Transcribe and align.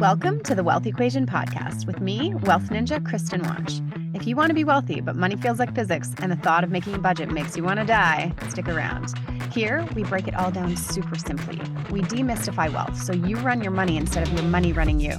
Welcome 0.00 0.42
to 0.44 0.54
the 0.54 0.62
Wealth 0.64 0.86
Equation 0.86 1.26
Podcast 1.26 1.86
with 1.86 2.00
me, 2.00 2.34
Wealth 2.36 2.70
Ninja 2.70 3.04
Kristen 3.04 3.42
Watch. 3.42 3.82
If 4.14 4.26
you 4.26 4.34
want 4.34 4.48
to 4.48 4.54
be 4.54 4.64
wealthy, 4.64 5.02
but 5.02 5.14
money 5.14 5.36
feels 5.36 5.58
like 5.58 5.74
physics 5.74 6.12
and 6.18 6.32
the 6.32 6.36
thought 6.36 6.64
of 6.64 6.70
making 6.70 6.94
a 6.94 6.98
budget 6.98 7.30
makes 7.30 7.54
you 7.54 7.64
want 7.64 7.80
to 7.80 7.84
die, 7.84 8.32
stick 8.48 8.66
around. 8.66 9.12
Here, 9.52 9.86
we 9.94 10.04
break 10.04 10.26
it 10.26 10.34
all 10.34 10.50
down 10.50 10.74
super 10.78 11.16
simply. 11.16 11.56
We 11.90 12.00
demystify 12.00 12.72
wealth 12.72 12.96
so 12.96 13.12
you 13.12 13.36
run 13.36 13.60
your 13.60 13.72
money 13.72 13.98
instead 13.98 14.26
of 14.26 14.32
your 14.32 14.44
money 14.44 14.72
running 14.72 15.00
you. 15.00 15.18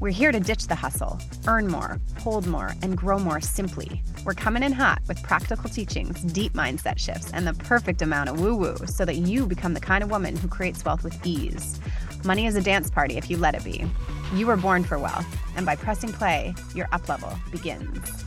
We're 0.00 0.10
here 0.10 0.32
to 0.32 0.40
ditch 0.40 0.66
the 0.66 0.74
hustle, 0.74 1.20
earn 1.46 1.68
more, 1.68 2.00
hold 2.18 2.48
more, 2.48 2.72
and 2.82 2.96
grow 2.96 3.18
more 3.18 3.40
simply. 3.40 4.02
We're 4.24 4.34
coming 4.34 4.64
in 4.64 4.72
hot 4.72 5.02
with 5.06 5.22
practical 5.22 5.70
teachings, 5.70 6.20
deep 6.22 6.54
mindset 6.54 6.98
shifts, 6.98 7.30
and 7.32 7.46
the 7.46 7.54
perfect 7.54 8.02
amount 8.02 8.28
of 8.28 8.40
woo 8.40 8.56
woo 8.56 8.76
so 8.86 9.04
that 9.04 9.16
you 9.16 9.46
become 9.46 9.72
the 9.72 9.80
kind 9.80 10.02
of 10.02 10.10
woman 10.10 10.36
who 10.36 10.48
creates 10.48 10.84
wealth 10.84 11.04
with 11.04 11.24
ease. 11.24 11.78
Money 12.24 12.46
is 12.46 12.56
a 12.56 12.62
dance 12.62 12.88
party 12.88 13.18
if 13.18 13.28
you 13.28 13.36
let 13.36 13.54
it 13.54 13.62
be. 13.62 13.84
You 14.34 14.46
were 14.46 14.56
born 14.56 14.82
for 14.82 14.98
wealth, 14.98 15.26
and 15.56 15.66
by 15.66 15.76
pressing 15.76 16.10
play, 16.10 16.54
your 16.74 16.88
up 16.90 17.06
level 17.06 17.30
begins. 17.50 18.24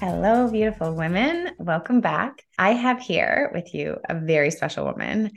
Hello, 0.00 0.50
beautiful 0.50 0.94
women. 0.94 1.50
Welcome 1.58 2.00
back. 2.00 2.42
I 2.58 2.70
have 2.72 3.00
here 3.00 3.50
with 3.52 3.74
you 3.74 3.98
a 4.08 4.18
very 4.18 4.50
special 4.50 4.86
woman. 4.86 5.32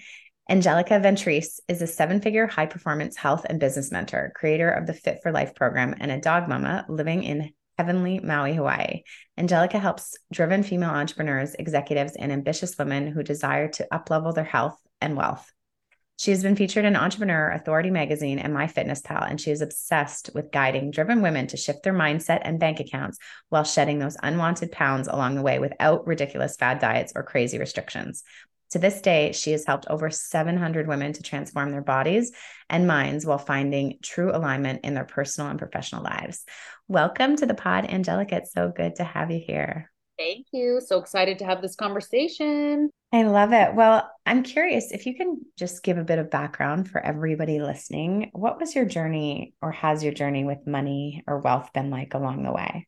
Angelica 0.49 0.97
Ventrice 1.01 1.59
is 1.67 1.81
a 1.81 1.87
seven 1.87 2.21
figure 2.21 2.47
high 2.47 2.67
performance 2.67 3.17
health 3.17 3.45
and 3.49 3.59
business 3.59 3.91
mentor, 3.91 4.31
creator 4.33 4.69
of 4.69 4.87
the 4.87 4.93
Fit 4.93 5.19
for 5.21 5.33
Life 5.33 5.53
program, 5.53 5.93
and 5.99 6.09
a 6.09 6.21
dog 6.21 6.47
mama 6.47 6.85
living 6.87 7.23
in 7.23 7.51
heavenly 7.77 8.19
Maui, 8.19 8.53
Hawaii. 8.53 9.01
Angelica 9.37 9.77
helps 9.77 10.15
driven 10.31 10.63
female 10.63 10.91
entrepreneurs, 10.91 11.53
executives, 11.53 12.15
and 12.15 12.31
ambitious 12.31 12.77
women 12.77 13.07
who 13.07 13.23
desire 13.23 13.67
to 13.67 13.87
uplevel 13.91 14.33
their 14.33 14.45
health 14.45 14.79
and 15.01 15.17
wealth. 15.17 15.51
She 16.17 16.31
has 16.31 16.41
been 16.41 16.55
featured 16.55 16.83
in 16.83 16.95
Entrepreneur, 16.95 17.51
Authority 17.51 17.91
Magazine, 17.91 18.39
and 18.39 18.51
MyFitnessPal, 18.51 19.29
and 19.29 19.39
she 19.39 19.51
is 19.51 19.61
obsessed 19.61 20.31
with 20.33 20.51
guiding 20.51 20.89
driven 20.89 21.21
women 21.21 21.45
to 21.47 21.57
shift 21.57 21.83
their 21.83 21.93
mindset 21.93 22.41
and 22.41 22.59
bank 22.59 22.79
accounts 22.79 23.19
while 23.49 23.63
shedding 23.63 23.99
those 23.99 24.17
unwanted 24.23 24.71
pounds 24.71 25.07
along 25.07 25.35
the 25.35 25.43
way 25.43 25.59
without 25.59 26.07
ridiculous 26.07 26.55
fad 26.55 26.79
diets 26.79 27.13
or 27.15 27.21
crazy 27.21 27.59
restrictions. 27.59 28.23
To 28.71 28.79
this 28.79 28.99
day, 28.99 29.31
she 29.31 29.51
has 29.51 29.63
helped 29.63 29.85
over 29.89 30.09
700 30.09 30.87
women 30.87 31.13
to 31.13 31.23
transform 31.23 31.69
their 31.69 31.83
bodies 31.83 32.31
and 32.67 32.87
minds 32.87 33.23
while 33.23 33.37
finding 33.37 33.99
true 34.01 34.35
alignment 34.35 34.85
in 34.85 34.95
their 34.95 35.05
personal 35.05 35.51
and 35.51 35.59
professional 35.59 36.03
lives. 36.03 36.43
Welcome 36.87 37.35
to 37.35 37.45
the 37.45 37.53
pod, 37.53 37.85
Angelica. 37.85 38.37
It's 38.37 38.53
so 38.53 38.71
good 38.75 38.95
to 38.95 39.03
have 39.03 39.29
you 39.29 39.39
here. 39.39 39.91
Thank 40.17 40.47
you. 40.51 40.81
So 40.83 40.97
excited 40.97 41.37
to 41.39 41.45
have 41.45 41.61
this 41.61 41.75
conversation. 41.75 42.89
I 43.13 43.23
love 43.23 43.53
it. 43.53 43.73
Well, 43.73 44.09
I'm 44.25 44.43
curious 44.43 44.91
if 44.91 45.05
you 45.05 45.15
can 45.15 45.41
just 45.57 45.81
give 45.81 45.97
a 45.97 46.03
bit 46.03 46.19
of 46.19 46.29
background 46.29 46.89
for 46.89 46.99
everybody 46.99 47.61
listening. 47.61 48.29
What 48.33 48.59
was 48.59 48.75
your 48.75 48.85
journey 48.85 49.53
or 49.61 49.71
has 49.71 50.03
your 50.03 50.13
journey 50.13 50.43
with 50.43 50.67
money 50.67 51.23
or 51.25 51.39
wealth 51.39 51.71
been 51.73 51.89
like 51.89 52.13
along 52.13 52.43
the 52.43 52.51
way? 52.51 52.87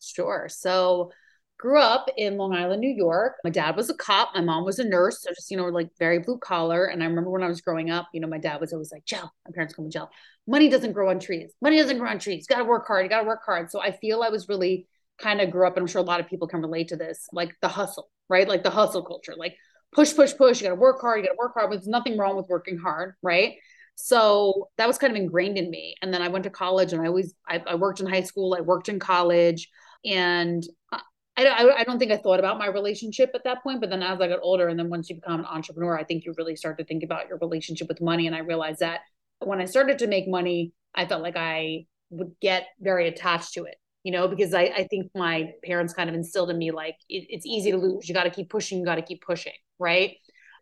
Sure. 0.00 0.48
So, 0.50 1.12
grew 1.58 1.80
up 1.80 2.10
in 2.16 2.36
Long 2.36 2.54
Island, 2.54 2.80
New 2.80 2.94
York. 2.94 3.36
My 3.42 3.48
dad 3.48 3.76
was 3.76 3.88
a 3.88 3.94
cop, 3.94 4.30
my 4.34 4.40
mom 4.40 4.64
was 4.64 4.78
a 4.78 4.84
nurse, 4.84 5.22
so 5.22 5.30
just, 5.30 5.50
you 5.50 5.56
know, 5.56 5.64
like 5.66 5.88
very 5.98 6.18
blue 6.18 6.36
collar. 6.36 6.86
And 6.86 7.02
I 7.02 7.06
remember 7.06 7.30
when 7.30 7.42
I 7.42 7.48
was 7.48 7.60
growing 7.60 7.90
up, 7.90 8.08
you 8.12 8.20
know, 8.20 8.28
my 8.28 8.38
dad 8.38 8.60
was 8.60 8.72
always 8.72 8.92
like, 8.92 9.06
Jill, 9.06 9.32
my 9.46 9.52
parents 9.54 9.72
call 9.72 9.84
me 9.84 9.90
Jill, 9.90 10.10
money 10.46 10.68
doesn't 10.68 10.92
grow 10.92 11.08
on 11.10 11.20
trees. 11.20 11.54
Money 11.62 11.78
doesn't 11.78 11.98
grow 11.98 12.10
on 12.10 12.18
trees. 12.18 12.46
Got 12.46 12.58
to 12.58 12.64
work 12.64 12.86
hard. 12.86 13.04
You 13.04 13.08
got 13.08 13.20
to 13.20 13.26
work 13.26 13.42
hard. 13.46 13.70
So 13.70 13.80
I 13.80 13.92
feel 13.92 14.22
I 14.22 14.28
was 14.28 14.48
really 14.48 14.88
kind 15.18 15.40
of 15.40 15.50
grew 15.50 15.66
up, 15.66 15.76
and 15.76 15.82
I'm 15.82 15.86
sure 15.86 16.02
a 16.02 16.04
lot 16.04 16.20
of 16.20 16.26
people 16.28 16.48
can 16.48 16.60
relate 16.60 16.88
to 16.88 16.96
this, 16.96 17.28
like 17.32 17.54
the 17.62 17.68
hustle, 17.68 18.10
right? 18.28 18.48
Like 18.48 18.62
the 18.62 18.70
hustle 18.70 19.02
culture, 19.02 19.34
like 19.36 19.56
push, 19.92 20.14
push, 20.14 20.34
push. 20.36 20.60
You 20.60 20.68
got 20.68 20.74
to 20.74 20.80
work 20.80 21.00
hard. 21.00 21.20
You 21.20 21.26
got 21.26 21.32
to 21.32 21.38
work 21.38 21.54
hard. 21.54 21.70
But 21.70 21.76
there's 21.76 21.88
nothing 21.88 22.18
wrong 22.18 22.36
with 22.36 22.48
working 22.48 22.78
hard, 22.78 23.14
right? 23.22 23.54
So 23.96 24.68
that 24.76 24.88
was 24.88 24.98
kind 24.98 25.12
of 25.12 25.16
ingrained 25.16 25.56
in 25.56 25.70
me. 25.70 25.94
And 26.02 26.12
then 26.12 26.20
I 26.20 26.28
went 26.28 26.44
to 26.44 26.50
college, 26.50 26.92
and 26.92 27.00
I 27.00 27.06
always 27.06 27.34
I, 27.48 27.62
I 27.66 27.74
worked 27.76 28.00
in 28.00 28.06
high 28.06 28.22
school. 28.22 28.56
I 28.58 28.60
worked 28.60 28.88
in 28.88 28.98
college, 28.98 29.68
and 30.04 30.62
I, 30.92 31.00
I, 31.36 31.80
I 31.80 31.84
don't 31.84 31.98
think 31.98 32.12
I 32.12 32.16
thought 32.16 32.40
about 32.40 32.58
my 32.58 32.66
relationship 32.66 33.30
at 33.34 33.44
that 33.44 33.62
point. 33.62 33.80
But 33.80 33.90
then 33.90 34.02
as 34.02 34.20
I 34.20 34.28
got 34.28 34.40
older, 34.42 34.68
and 34.68 34.78
then 34.78 34.90
once 34.90 35.08
you 35.08 35.16
become 35.16 35.40
an 35.40 35.46
entrepreneur, 35.46 35.98
I 35.98 36.04
think 36.04 36.24
you 36.24 36.34
really 36.36 36.56
start 36.56 36.78
to 36.78 36.84
think 36.84 37.04
about 37.04 37.28
your 37.28 37.38
relationship 37.38 37.88
with 37.88 38.00
money. 38.00 38.26
And 38.26 38.34
I 38.34 38.40
realized 38.40 38.80
that 38.80 39.00
when 39.38 39.60
I 39.60 39.66
started 39.66 39.98
to 40.00 40.06
make 40.06 40.28
money, 40.28 40.72
I 40.94 41.06
felt 41.06 41.22
like 41.22 41.36
I 41.36 41.86
would 42.10 42.32
get 42.40 42.66
very 42.80 43.08
attached 43.08 43.54
to 43.54 43.64
it 43.64 43.76
you 44.04 44.12
know, 44.12 44.28
because 44.28 44.54
I, 44.54 44.64
I 44.64 44.86
think 44.88 45.10
my 45.16 45.52
parents 45.64 45.92
kind 45.94 46.08
of 46.08 46.14
instilled 46.14 46.50
in 46.50 46.58
me 46.58 46.70
like 46.70 46.96
it, 47.08 47.26
it's 47.30 47.46
easy 47.46 47.72
to 47.72 47.78
lose. 47.78 48.08
You 48.08 48.14
got 48.14 48.24
to 48.24 48.30
keep 48.30 48.50
pushing, 48.50 48.78
you 48.78 48.84
got 48.84 48.96
to 48.96 49.02
keep 49.02 49.22
pushing, 49.22 49.54
right? 49.78 50.16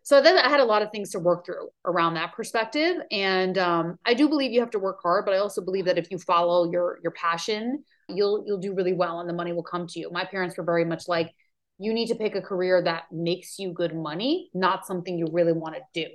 So 0.05 0.21
then 0.21 0.37
I 0.37 0.49
had 0.49 0.59
a 0.59 0.65
lot 0.65 0.81
of 0.81 0.91
things 0.91 1.11
to 1.11 1.19
work 1.19 1.45
through 1.45 1.69
around 1.85 2.15
that 2.15 2.33
perspective, 2.33 2.97
and 3.11 3.57
um, 3.57 3.99
I 4.05 4.13
do 4.13 4.27
believe 4.27 4.51
you 4.51 4.59
have 4.59 4.71
to 4.71 4.79
work 4.79 4.99
hard, 5.01 5.23
but 5.25 5.33
I 5.33 5.37
also 5.37 5.61
believe 5.61 5.85
that 5.85 5.97
if 5.97 6.11
you 6.11 6.17
follow 6.17 6.69
your 6.71 6.99
your 7.03 7.11
passion, 7.13 7.83
you'll 8.09 8.43
you'll 8.45 8.59
do 8.59 8.73
really 8.73 8.93
well, 8.93 9.21
and 9.21 9.29
the 9.29 9.33
money 9.33 9.53
will 9.53 9.63
come 9.63 9.87
to 9.87 9.99
you. 9.99 10.09
My 10.11 10.25
parents 10.25 10.57
were 10.57 10.65
very 10.65 10.83
much 10.83 11.07
like, 11.07 11.31
you 11.79 11.93
need 11.93 12.07
to 12.07 12.15
pick 12.15 12.35
a 12.35 12.41
career 12.41 12.81
that 12.83 13.03
makes 13.11 13.59
you 13.59 13.71
good 13.71 13.95
money, 13.95 14.49
not 14.53 14.85
something 14.85 15.17
you 15.17 15.27
really 15.31 15.53
want 15.53 15.75
to 15.75 15.81
do, 15.93 16.09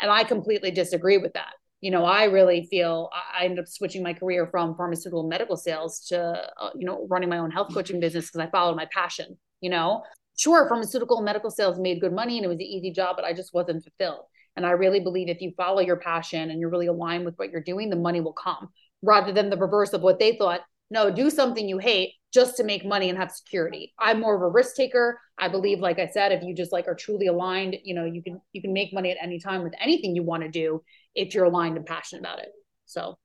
and 0.00 0.10
I 0.10 0.24
completely 0.24 0.70
disagree 0.70 1.18
with 1.18 1.34
that 1.34 1.52
you 1.80 1.90
know, 1.90 2.04
I 2.04 2.24
really 2.24 2.66
feel 2.70 3.10
I 3.12 3.44
ended 3.44 3.60
up 3.60 3.68
switching 3.68 4.02
my 4.02 4.12
career 4.12 4.46
from 4.50 4.76
pharmaceutical 4.76 5.26
medical 5.26 5.56
sales 5.56 6.06
to, 6.08 6.18
uh, 6.60 6.70
you 6.74 6.86
know, 6.86 7.06
running 7.08 7.30
my 7.30 7.38
own 7.38 7.50
health 7.50 7.72
coaching 7.72 8.00
business 8.00 8.26
because 8.26 8.46
I 8.46 8.50
followed 8.50 8.76
my 8.76 8.86
passion. 8.92 9.38
You 9.60 9.70
know, 9.70 10.02
sure, 10.38 10.68
pharmaceutical 10.68 11.22
medical 11.22 11.50
sales 11.50 11.78
made 11.78 12.00
good 12.00 12.12
money 12.12 12.36
and 12.36 12.44
it 12.44 12.48
was 12.48 12.56
an 12.56 12.62
easy 12.62 12.92
job, 12.92 13.16
but 13.16 13.24
I 13.24 13.32
just 13.32 13.54
wasn't 13.54 13.82
fulfilled. 13.82 14.24
And 14.56 14.66
I 14.66 14.70
really 14.70 15.00
believe 15.00 15.28
if 15.28 15.40
you 15.40 15.52
follow 15.56 15.80
your 15.80 15.96
passion 15.96 16.50
and 16.50 16.60
you're 16.60 16.70
really 16.70 16.86
aligned 16.86 17.24
with 17.24 17.36
what 17.36 17.50
you're 17.50 17.62
doing, 17.62 17.88
the 17.88 17.96
money 17.96 18.20
will 18.20 18.32
come 18.32 18.68
rather 19.02 19.32
than 19.32 19.48
the 19.48 19.56
reverse 19.56 19.92
of 19.92 20.02
what 20.02 20.18
they 20.18 20.36
thought. 20.36 20.60
No, 20.90 21.10
do 21.10 21.30
something 21.30 21.68
you 21.68 21.78
hate 21.78 22.14
just 22.32 22.56
to 22.56 22.64
make 22.64 22.84
money 22.84 23.08
and 23.08 23.18
have 23.18 23.30
security. 23.30 23.92
I'm 23.98 24.20
more 24.20 24.34
of 24.34 24.42
a 24.42 24.48
risk 24.48 24.76
taker. 24.76 25.20
I 25.38 25.48
believe, 25.48 25.80
like 25.80 25.98
I 25.98 26.08
said, 26.08 26.32
if 26.32 26.42
you 26.42 26.54
just 26.54 26.72
like 26.72 26.88
are 26.88 26.94
truly 26.94 27.26
aligned, 27.26 27.76
you 27.84 27.94
know, 27.94 28.04
you 28.04 28.22
can 28.22 28.40
you 28.52 28.60
can 28.60 28.72
make 28.72 28.92
money 28.92 29.10
at 29.10 29.16
any 29.22 29.38
time 29.38 29.62
with 29.62 29.72
anything 29.80 30.14
you 30.14 30.22
want 30.22 30.42
to 30.42 30.48
do 30.48 30.82
if 31.14 31.34
you're 31.34 31.44
aligned 31.44 31.76
and 31.76 31.86
passionate 31.86 32.20
about 32.20 32.40
it. 32.40 32.48
So 32.86 33.18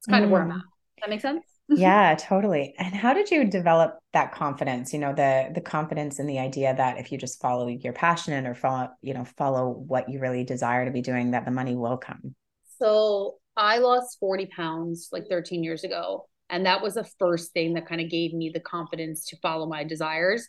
it's 0.00 0.06
kind 0.06 0.22
mm. 0.22 0.26
of 0.26 0.30
where 0.30 0.42
I'm 0.42 0.50
mm. 0.50 0.56
at. 0.56 0.62
Does 0.62 1.02
that 1.02 1.10
make 1.10 1.20
sense? 1.20 1.44
yeah, 1.68 2.14
totally. 2.16 2.74
And 2.78 2.94
how 2.94 3.14
did 3.14 3.30
you 3.30 3.44
develop 3.44 3.98
that 4.12 4.32
confidence? 4.32 4.92
You 4.92 4.98
know, 4.98 5.12
the 5.14 5.50
the 5.54 5.60
confidence 5.60 6.18
in 6.18 6.26
the 6.26 6.38
idea 6.38 6.74
that 6.74 6.98
if 6.98 7.12
you 7.12 7.18
just 7.18 7.40
follow 7.40 7.68
your 7.68 7.92
passion 7.92 8.46
or 8.46 8.54
follow, 8.54 8.88
you 9.00 9.14
know, 9.14 9.24
follow 9.24 9.70
what 9.70 10.08
you 10.08 10.18
really 10.18 10.44
desire 10.44 10.84
to 10.84 10.90
be 10.90 11.02
doing, 11.02 11.30
that 11.30 11.44
the 11.44 11.50
money 11.50 11.76
will 11.76 11.96
come. 11.96 12.34
So 12.78 13.36
I 13.56 13.78
lost 13.78 14.18
40 14.18 14.46
pounds 14.46 15.08
like 15.12 15.28
13 15.28 15.62
years 15.62 15.84
ago. 15.84 16.26
And 16.52 16.66
that 16.66 16.82
was 16.82 16.94
the 16.94 17.08
first 17.18 17.52
thing 17.52 17.74
that 17.74 17.88
kind 17.88 18.00
of 18.00 18.10
gave 18.10 18.34
me 18.34 18.50
the 18.52 18.60
confidence 18.60 19.26
to 19.28 19.36
follow 19.38 19.66
my 19.66 19.82
desires. 19.84 20.46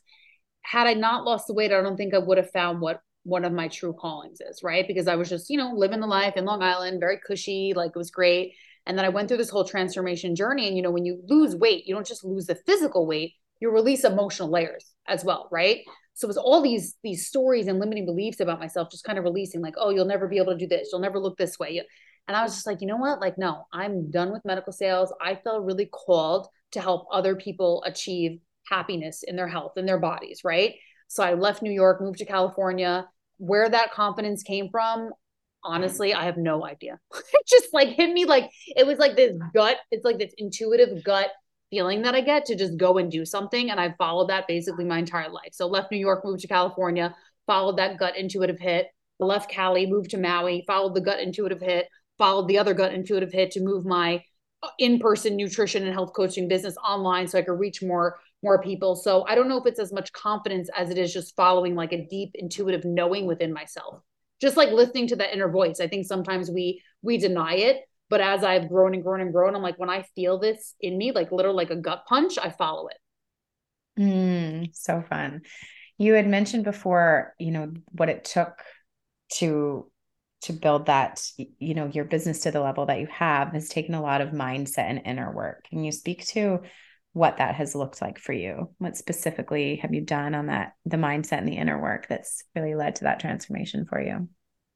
Had 0.61 0.85
I 0.85 0.93
not 0.93 1.23
lost 1.23 1.47
the 1.47 1.53
weight, 1.53 1.71
I 1.71 1.81
don't 1.81 1.97
think 1.97 2.13
I 2.13 2.19
would 2.19 2.37
have 2.37 2.51
found 2.51 2.81
what 2.81 2.99
one 3.23 3.45
of 3.45 3.53
my 3.53 3.69
true 3.69 3.93
callings 3.93 4.39
is, 4.41 4.61
right? 4.63 4.85
Because 4.85 5.07
I 5.07 5.15
was 5.15 5.29
just, 5.29 5.49
you 5.49 5.57
know, 5.57 5.71
living 5.73 6.01
the 6.01 6.07
life 6.07 6.33
in 6.35 6.43
Long 6.43 6.61
Island, 6.61 6.99
very 6.99 7.19
cushy, 7.25 7.73
like 7.73 7.91
it 7.91 7.97
was 7.97 8.11
great. 8.11 8.53
And 8.85 8.97
then 8.97 9.05
I 9.05 9.09
went 9.09 9.29
through 9.29 9.37
this 9.37 9.49
whole 9.49 9.63
transformation 9.63 10.35
journey. 10.35 10.67
And, 10.67 10.75
you 10.75 10.83
know, 10.83 10.91
when 10.91 11.05
you 11.05 11.21
lose 11.25 11.55
weight, 11.55 11.87
you 11.87 11.95
don't 11.95 12.05
just 12.05 12.25
lose 12.25 12.47
the 12.47 12.55
physical 12.55 13.07
weight, 13.07 13.31
you 13.61 13.71
release 13.71 14.03
emotional 14.03 14.51
layers 14.51 14.91
as 15.07 15.23
well, 15.23 15.47
right? 15.53 15.79
So 16.15 16.25
it 16.25 16.27
was 16.27 16.37
all 16.37 16.61
these 16.61 16.95
these 17.01 17.27
stories 17.27 17.67
and 17.67 17.79
limiting 17.79 18.05
beliefs 18.05 18.41
about 18.41 18.59
myself 18.59 18.91
just 18.91 19.05
kind 19.05 19.17
of 19.17 19.23
releasing, 19.23 19.61
like, 19.61 19.75
oh, 19.77 19.89
you'll 19.89 20.05
never 20.05 20.27
be 20.27 20.37
able 20.37 20.51
to 20.51 20.59
do 20.59 20.67
this, 20.67 20.89
you'll 20.91 21.01
never 21.01 21.17
look 21.17 21.37
this 21.37 21.57
way. 21.57 21.81
And 22.27 22.37
I 22.37 22.43
was 22.43 22.53
just 22.53 22.65
like, 22.65 22.81
you 22.81 22.87
know 22.87 22.97
what? 22.97 23.19
Like, 23.19 23.37
no, 23.37 23.65
I'm 23.73 24.09
done 24.09 24.31
with 24.31 24.45
medical 24.45 24.71
sales. 24.71 25.13
I 25.21 25.35
feel 25.35 25.59
really 25.59 25.87
called 25.87 26.47
to 26.71 26.81
help 26.81 27.07
other 27.11 27.35
people 27.35 27.83
achieve 27.85 28.39
happiness 28.69 29.23
in 29.23 29.35
their 29.35 29.47
health 29.47 29.73
in 29.77 29.85
their 29.85 29.99
bodies, 29.99 30.41
right? 30.43 30.75
So 31.07 31.23
I 31.23 31.33
left 31.33 31.61
New 31.61 31.71
York, 31.71 32.01
moved 32.01 32.19
to 32.19 32.25
California. 32.25 33.07
Where 33.37 33.67
that 33.67 33.91
confidence 33.91 34.41
came 34.41 34.69
from, 34.69 35.09
honestly, 35.63 36.13
I 36.13 36.25
have 36.25 36.37
no 36.37 36.65
idea. 36.65 36.99
it 37.13 37.47
just 37.47 37.73
like 37.73 37.89
hit 37.89 38.11
me 38.11 38.25
like 38.25 38.49
it 38.67 38.85
was 38.85 38.99
like 38.99 39.15
this 39.15 39.37
gut, 39.53 39.77
it's 39.91 40.05
like 40.05 40.17
this 40.17 40.33
intuitive 40.37 41.03
gut 41.03 41.29
feeling 41.69 42.03
that 42.03 42.15
I 42.15 42.21
get 42.21 42.45
to 42.45 42.55
just 42.55 42.77
go 42.77 42.99
and 42.99 43.11
do 43.11 43.25
something. 43.25 43.71
And 43.71 43.79
I 43.79 43.95
followed 43.97 44.29
that 44.29 44.47
basically 44.47 44.85
my 44.85 44.99
entire 44.99 45.29
life. 45.29 45.53
So 45.53 45.67
left 45.67 45.91
New 45.91 45.97
York, 45.97 46.23
moved 46.23 46.41
to 46.41 46.47
California, 46.47 47.15
followed 47.47 47.77
that 47.77 47.97
gut 47.97 48.15
intuitive 48.15 48.59
hit, 48.59 48.87
left 49.19 49.49
Cali, 49.49 49.87
moved 49.87 50.11
to 50.11 50.17
Maui, 50.17 50.63
followed 50.67 50.93
the 50.93 51.01
gut 51.01 51.19
intuitive 51.19 51.61
hit, 51.61 51.87
followed 52.23 52.47
the 52.47 52.57
other 52.57 52.73
gut 52.73 52.93
intuitive 52.93 53.33
hit 53.33 53.51
to 53.51 53.59
move 53.59 53.85
my 53.85 54.23
in-person 54.79 55.35
nutrition 55.35 55.83
and 55.83 55.91
health 55.91 56.13
coaching 56.15 56.47
business 56.47 56.77
online 56.77 57.27
so 57.27 57.37
I 57.37 57.41
could 57.41 57.59
reach 57.59 57.83
more 57.83 58.17
more 58.41 58.61
people. 58.61 58.95
So 58.95 59.25
I 59.27 59.35
don't 59.35 59.49
know 59.49 59.57
if 59.57 59.65
it's 59.65 59.79
as 59.79 59.91
much 59.91 60.13
confidence 60.13 60.69
as 60.77 60.89
it 60.89 60.97
is 60.97 61.13
just 61.13 61.35
following 61.35 61.75
like 61.75 61.91
a 61.91 62.07
deep 62.07 62.31
intuitive 62.35 62.85
knowing 62.85 63.25
within 63.25 63.51
myself. 63.51 64.01
Just 64.39 64.55
like 64.55 64.69
listening 64.71 65.07
to 65.07 65.17
that 65.17 65.33
inner 65.33 65.49
voice. 65.49 65.81
I 65.81 65.87
think 65.87 66.05
sometimes 66.05 66.49
we 66.49 66.81
we 67.01 67.17
deny 67.17 67.55
it, 67.55 67.81
but 68.09 68.21
as 68.21 68.41
I've 68.41 68.69
grown 68.69 68.93
and 68.93 69.03
grown 69.03 69.19
and 69.19 69.33
grown, 69.33 69.53
I'm 69.53 69.61
like 69.61 69.77
when 69.77 69.89
I 69.89 70.05
feel 70.15 70.39
this 70.39 70.75
in 70.79 70.97
me, 70.97 71.11
like 71.11 71.33
literally 71.33 71.57
like 71.57 71.71
a 71.71 71.75
gut 71.75 72.05
punch, 72.07 72.37
I 72.37 72.51
follow 72.51 72.87
it. 72.87 72.97
Mm, 74.01 74.69
so 74.73 75.03
fun. 75.09 75.41
You 75.97 76.13
had 76.13 76.27
mentioned 76.27 76.63
before, 76.63 77.33
you 77.37 77.51
know, 77.51 77.73
what 77.91 78.07
it 78.07 78.23
took 78.23 78.61
to 79.39 79.91
to 80.43 80.53
build 80.53 80.87
that 80.87 81.25
you 81.37 81.73
know 81.73 81.87
your 81.87 82.03
business 82.05 82.41
to 82.41 82.51
the 82.51 82.59
level 82.59 82.85
that 82.85 82.99
you 82.99 83.07
have 83.07 83.53
has 83.53 83.69
taken 83.69 83.95
a 83.95 84.01
lot 84.01 84.21
of 84.21 84.29
mindset 84.29 84.89
and 84.89 85.01
inner 85.05 85.33
work. 85.33 85.65
Can 85.69 85.83
you 85.83 85.91
speak 85.91 86.25
to 86.27 86.59
what 87.13 87.37
that 87.37 87.55
has 87.55 87.75
looked 87.75 88.01
like 88.01 88.19
for 88.19 88.33
you? 88.33 88.69
What 88.77 88.97
specifically 88.97 89.77
have 89.77 89.93
you 89.93 90.01
done 90.01 90.35
on 90.35 90.47
that 90.47 90.73
the 90.85 90.97
mindset 90.97 91.37
and 91.39 91.47
the 91.47 91.57
inner 91.57 91.81
work 91.81 92.07
that's 92.09 92.43
really 92.55 92.75
led 92.75 92.95
to 92.95 93.05
that 93.05 93.19
transformation 93.19 93.85
for 93.85 94.01
you? 94.01 94.27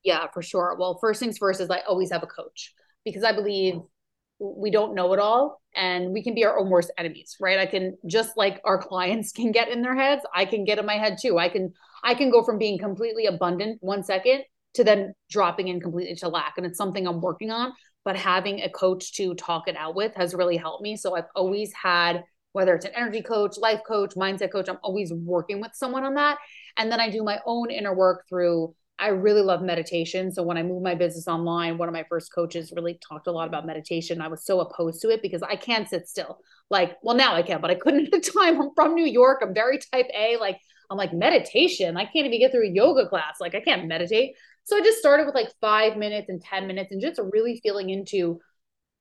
Yeah 0.03 0.27
for 0.33 0.41
sure. 0.41 0.77
Well 0.79 0.97
first 1.01 1.19
things 1.19 1.37
first 1.37 1.59
is 1.59 1.69
i 1.69 1.79
always 1.79 2.11
have 2.11 2.23
a 2.23 2.27
coach 2.27 2.73
because 3.03 3.23
i 3.23 3.33
believe 3.33 3.75
we 4.39 4.71
don't 4.71 4.95
know 4.95 5.11
it 5.13 5.19
all 5.19 5.61
and 5.75 6.11
we 6.11 6.23
can 6.23 6.35
be 6.35 6.45
our 6.45 6.59
own 6.59 6.69
worst 6.69 6.91
enemies 6.97 7.35
right? 7.41 7.59
I 7.59 7.65
can 7.65 7.97
just 8.05 8.37
like 8.37 8.61
our 8.63 8.77
clients 8.87 9.33
can 9.33 9.51
get 9.51 9.67
in 9.67 9.81
their 9.81 9.95
heads 9.95 10.21
i 10.33 10.45
can 10.45 10.63
get 10.63 10.79
in 10.79 10.85
my 10.85 10.97
head 10.97 11.17
too. 11.21 11.37
I 11.37 11.49
can 11.49 11.73
i 12.05 12.13
can 12.13 12.29
go 12.29 12.41
from 12.41 12.57
being 12.57 12.79
completely 12.79 13.25
abundant 13.25 13.79
one 13.81 14.03
second 14.03 14.43
to 14.77 14.83
then 14.83 15.13
dropping 15.29 15.67
in 15.67 15.79
completely 15.79 16.15
to 16.15 16.27
lack 16.27 16.53
and 16.57 16.65
it's 16.65 16.77
something 16.77 17.07
i'm 17.07 17.21
working 17.21 17.51
on 17.51 17.71
but 18.05 18.15
having 18.15 18.61
a 18.61 18.69
coach 18.69 19.13
to 19.13 19.35
talk 19.35 19.67
it 19.67 19.75
out 19.75 19.95
with 19.95 20.15
has 20.15 20.33
really 20.33 20.57
helped 20.57 20.81
me 20.81 20.95
so 20.95 21.15
i've 21.15 21.25
always 21.35 21.71
had 21.73 22.23
whether 22.53 22.73
it's 22.73 22.85
an 22.85 22.91
energy 22.95 23.21
coach 23.21 23.57
life 23.57 23.81
coach 23.87 24.15
mindset 24.15 24.51
coach 24.51 24.69
i'm 24.69 24.79
always 24.83 25.11
working 25.13 25.59
with 25.59 25.71
someone 25.73 26.03
on 26.03 26.15
that 26.15 26.37
and 26.77 26.91
then 26.91 26.99
i 26.99 27.09
do 27.09 27.23
my 27.23 27.39
own 27.45 27.69
inner 27.69 27.93
work 27.93 28.25
through 28.29 28.73
I 28.99 29.09
really 29.09 29.41
love 29.41 29.61
meditation. 29.61 30.31
So 30.31 30.41
when 30.41 30.57
I 30.57 30.63
moved 30.63 30.83
my 30.83 30.95
business 30.95 31.27
online, 31.27 31.77
one 31.77 31.87
of 31.87 31.93
my 31.93 32.05
first 32.09 32.33
coaches 32.33 32.73
really 32.75 32.99
talked 33.07 33.27
a 33.27 33.31
lot 33.31 33.47
about 33.47 33.65
meditation. 33.65 34.21
I 34.21 34.27
was 34.27 34.43
so 34.43 34.59
opposed 34.59 35.01
to 35.03 35.09
it 35.09 35.21
because 35.21 35.43
I 35.43 35.55
can't 35.55 35.87
sit 35.87 36.07
still. 36.07 36.39
Like, 36.69 36.97
well, 37.03 37.15
now 37.15 37.35
I 37.35 37.43
can, 37.43 37.61
but 37.61 37.69
I 37.69 37.75
couldn't 37.75 38.05
at 38.05 38.11
the 38.11 38.31
time. 38.31 38.59
I'm 38.59 38.69
from 38.75 38.95
New 38.95 39.05
York. 39.05 39.41
I'm 39.43 39.53
very 39.53 39.79
type 39.93 40.07
A. 40.15 40.37
Like, 40.37 40.59
I'm 40.89 40.97
like, 40.97 41.13
meditation. 41.13 41.95
I 41.95 42.05
can't 42.05 42.25
even 42.25 42.39
get 42.39 42.51
through 42.51 42.67
a 42.67 42.71
yoga 42.71 43.07
class. 43.07 43.35
Like, 43.39 43.53
I 43.53 43.59
can't 43.59 43.87
meditate. 43.87 44.35
So 44.67 44.75
I 44.75 44.81
just 44.81 44.99
started 44.99 45.25
with 45.25 45.33
like 45.33 45.49
five 45.61 45.95
minutes 45.95 46.27
and 46.27 46.41
10 46.41 46.67
minutes 46.67 46.91
and 46.91 47.01
just 47.01 47.21
really 47.31 47.61
feeling 47.63 47.89
into 47.89 48.41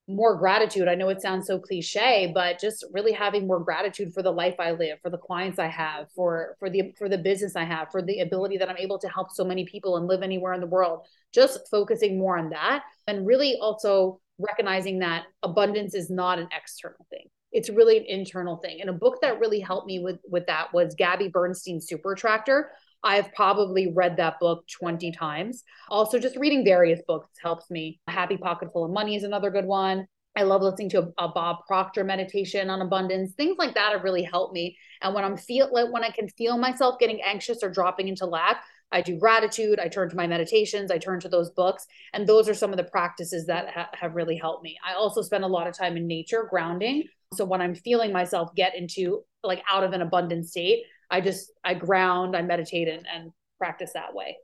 more 0.06 0.36
gratitude. 0.36 0.86
I 0.86 0.94
know 0.94 1.08
it 1.08 1.20
sounds 1.20 1.48
so 1.48 1.58
cliche, 1.58 2.30
but 2.32 2.60
just 2.60 2.84
really 2.92 3.10
having 3.10 3.48
more 3.48 3.58
gratitude 3.58 4.14
for 4.14 4.22
the 4.22 4.30
life 4.30 4.54
I 4.60 4.70
live, 4.70 5.00
for 5.02 5.10
the 5.10 5.18
clients 5.18 5.58
I 5.58 5.66
have, 5.66 6.06
for 6.14 6.54
for 6.60 6.70
the 6.70 6.94
for 6.96 7.08
the 7.08 7.18
business 7.18 7.56
I 7.56 7.64
have, 7.64 7.90
for 7.90 8.00
the 8.00 8.20
ability 8.20 8.58
that 8.58 8.70
I'm 8.70 8.76
able 8.76 9.00
to 9.00 9.08
help 9.08 9.32
so 9.32 9.44
many 9.44 9.64
people 9.64 9.96
and 9.96 10.06
live 10.06 10.22
anywhere 10.22 10.52
in 10.52 10.60
the 10.60 10.68
world. 10.68 11.04
Just 11.34 11.68
focusing 11.68 12.16
more 12.16 12.38
on 12.38 12.50
that 12.50 12.84
and 13.08 13.26
really 13.26 13.58
also 13.60 14.20
recognizing 14.38 15.00
that 15.00 15.24
abundance 15.42 15.96
is 15.96 16.10
not 16.10 16.38
an 16.38 16.46
external 16.56 17.04
thing. 17.10 17.26
It's 17.50 17.70
really 17.70 17.98
an 17.98 18.04
internal 18.04 18.58
thing. 18.58 18.80
And 18.80 18.88
a 18.88 18.92
book 18.92 19.18
that 19.22 19.40
really 19.40 19.58
helped 19.58 19.88
me 19.88 19.98
with 19.98 20.20
with 20.30 20.46
that 20.46 20.72
was 20.72 20.94
Gabby 20.94 21.26
Bernstein's 21.26 21.88
Super 21.88 22.12
Attractor. 22.12 22.70
I've 23.02 23.32
probably 23.34 23.92
read 23.92 24.16
that 24.16 24.40
book 24.40 24.64
20 24.78 25.12
times. 25.12 25.62
Also, 25.88 26.18
just 26.18 26.36
reading 26.36 26.64
various 26.64 27.00
books 27.06 27.28
helps 27.42 27.70
me. 27.70 28.00
A 28.08 28.10
Happy 28.10 28.36
Pocket 28.36 28.72
Full 28.72 28.84
of 28.84 28.90
Money 28.90 29.16
is 29.16 29.22
another 29.22 29.50
good 29.50 29.66
one. 29.66 30.06
I 30.36 30.42
love 30.42 30.60
listening 30.60 30.90
to 30.90 30.98
a, 31.18 31.24
a, 31.24 31.28
Bob 31.28 31.64
Proctor 31.66 32.04
meditation 32.04 32.68
on 32.68 32.82
abundance. 32.82 33.32
Things 33.32 33.56
like 33.58 33.74
that 33.74 33.92
have 33.92 34.04
really 34.04 34.22
helped 34.22 34.52
me. 34.52 34.76
And 35.00 35.14
when 35.14 35.24
I'm 35.24 35.36
feel 35.36 35.70
like 35.72 35.90
when 35.90 36.04
I 36.04 36.10
can 36.10 36.28
feel 36.28 36.58
myself 36.58 36.98
getting 36.98 37.22
anxious 37.22 37.62
or 37.62 37.70
dropping 37.70 38.08
into 38.08 38.26
lack, 38.26 38.62
I 38.92 39.00
do 39.00 39.18
gratitude. 39.18 39.80
I 39.80 39.88
turn 39.88 40.10
to 40.10 40.16
my 40.16 40.26
meditations. 40.26 40.90
I 40.90 40.98
turn 40.98 41.20
to 41.20 41.28
those 41.28 41.50
books, 41.50 41.86
and 42.12 42.26
those 42.26 42.48
are 42.48 42.54
some 42.54 42.70
of 42.70 42.76
the 42.76 42.84
practices 42.84 43.46
that 43.46 43.70
ha- 43.70 43.90
have 43.94 44.14
really 44.14 44.36
helped 44.36 44.62
me. 44.62 44.76
I 44.86 44.94
also 44.94 45.22
spend 45.22 45.42
a 45.42 45.48
lot 45.48 45.66
of 45.66 45.76
time 45.76 45.96
in 45.96 46.06
nature, 46.06 46.46
grounding. 46.48 47.04
So 47.34 47.44
when 47.44 47.60
I'm 47.60 47.74
feeling 47.74 48.12
myself 48.12 48.54
get 48.54 48.76
into 48.76 49.24
like 49.42 49.62
out 49.70 49.84
of 49.84 49.92
an 49.92 50.02
abundant 50.02 50.46
state, 50.46 50.84
I 51.10 51.20
just 51.20 51.52
I 51.64 51.74
ground, 51.74 52.36
I 52.36 52.42
meditate 52.42 52.88
and, 52.88 53.06
and 53.12 53.32
practice 53.58 53.92
that 53.94 54.14
way. 54.14 54.36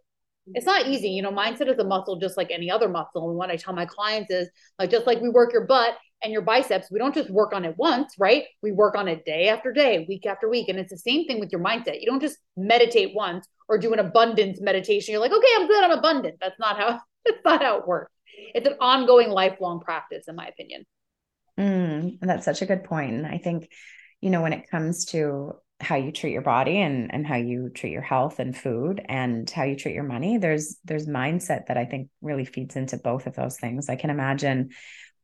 It's 0.55 0.67
not 0.67 0.88
easy, 0.88 1.09
you 1.09 1.23
know, 1.23 1.31
mindset 1.31 1.73
is 1.73 1.79
a 1.79 1.85
muscle 1.85 2.19
just 2.19 2.37
like 2.37 2.50
any 2.50 2.69
other 2.69 2.88
muscle. 2.88 3.29
And 3.29 3.38
what 3.38 3.50
I 3.50 3.56
tell 3.56 3.75
my 3.75 3.87
clients 3.87 4.32
is 4.32 4.50
like 4.79 4.91
just 4.91 5.06
like 5.06 5.20
we 5.20 5.29
work 5.29 5.53
your 5.53 5.67
butt 5.67 5.97
and 6.23 6.32
your 6.32 6.43
biceps, 6.43 6.91
we 6.91 6.99
don't 6.99 7.14
just 7.14 7.31
work 7.31 7.53
on 7.53 7.64
it 7.64 7.76
once, 7.76 8.14
right? 8.19 8.44
We 8.61 8.73
work 8.73 8.97
on 8.97 9.06
it 9.06 9.25
day 9.25 9.49
after 9.49 9.73
day, 9.73 10.05
week 10.09 10.26
after 10.26 10.49
week. 10.49 10.69
And 10.69 10.79
it's 10.79 10.91
the 10.91 10.99
same 10.99 11.26
thing 11.26 11.38
with 11.38 11.53
your 11.53 11.61
mindset. 11.61 12.00
You 12.00 12.06
don't 12.06 12.20
just 12.20 12.38
meditate 12.56 13.14
once 13.14 13.47
or 13.69 13.79
do 13.79 13.93
an 13.93 14.00
abundance 14.00 14.61
meditation. 14.61 15.12
You're 15.12 15.20
like, 15.20 15.32
okay, 15.32 15.49
I'm 15.56 15.69
good, 15.69 15.85
I'm 15.85 15.99
abundant. 15.99 16.38
That's 16.41 16.59
not 16.59 16.76
how 16.76 17.00
it's 17.25 17.44
not 17.44 17.62
how 17.62 17.79
it 17.79 17.87
works. 17.87 18.12
It's 18.55 18.67
an 18.67 18.76
ongoing 18.81 19.31
lifelong 19.31 19.81
practice, 19.81 20.25
in 20.26 20.37
my 20.37 20.47
opinion. 20.47 20.85
Mm, 21.59 22.19
that's 22.20 22.44
such 22.44 22.62
a 22.62 22.67
good 22.67 22.85
point. 22.85 23.12
And 23.12 23.26
I 23.26 23.38
think, 23.38 23.69
you 24.20 24.31
know, 24.31 24.43
when 24.43 24.53
it 24.53 24.70
comes 24.70 25.06
to 25.06 25.53
how 25.82 25.96
you 25.96 26.12
treat 26.12 26.32
your 26.32 26.43
body 26.43 26.81
and 26.81 27.12
and 27.12 27.26
how 27.26 27.37
you 27.37 27.69
treat 27.69 27.93
your 27.93 28.02
health 28.02 28.38
and 28.38 28.56
food 28.56 29.05
and 29.08 29.50
how 29.50 29.64
you 29.64 29.76
treat 29.76 29.94
your 29.94 30.05
money 30.05 30.38
there's 30.38 30.76
there's 30.84 31.06
mindset 31.06 31.67
that 31.67 31.76
i 31.76 31.84
think 31.84 32.08
really 32.23 32.44
feeds 32.44 32.76
into 32.76 32.96
both 32.96 33.26
of 33.26 33.34
those 33.34 33.58
things. 33.58 33.88
I 33.88 33.96
can 33.96 34.11
imagine 34.11 34.70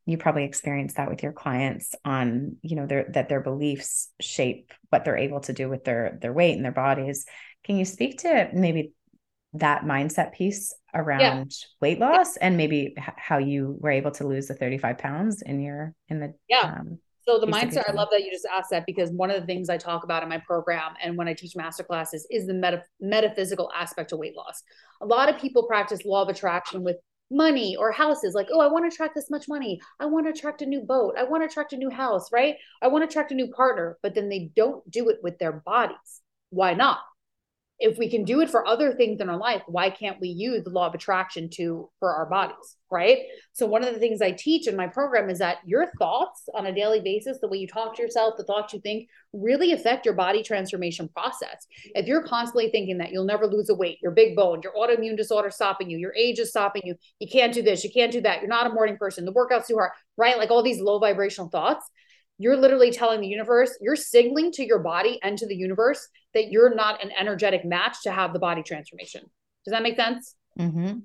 you 0.06 0.16
probably 0.16 0.44
experience 0.44 0.94
that 0.94 1.10
with 1.10 1.22
your 1.22 1.32
clients 1.32 1.94
on 2.04 2.56
you 2.62 2.76
know 2.76 2.86
their 2.86 3.06
that 3.12 3.28
their 3.28 3.40
beliefs 3.40 4.10
shape 4.20 4.72
what 4.90 5.04
they're 5.04 5.18
able 5.18 5.40
to 5.40 5.52
do 5.52 5.68
with 5.68 5.84
their 5.84 6.18
their 6.20 6.32
weight 6.32 6.56
and 6.56 6.64
their 6.64 6.72
bodies. 6.72 7.26
Can 7.64 7.76
you 7.76 7.84
speak 7.84 8.20
to 8.20 8.48
maybe 8.52 8.92
that 9.54 9.82
mindset 9.82 10.32
piece 10.32 10.74
around 10.94 11.20
yeah. 11.20 11.44
weight 11.80 11.98
loss 11.98 12.36
and 12.36 12.56
maybe 12.56 12.94
how 12.96 13.38
you 13.38 13.76
were 13.80 13.90
able 13.90 14.10
to 14.10 14.26
lose 14.26 14.46
the 14.46 14.54
35 14.54 14.98
pounds 14.98 15.42
in 15.42 15.60
your 15.60 15.94
in 16.08 16.20
the 16.20 16.34
yeah. 16.48 16.76
um, 16.78 16.98
so 17.28 17.38
the 17.38 17.46
mindset, 17.46 17.86
I 17.86 17.92
love 17.92 18.08
that 18.10 18.24
you 18.24 18.30
just 18.30 18.46
asked 18.50 18.70
that 18.70 18.86
because 18.86 19.10
one 19.10 19.30
of 19.30 19.38
the 19.38 19.46
things 19.46 19.68
I 19.68 19.76
talk 19.76 20.02
about 20.02 20.22
in 20.22 20.30
my 20.30 20.38
program 20.38 20.94
and 21.04 21.14
when 21.14 21.28
I 21.28 21.34
teach 21.34 21.54
master 21.54 21.84
classes 21.84 22.26
is 22.30 22.46
the 22.46 22.54
meta- 22.54 22.84
metaphysical 23.02 23.70
aspect 23.76 24.12
of 24.12 24.18
weight 24.18 24.34
loss. 24.34 24.62
A 25.02 25.06
lot 25.06 25.28
of 25.28 25.38
people 25.38 25.66
practice 25.66 26.06
law 26.06 26.22
of 26.22 26.30
attraction 26.30 26.82
with 26.82 26.96
money 27.30 27.76
or 27.76 27.92
houses 27.92 28.32
like 28.32 28.46
oh 28.50 28.58
i 28.58 28.66
want 28.66 28.82
to 28.82 28.88
attract 28.88 29.14
this 29.14 29.28
much 29.28 29.46
money. 29.46 29.78
I 30.00 30.06
want 30.06 30.24
to 30.24 30.30
attract 30.30 30.62
a 30.62 30.66
new 30.66 30.80
boat. 30.80 31.16
I 31.18 31.24
want 31.24 31.42
to 31.42 31.46
attract 31.46 31.74
a 31.74 31.76
new 31.76 31.90
house 31.90 32.32
right? 32.32 32.56
I 32.80 32.88
want 32.88 33.02
to 33.02 33.08
attract 33.08 33.30
a 33.30 33.34
new 33.34 33.48
partner 33.48 33.98
but 34.02 34.14
then 34.14 34.30
they 34.30 34.50
don't 34.56 34.90
do 34.90 35.10
it 35.10 35.18
with 35.22 35.38
their 35.38 35.52
bodies. 35.52 36.22
Why 36.48 36.72
not 36.72 37.00
if 37.80 37.96
we 37.96 38.10
can 38.10 38.24
do 38.24 38.40
it 38.40 38.50
for 38.50 38.66
other 38.66 38.92
things 38.92 39.20
in 39.20 39.28
our 39.28 39.36
life 39.36 39.62
why 39.66 39.90
can't 39.90 40.20
we 40.20 40.28
use 40.28 40.64
the 40.64 40.70
law 40.70 40.86
of 40.86 40.94
attraction 40.94 41.48
to 41.50 41.88
for 41.98 42.12
our 42.14 42.26
bodies 42.26 42.76
right? 42.90 43.18
So 43.52 43.66
one 43.66 43.84
of 43.84 43.92
the 43.92 44.00
things 44.00 44.22
i 44.22 44.30
teach 44.30 44.66
in 44.66 44.76
my 44.76 44.86
program 44.86 45.28
is 45.28 45.38
that 45.40 45.58
your 45.66 45.90
thoughts 45.98 46.48
on 46.54 46.66
a 46.66 46.74
daily 46.74 47.00
basis 47.00 47.38
the 47.40 47.48
way 47.48 47.58
you 47.58 47.68
talk 47.68 47.96
to 47.96 48.02
yourself 48.02 48.34
the 48.36 48.44
thoughts 48.44 48.72
you 48.72 48.80
think 48.80 49.08
really 49.32 49.72
affect 49.72 50.06
your 50.06 50.14
body 50.14 50.42
transformation 50.42 51.08
process. 51.08 51.66
If 51.94 52.06
you're 52.06 52.22
constantly 52.22 52.70
thinking 52.70 52.98
that 52.98 53.12
you'll 53.12 53.24
never 53.24 53.46
lose 53.46 53.68
a 53.68 53.74
weight 53.74 53.98
you're 54.02 54.12
big 54.12 54.34
boned 54.34 54.64
your 54.64 54.74
autoimmune 54.74 55.16
disorder 55.16 55.50
stopping 55.50 55.90
you 55.90 55.98
your 55.98 56.14
age 56.14 56.38
is 56.38 56.50
stopping 56.50 56.82
you 56.84 56.94
you 57.18 57.28
can't 57.30 57.52
do 57.52 57.62
this 57.62 57.84
you 57.84 57.90
can't 57.90 58.12
do 58.12 58.20
that 58.22 58.40
you're 58.40 58.48
not 58.48 58.66
a 58.66 58.72
morning 58.72 58.96
person 58.96 59.24
the 59.24 59.32
workout's 59.32 59.68
too 59.68 59.76
hard 59.76 59.90
right? 60.16 60.38
Like 60.38 60.50
all 60.50 60.62
these 60.62 60.80
low 60.80 60.98
vibrational 60.98 61.50
thoughts 61.50 61.88
you're 62.38 62.56
literally 62.56 62.92
telling 62.92 63.20
the 63.20 63.26
universe, 63.26 63.76
you're 63.80 63.96
signaling 63.96 64.52
to 64.52 64.64
your 64.64 64.78
body 64.78 65.18
and 65.22 65.36
to 65.38 65.46
the 65.46 65.56
universe 65.56 66.08
that 66.34 66.50
you're 66.50 66.74
not 66.74 67.02
an 67.02 67.10
energetic 67.18 67.64
match 67.64 68.02
to 68.02 68.10
have 68.10 68.32
the 68.32 68.38
body 68.38 68.62
transformation. 68.62 69.22
Does 69.64 69.72
that 69.72 69.82
make 69.82 69.96
sense? 69.96 70.34
Mm-hmm. 70.58 70.98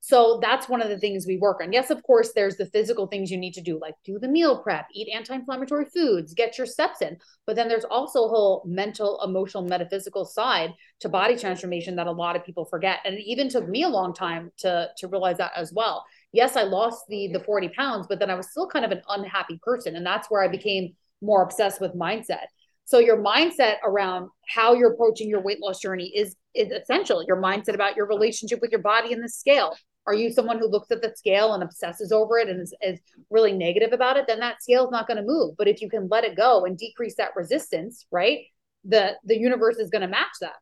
So 0.00 0.38
that's 0.42 0.68
one 0.68 0.82
of 0.82 0.88
the 0.88 0.98
things 0.98 1.26
we 1.26 1.38
work 1.38 1.60
on. 1.62 1.72
Yes, 1.72 1.90
of 1.90 2.02
course, 2.02 2.32
there's 2.32 2.56
the 2.56 2.66
physical 2.66 3.06
things 3.06 3.30
you 3.30 3.38
need 3.38 3.54
to 3.54 3.60
do, 3.60 3.78
like 3.80 3.94
do 4.04 4.18
the 4.18 4.28
meal 4.28 4.58
prep, 4.58 4.86
eat 4.92 5.08
anti 5.14 5.34
inflammatory 5.34 5.86
foods, 5.86 6.34
get 6.34 6.58
your 6.58 6.66
steps 6.66 7.00
in. 7.00 7.16
But 7.46 7.56
then 7.56 7.68
there's 7.68 7.84
also 7.84 8.24
a 8.24 8.28
whole 8.28 8.62
mental, 8.66 9.20
emotional, 9.22 9.62
metaphysical 9.62 10.24
side 10.24 10.72
to 11.00 11.08
body 11.08 11.36
transformation 11.36 11.96
that 11.96 12.06
a 12.06 12.12
lot 12.12 12.36
of 12.36 12.44
people 12.44 12.64
forget. 12.64 12.98
And 13.04 13.14
it 13.14 13.24
even 13.24 13.48
took 13.48 13.68
me 13.68 13.84
a 13.84 13.88
long 13.88 14.14
time 14.14 14.50
to, 14.58 14.88
to 14.98 15.08
realize 15.08 15.38
that 15.38 15.52
as 15.56 15.72
well 15.72 16.04
yes, 16.32 16.56
I 16.56 16.62
lost 16.62 17.04
the 17.08 17.28
the 17.28 17.40
40 17.40 17.70
pounds, 17.70 18.06
but 18.08 18.18
then 18.18 18.30
I 18.30 18.34
was 18.34 18.50
still 18.50 18.68
kind 18.68 18.84
of 18.84 18.90
an 18.90 19.02
unhappy 19.08 19.60
person. 19.62 19.96
And 19.96 20.04
that's 20.04 20.30
where 20.30 20.42
I 20.42 20.48
became 20.48 20.94
more 21.20 21.42
obsessed 21.42 21.80
with 21.80 21.94
mindset. 21.94 22.46
So 22.88 23.00
your 23.00 23.18
mindset 23.18 23.74
around 23.84 24.30
how 24.48 24.72
you're 24.72 24.94
approaching 24.94 25.28
your 25.28 25.42
weight 25.42 25.60
loss 25.60 25.78
journey 25.78 26.10
is 26.16 26.34
is 26.54 26.72
essential. 26.72 27.22
Your 27.22 27.36
mindset 27.36 27.74
about 27.74 27.96
your 27.96 28.06
relationship 28.06 28.60
with 28.62 28.70
your 28.70 28.80
body 28.80 29.12
and 29.12 29.22
the 29.22 29.28
scale. 29.28 29.76
Are 30.06 30.14
you 30.14 30.32
someone 30.32 30.58
who 30.58 30.70
looks 30.70 30.90
at 30.90 31.02
the 31.02 31.12
scale 31.14 31.52
and 31.52 31.62
obsesses 31.62 32.12
over 32.12 32.38
it 32.38 32.48
and 32.48 32.62
is, 32.62 32.74
is 32.80 32.98
really 33.28 33.52
negative 33.52 33.92
about 33.92 34.16
it? 34.16 34.24
Then 34.26 34.40
that 34.40 34.62
scale 34.62 34.86
is 34.86 34.90
not 34.90 35.06
going 35.06 35.18
to 35.18 35.22
move. 35.22 35.54
But 35.58 35.68
if 35.68 35.82
you 35.82 35.90
can 35.90 36.08
let 36.10 36.24
it 36.24 36.34
go 36.34 36.64
and 36.64 36.78
decrease 36.78 37.14
that 37.16 37.36
resistance, 37.36 38.06
right? 38.10 38.38
The 38.84 39.16
the 39.22 39.36
universe 39.36 39.76
is 39.76 39.90
going 39.90 40.00
to 40.00 40.08
match 40.08 40.38
that 40.40 40.54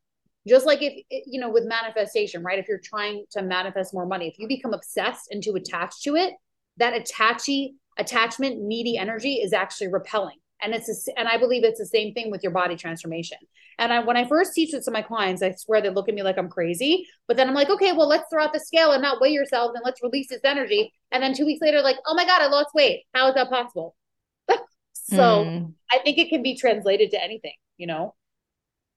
just 0.49 0.67
like 0.67 0.81
if 0.83 1.05
you 1.27 1.41
know 1.41 1.51
with 1.51 1.65
manifestation 1.65 2.43
right 2.43 2.59
if 2.59 2.67
you're 2.67 2.81
trying 2.83 3.25
to 3.31 3.43
manifest 3.43 3.95
more 3.95 4.07
money 4.07 4.27
if 4.27 4.39
you 4.39 4.49
become 4.49 4.73
obsessed 4.73 5.29
and 5.31 5.43
too 5.43 5.55
attached 5.55 6.03
to 6.03 6.17
it 6.17 6.35
that 6.77 6.95
attachy 6.95 7.75
attachment 7.99 8.61
needy 8.63 8.97
energy 8.97 9.35
is 9.35 9.53
actually 9.53 9.89
repelling 9.89 10.37
and 10.63 10.75
it's 10.75 10.89
a, 10.89 11.19
and 11.19 11.29
i 11.29 11.37
believe 11.37 11.65
it's 11.65 11.79
the 11.79 11.87
same 11.87 12.13
thing 12.15 12.31
with 12.31 12.43
your 12.43 12.53
body 12.53 12.77
transformation. 12.77 13.39
And 13.79 13.93
I, 13.93 14.01
when 14.01 14.17
i 14.17 14.27
first 14.27 14.55
teach 14.55 14.73
it 14.73 14.83
to 14.85 14.91
my 14.91 15.03
clients 15.03 15.43
i 15.43 15.53
swear 15.53 15.81
they 15.83 15.91
look 15.91 16.09
at 16.09 16.15
me 16.15 16.23
like 16.23 16.39
i'm 16.39 16.49
crazy 16.49 17.07
but 17.29 17.37
then 17.37 17.49
i'm 17.49 17.55
like 17.55 17.71
okay 17.71 17.93
well 17.93 18.09
let's 18.09 18.25
throw 18.31 18.43
out 18.43 18.53
the 18.53 18.61
scale 18.61 18.93
and 18.93 19.03
not 19.03 19.21
weigh 19.21 19.31
yourself 19.31 19.73
and 19.75 19.83
let's 19.85 20.03
release 20.03 20.29
this 20.29 20.41
energy. 20.45 20.93
And 21.13 21.23
then 21.23 21.35
two 21.35 21.47
weeks 21.47 21.61
later 21.61 21.83
like 21.83 21.97
oh 22.07 22.15
my 22.15 22.25
god 22.25 22.43
i 22.43 22.47
lost 22.47 22.75
weight. 22.75 23.05
How 23.15 23.29
is 23.29 23.35
that 23.35 23.51
possible? 23.51 23.95
So 25.09 25.45
mm. 25.45 25.73
i 25.93 25.99
think 25.99 26.19
it 26.19 26.31
can 26.31 26.43
be 26.43 26.57
translated 26.57 27.13
to 27.13 27.23
anything 27.23 27.53
you 27.77 27.87
know? 27.87 28.15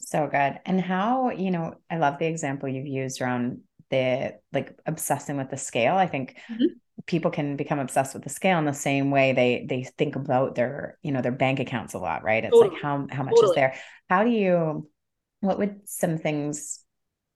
So 0.02 0.28
good. 0.28 0.60
And 0.66 0.80
how, 0.80 1.32
you 1.32 1.52
know, 1.52 1.76
I 1.90 1.98
love 1.98 2.20
the 2.20 2.28
example 2.28 2.70
you've 2.70 2.88
used 2.88 3.22
around 3.22 3.62
the 3.90 4.40
like 4.54 4.78
obsessing 4.86 5.38
with 5.38 5.50
the 5.50 5.58
scale. 5.58 5.96
I 5.96 6.08
think 6.08 6.38
mm-hmm. 6.52 6.66
people 7.06 7.32
can 7.32 7.56
become 7.56 7.80
obsessed 7.80 8.14
with 8.14 8.24
the 8.24 8.30
scale 8.30 8.60
in 8.60 8.66
the 8.66 8.74
same 8.74 9.12
way 9.12 9.34
they 9.34 9.66
they 9.68 9.84
think 9.84 10.16
about 10.16 10.56
their, 10.56 10.98
you 11.02 11.12
know, 11.12 11.22
their 11.22 11.32
bank 11.32 11.60
accounts 11.60 11.94
a 11.94 12.00
lot, 12.00 12.24
right? 12.24 12.44
It's 12.44 12.54
totally. 12.54 12.76
like 12.76 12.82
how 12.82 13.08
how 13.12 13.24
much 13.24 13.36
totally. 13.36 13.50
is 13.50 13.56
there? 13.56 13.76
How 14.10 14.24
do 14.24 14.30
you 14.30 14.90
what 15.42 15.58
would 15.58 15.80
some 15.86 16.18
things 16.18 16.84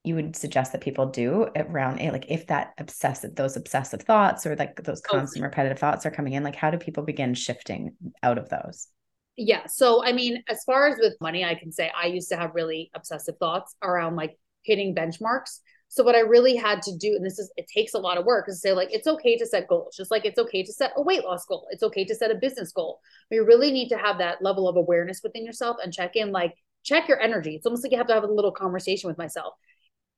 you 0.04 0.14
would 0.14 0.36
suggest 0.36 0.72
that 0.72 0.82
people 0.82 1.06
do 1.06 1.48
around 1.56 1.98
it 1.98 2.12
like 2.12 2.26
if 2.28 2.46
that 2.46 2.74
obsessive 2.78 3.34
those 3.34 3.56
obsessive 3.56 4.02
thoughts 4.02 4.46
or 4.46 4.54
like 4.56 4.82
those 4.84 5.00
constant 5.00 5.42
repetitive 5.42 5.78
thoughts 5.78 6.04
are 6.04 6.10
coming 6.10 6.34
in 6.34 6.44
like 6.44 6.54
how 6.54 6.70
do 6.70 6.78
people 6.78 7.02
begin 7.02 7.32
shifting 7.34 7.92
out 8.22 8.36
of 8.36 8.48
those 8.50 8.88
yeah 9.36 9.66
so 9.66 10.04
i 10.04 10.12
mean 10.12 10.42
as 10.48 10.62
far 10.64 10.86
as 10.86 10.98
with 11.00 11.14
money 11.20 11.44
i 11.44 11.54
can 11.54 11.72
say 11.72 11.90
i 11.98 12.06
used 12.06 12.28
to 12.28 12.36
have 12.36 12.54
really 12.54 12.90
obsessive 12.94 13.36
thoughts 13.38 13.74
around 13.82 14.14
like 14.14 14.38
hitting 14.62 14.94
benchmarks 14.94 15.60
so 15.94 16.02
what 16.02 16.16
I 16.16 16.20
really 16.20 16.56
had 16.56 16.82
to 16.82 16.96
do, 16.96 17.14
and 17.14 17.24
this 17.24 17.38
is 17.38 17.52
it 17.56 17.68
takes 17.72 17.94
a 17.94 18.00
lot 18.00 18.18
of 18.18 18.24
work, 18.24 18.48
is 18.48 18.60
say 18.60 18.72
like 18.72 18.92
it's 18.92 19.06
okay 19.06 19.38
to 19.38 19.46
set 19.46 19.68
goals, 19.68 19.94
just 19.96 20.10
like 20.10 20.24
it's 20.24 20.40
okay 20.40 20.64
to 20.64 20.72
set 20.72 20.90
a 20.96 21.02
weight 21.02 21.22
loss 21.22 21.46
goal. 21.46 21.68
It's 21.70 21.84
okay 21.84 22.04
to 22.04 22.16
set 22.16 22.32
a 22.32 22.34
business 22.34 22.72
goal. 22.72 22.98
You 23.30 23.44
really 23.44 23.70
need 23.70 23.90
to 23.90 23.96
have 23.96 24.18
that 24.18 24.42
level 24.42 24.68
of 24.68 24.74
awareness 24.74 25.20
within 25.22 25.44
yourself 25.44 25.76
and 25.80 25.92
check 25.92 26.16
in, 26.16 26.32
like 26.32 26.52
check 26.82 27.06
your 27.06 27.20
energy. 27.20 27.54
It's 27.54 27.64
almost 27.64 27.84
like 27.84 27.92
you 27.92 27.98
have 27.98 28.08
to 28.08 28.14
have 28.14 28.24
a 28.24 28.32
little 28.32 28.50
conversation 28.50 29.06
with 29.06 29.18
myself. 29.18 29.54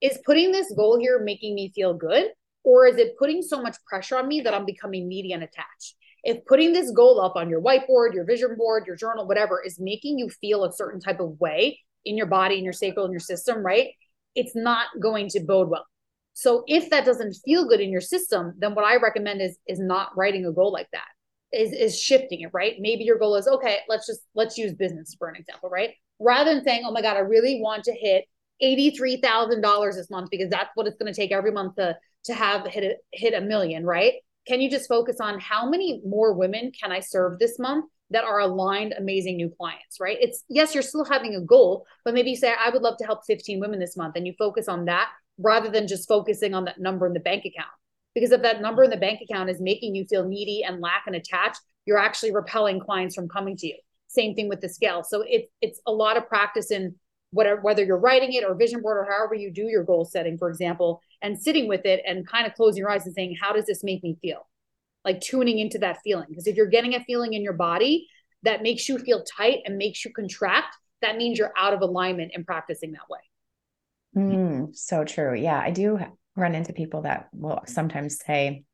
Is 0.00 0.18
putting 0.25 0.50
this 0.50 0.73
goal 0.75 0.99
here 0.99 1.21
making 1.23 1.54
me 1.54 1.71
feel 1.75 1.92
good? 1.92 2.30
Or 2.64 2.87
is 2.87 2.97
it 2.97 3.18
putting 3.18 3.42
so 3.42 3.61
much 3.61 3.76
pressure 3.85 4.16
on 4.16 4.26
me 4.26 4.40
that 4.40 4.54
I'm 4.54 4.64
becoming 4.64 5.09
needy 5.09 5.33
and 5.33 5.42
attached? 5.42 5.95
If 6.25 6.47
putting 6.47 6.73
this 6.73 6.90
goal 6.90 7.21
up 7.21 7.37
on 7.37 7.50
your 7.50 7.61
whiteboard, 7.61 8.14
your 8.14 8.25
vision 8.25 8.56
board, 8.56 8.87
your 8.87 8.97
journal, 8.97 9.26
whatever, 9.26 9.62
is 9.62 9.78
making 9.78 10.18
you 10.18 10.30
feel 10.30 10.64
a 10.64 10.73
certain 10.73 11.00
type 11.00 11.21
of 11.21 11.38
way 11.38 11.80
in 12.06 12.16
your 12.16 12.26
body, 12.26 12.56
in 12.56 12.64
your 12.64 12.73
sacral, 12.73 13.04
in 13.04 13.12
your 13.12 13.21
system, 13.21 13.59
right? 13.59 13.90
It's 14.36 14.54
not 14.54 14.88
going 15.00 15.28
to 15.30 15.40
bode 15.40 15.68
well. 15.68 15.86
So 16.34 16.62
if 16.66 16.90
that 16.90 17.06
doesn't 17.06 17.34
feel 17.44 17.66
good 17.66 17.80
in 17.80 17.90
your 17.90 18.02
system, 18.02 18.52
then 18.58 18.74
what 18.74 18.84
I 18.84 18.96
recommend 18.96 19.40
is 19.40 19.56
is 19.66 19.80
not 19.80 20.16
writing 20.16 20.46
a 20.46 20.52
goal 20.52 20.70
like 20.70 20.88
that. 20.92 21.08
Is 21.52 21.72
is 21.72 22.00
shifting 22.00 22.42
it, 22.42 22.50
right? 22.52 22.74
Maybe 22.78 23.04
your 23.04 23.18
goal 23.18 23.36
is 23.36 23.48
okay, 23.48 23.78
let's 23.88 24.06
just 24.06 24.20
let's 24.34 24.58
use 24.58 24.74
business 24.74 25.16
for 25.18 25.28
an 25.28 25.36
example, 25.36 25.70
right? 25.70 25.90
Rather 26.20 26.54
than 26.54 26.62
saying, 26.62 26.82
"Oh 26.84 26.92
my 26.92 27.02
god, 27.02 27.16
I 27.16 27.20
really 27.20 27.60
want 27.60 27.84
to 27.84 27.92
hit 27.92 28.26
$83,000 28.62 29.94
this 29.94 30.10
month 30.10 30.30
because 30.30 30.50
that's 30.50 30.70
what 30.74 30.86
it's 30.86 30.96
going 30.96 31.12
to 31.12 31.18
take 31.18 31.32
every 31.32 31.52
month 31.52 31.76
to 31.76 31.96
to 32.24 32.34
have 32.34 32.66
hit 32.66 32.84
a, 32.84 32.96
hit 33.12 33.34
a 33.34 33.40
million, 33.40 33.84
right? 33.86 34.14
Can 34.46 34.60
you 34.60 34.70
just 34.70 34.88
focus 34.88 35.16
on 35.20 35.38
how 35.38 35.68
many 35.68 36.02
more 36.04 36.32
women 36.32 36.72
can 36.78 36.92
I 36.92 37.00
serve 37.00 37.38
this 37.38 37.58
month 37.58 37.86
that 38.10 38.25
are 38.25 38.40
aligned, 38.40 38.94
amazing 38.96 39.36
new 39.36 39.48
clients, 39.48 39.98
right? 40.00 40.16
It's 40.20 40.44
yes, 40.48 40.75
you're 40.75 40.82
still 40.82 41.04
having 41.04 41.34
a 41.34 41.40
goal, 41.40 41.86
but 42.04 42.14
maybe 42.14 42.30
you 42.30 42.36
say, 42.36 42.54
I 42.58 42.70
would 42.70 42.82
love 42.82 42.96
to 42.98 43.04
help 43.04 43.26
15 43.26 43.60
women 43.60 43.80
this 43.80 43.96
month, 43.96 44.14
and 44.16 44.26
you 44.26 44.34
focus 44.38 44.68
on 44.68 44.84
that 44.86 45.10
rather 45.38 45.70
than 45.70 45.86
just 45.86 46.08
focusing 46.08 46.54
on 46.54 46.64
that 46.64 46.80
number 46.80 47.06
in 47.06 47.12
the 47.12 47.20
bank 47.20 47.44
account. 47.44 47.70
Because 48.14 48.32
if 48.32 48.42
that 48.42 48.62
number 48.62 48.84
in 48.84 48.90
the 48.90 48.96
bank 48.96 49.20
account 49.20 49.50
is 49.50 49.60
making 49.60 49.94
you 49.94 50.06
feel 50.06 50.26
needy 50.26 50.62
and 50.64 50.80
lack 50.80 51.02
and 51.06 51.14
attached, 51.14 51.60
you're 51.84 51.98
actually 51.98 52.32
repelling 52.32 52.80
clients 52.80 53.14
from 53.14 53.28
coming 53.28 53.56
to 53.58 53.66
you. 53.66 53.76
Same 54.08 54.34
thing 54.34 54.48
with 54.48 54.60
the 54.60 54.68
scale. 54.68 55.02
So 55.02 55.22
it's 55.26 55.48
it's 55.60 55.80
a 55.86 55.92
lot 55.92 56.16
of 56.16 56.28
practice 56.28 56.70
in 56.70 56.94
whatever 57.30 57.60
whether 57.60 57.84
you're 57.84 57.98
writing 57.98 58.32
it 58.32 58.44
or 58.44 58.54
vision 58.54 58.80
board 58.80 58.98
or 58.98 59.10
however 59.10 59.34
you 59.34 59.52
do 59.52 59.64
your 59.64 59.84
goal 59.84 60.04
setting, 60.04 60.38
for 60.38 60.48
example, 60.48 61.02
and 61.22 61.40
sitting 61.40 61.68
with 61.68 61.84
it 61.84 62.02
and 62.06 62.26
kind 62.26 62.46
of 62.46 62.54
closing 62.54 62.78
your 62.78 62.90
eyes 62.90 63.04
and 63.04 63.14
saying, 63.14 63.36
how 63.40 63.52
does 63.52 63.66
this 63.66 63.84
make 63.84 64.02
me 64.02 64.16
feel? 64.22 64.46
Like 65.06 65.22
tuning 65.22 65.58
into 65.58 65.78
that 65.78 66.00
feeling. 66.04 66.26
Because 66.28 66.46
if 66.46 66.56
you're 66.56 66.66
getting 66.66 66.94
a 66.94 67.04
feeling 67.04 67.32
in 67.32 67.42
your 67.42 67.54
body 67.54 68.08
that 68.42 68.62
makes 68.62 68.88
you 68.88 68.98
feel 68.98 69.25
tight 69.25 69.60
and 69.64 69.78
makes 69.78 70.04
you 70.04 70.12
contract, 70.12 70.76
that 71.00 71.16
means 71.16 71.38
you're 71.38 71.52
out 71.56 71.72
of 71.72 71.80
alignment 71.80 72.32
and 72.34 72.44
practicing 72.44 72.92
that 72.92 73.08
way. 73.08 73.20
Mm, 74.16 74.76
so 74.76 75.04
true. 75.04 75.34
Yeah, 75.34 75.58
I 75.58 75.70
do 75.70 75.98
run 76.34 76.54
into 76.54 76.72
people 76.72 77.02
that 77.02 77.28
will 77.32 77.62
sometimes 77.66 78.18
say, 78.18 78.64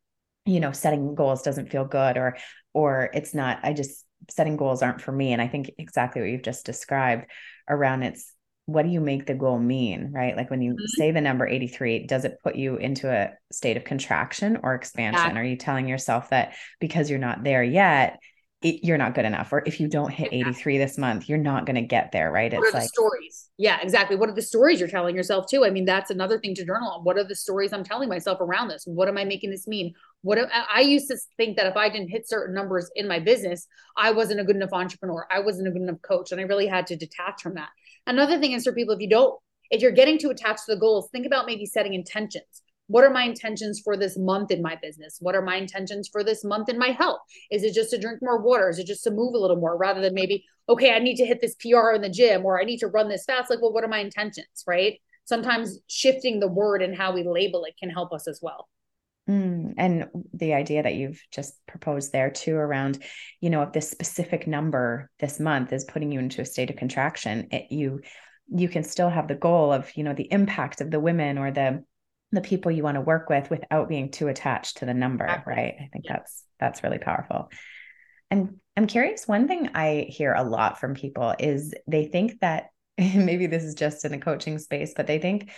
you 0.46 0.58
know, 0.58 0.72
setting 0.72 1.14
goals 1.14 1.42
doesn't 1.42 1.70
feel 1.70 1.84
good 1.84 2.16
or 2.16 2.36
or 2.74 3.10
it's 3.12 3.34
not 3.34 3.60
I 3.62 3.74
just 3.74 4.04
setting 4.30 4.56
goals 4.56 4.82
aren't 4.82 5.00
for 5.00 5.12
me 5.12 5.32
and 5.32 5.42
I 5.42 5.48
think 5.48 5.70
exactly 5.78 6.22
what 6.22 6.30
you've 6.30 6.42
just 6.42 6.64
described 6.64 7.26
around 7.68 8.02
it's 8.02 8.32
what 8.66 8.84
do 8.84 8.90
you 8.90 9.00
make 9.00 9.26
the 9.26 9.34
goal 9.34 9.58
mean, 9.58 10.12
right? 10.12 10.36
Like 10.36 10.50
when 10.50 10.62
you 10.62 10.72
mm-hmm. 10.72 10.84
say 10.96 11.10
the 11.10 11.20
number 11.20 11.46
83, 11.46 12.06
does 12.06 12.24
it 12.24 12.38
put 12.44 12.54
you 12.54 12.76
into 12.76 13.10
a 13.10 13.32
state 13.52 13.76
of 13.76 13.84
contraction 13.84 14.58
or 14.62 14.74
expansion? 14.74 15.34
Yeah. 15.34 15.40
Are 15.40 15.44
you 15.44 15.56
telling 15.56 15.88
yourself 15.88 16.30
that 16.30 16.54
because 16.80 17.10
you're 17.10 17.18
not 17.18 17.42
there 17.42 17.64
yet, 17.64 18.20
it, 18.62 18.84
you're 18.84 18.98
not 18.98 19.16
good 19.16 19.24
enough? 19.24 19.52
Or 19.52 19.64
if 19.66 19.80
you 19.80 19.88
don't 19.88 20.12
hit 20.12 20.32
83 20.32 20.78
this 20.78 20.96
month 20.96 21.28
you're 21.28 21.38
not 21.38 21.66
going 21.66 21.74
to 21.74 21.82
get 21.82 22.12
there 22.12 22.30
right? 22.30 22.52
What 22.52 22.62
it's 22.66 22.74
like 22.74 22.88
stories? 22.88 23.50
Yeah 23.58 23.80
exactly. 23.82 24.14
What 24.14 24.28
are 24.28 24.34
the 24.34 24.42
stories 24.42 24.78
you're 24.78 24.88
telling 24.88 25.16
yourself 25.16 25.46
too? 25.50 25.64
I 25.64 25.70
mean 25.70 25.84
that's 25.84 26.12
another 26.12 26.38
thing 26.38 26.54
to 26.54 26.64
journal 26.64 26.88
on. 26.90 27.04
What 27.04 27.18
are 27.18 27.24
the 27.24 27.34
stories 27.34 27.72
i'm 27.72 27.82
telling 27.82 28.08
myself 28.08 28.40
around 28.40 28.68
this? 28.68 28.84
What 28.86 29.08
am 29.08 29.18
i 29.18 29.24
making 29.24 29.50
this 29.50 29.66
mean? 29.66 29.92
What 30.20 30.38
am, 30.38 30.46
i 30.72 30.80
used 30.82 31.08
to 31.08 31.16
think 31.36 31.56
that 31.56 31.66
if 31.66 31.76
i 31.76 31.88
didn't 31.88 32.10
hit 32.10 32.28
certain 32.28 32.54
numbers 32.54 32.88
in 32.94 33.08
my 33.08 33.18
business 33.18 33.66
i 33.96 34.12
wasn't 34.12 34.38
a 34.38 34.44
good 34.44 34.54
enough 34.54 34.72
entrepreneur. 34.72 35.26
I 35.28 35.40
wasn't 35.40 35.66
a 35.66 35.72
good 35.72 35.82
enough 35.82 36.00
coach 36.02 36.30
and 36.30 36.40
i 36.40 36.44
really 36.44 36.68
had 36.68 36.86
to 36.86 36.96
detach 36.96 37.42
from 37.42 37.54
that 37.54 37.70
another 38.06 38.38
thing 38.38 38.52
is 38.52 38.64
for 38.64 38.72
people 38.72 38.94
if 38.94 39.00
you 39.00 39.08
don't 39.08 39.38
if 39.70 39.80
you're 39.80 39.90
getting 39.90 40.18
too 40.18 40.30
attached 40.30 40.66
to 40.66 40.74
the 40.74 40.80
goals 40.80 41.08
think 41.12 41.26
about 41.26 41.46
maybe 41.46 41.66
setting 41.66 41.94
intentions 41.94 42.62
what 42.92 43.04
are 43.04 43.10
my 43.10 43.24
intentions 43.24 43.80
for 43.82 43.96
this 43.96 44.18
month 44.18 44.50
in 44.50 44.60
my 44.60 44.76
business? 44.82 45.16
What 45.20 45.34
are 45.34 45.40
my 45.40 45.56
intentions 45.56 46.10
for 46.12 46.22
this 46.22 46.44
month 46.44 46.68
in 46.68 46.78
my 46.78 46.88
health? 46.88 47.20
Is 47.50 47.62
it 47.62 47.72
just 47.72 47.88
to 47.90 47.98
drink 47.98 48.18
more 48.20 48.42
water? 48.42 48.68
Is 48.68 48.78
it 48.78 48.86
just 48.86 49.02
to 49.04 49.10
move 49.10 49.34
a 49.34 49.38
little 49.38 49.56
more 49.56 49.78
rather 49.78 50.02
than 50.02 50.12
maybe, 50.12 50.44
okay, 50.68 50.92
I 50.92 50.98
need 50.98 51.16
to 51.16 51.24
hit 51.24 51.40
this 51.40 51.54
PR 51.54 51.92
in 51.94 52.02
the 52.02 52.10
gym 52.10 52.44
or 52.44 52.60
I 52.60 52.64
need 52.64 52.80
to 52.80 52.88
run 52.88 53.08
this 53.08 53.24
fast? 53.24 53.48
Like, 53.48 53.62
well, 53.62 53.72
what 53.72 53.82
are 53.82 53.88
my 53.88 54.00
intentions? 54.00 54.64
Right. 54.66 55.00
Sometimes 55.24 55.78
shifting 55.86 56.38
the 56.38 56.48
word 56.48 56.82
and 56.82 56.94
how 56.94 57.14
we 57.14 57.22
label 57.26 57.64
it 57.64 57.76
can 57.80 57.88
help 57.88 58.12
us 58.12 58.28
as 58.28 58.40
well. 58.42 58.68
Mm, 59.32 59.74
and 59.78 60.08
the 60.34 60.52
idea 60.52 60.82
that 60.82 60.94
you've 60.94 61.22
just 61.30 61.54
proposed 61.66 62.12
there 62.12 62.30
too 62.30 62.56
around, 62.56 63.02
you 63.40 63.48
know, 63.48 63.62
if 63.62 63.72
this 63.72 63.90
specific 63.90 64.46
number 64.46 65.10
this 65.20 65.40
month 65.40 65.72
is 65.72 65.84
putting 65.84 66.12
you 66.12 66.18
into 66.18 66.42
a 66.42 66.44
state 66.44 66.68
of 66.68 66.76
contraction, 66.76 67.48
it, 67.50 67.72
you 67.72 68.00
you 68.54 68.68
can 68.68 68.84
still 68.84 69.08
have 69.08 69.28
the 69.28 69.34
goal 69.34 69.72
of, 69.72 69.90
you 69.96 70.04
know, 70.04 70.12
the 70.12 70.30
impact 70.30 70.82
of 70.82 70.90
the 70.90 71.00
women 71.00 71.38
or 71.38 71.50
the 71.50 71.82
the 72.32 72.40
people 72.40 72.72
you 72.72 72.82
want 72.82 72.96
to 72.96 73.00
work 73.00 73.28
with 73.28 73.50
without 73.50 73.88
being 73.88 74.10
too 74.10 74.28
attached 74.28 74.78
to 74.78 74.86
the 74.86 74.94
number 74.94 75.24
exactly. 75.24 75.54
right 75.54 75.74
i 75.80 75.88
think 75.92 76.06
yeah. 76.06 76.14
that's 76.14 76.44
that's 76.58 76.82
really 76.82 76.98
powerful 76.98 77.50
and 78.30 78.56
i'm 78.76 78.86
curious 78.86 79.28
one 79.28 79.46
thing 79.46 79.68
i 79.74 80.06
hear 80.08 80.32
a 80.32 80.42
lot 80.42 80.80
from 80.80 80.94
people 80.94 81.34
is 81.38 81.74
they 81.86 82.06
think 82.06 82.40
that 82.40 82.70
maybe 82.98 83.46
this 83.46 83.62
is 83.62 83.74
just 83.74 84.04
in 84.04 84.12
the 84.12 84.18
coaching 84.18 84.58
space 84.58 84.94
but 84.96 85.06
they 85.06 85.18
think 85.18 85.50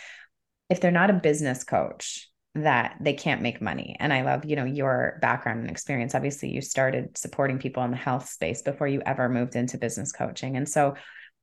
if 0.69 0.81
they're 0.81 0.91
not 0.91 1.11
a 1.11 1.15
business 1.15 1.63
coach 1.63 2.29
that 2.55 2.97
they 3.01 3.15
can't 3.15 3.43
make 3.43 3.61
money. 3.61 3.97
And 3.99 4.13
i 4.13 4.23
love 4.23 4.45
you 4.45 4.57
know 4.57 4.65
your 4.65 5.19
background 5.21 5.61
and 5.61 5.71
experience. 5.71 6.15
Obviously 6.15 6.51
you 6.51 6.61
started 6.61 7.17
supporting 7.17 7.59
people 7.59 7.83
in 7.83 7.91
the 7.91 7.97
health 7.97 8.29
space 8.29 8.63
before 8.63 8.87
you 8.87 9.03
ever 9.05 9.29
moved 9.29 9.57
into 9.57 9.79
business 9.79 10.13
coaching. 10.13 10.57
And 10.57 10.69
so 10.69 10.95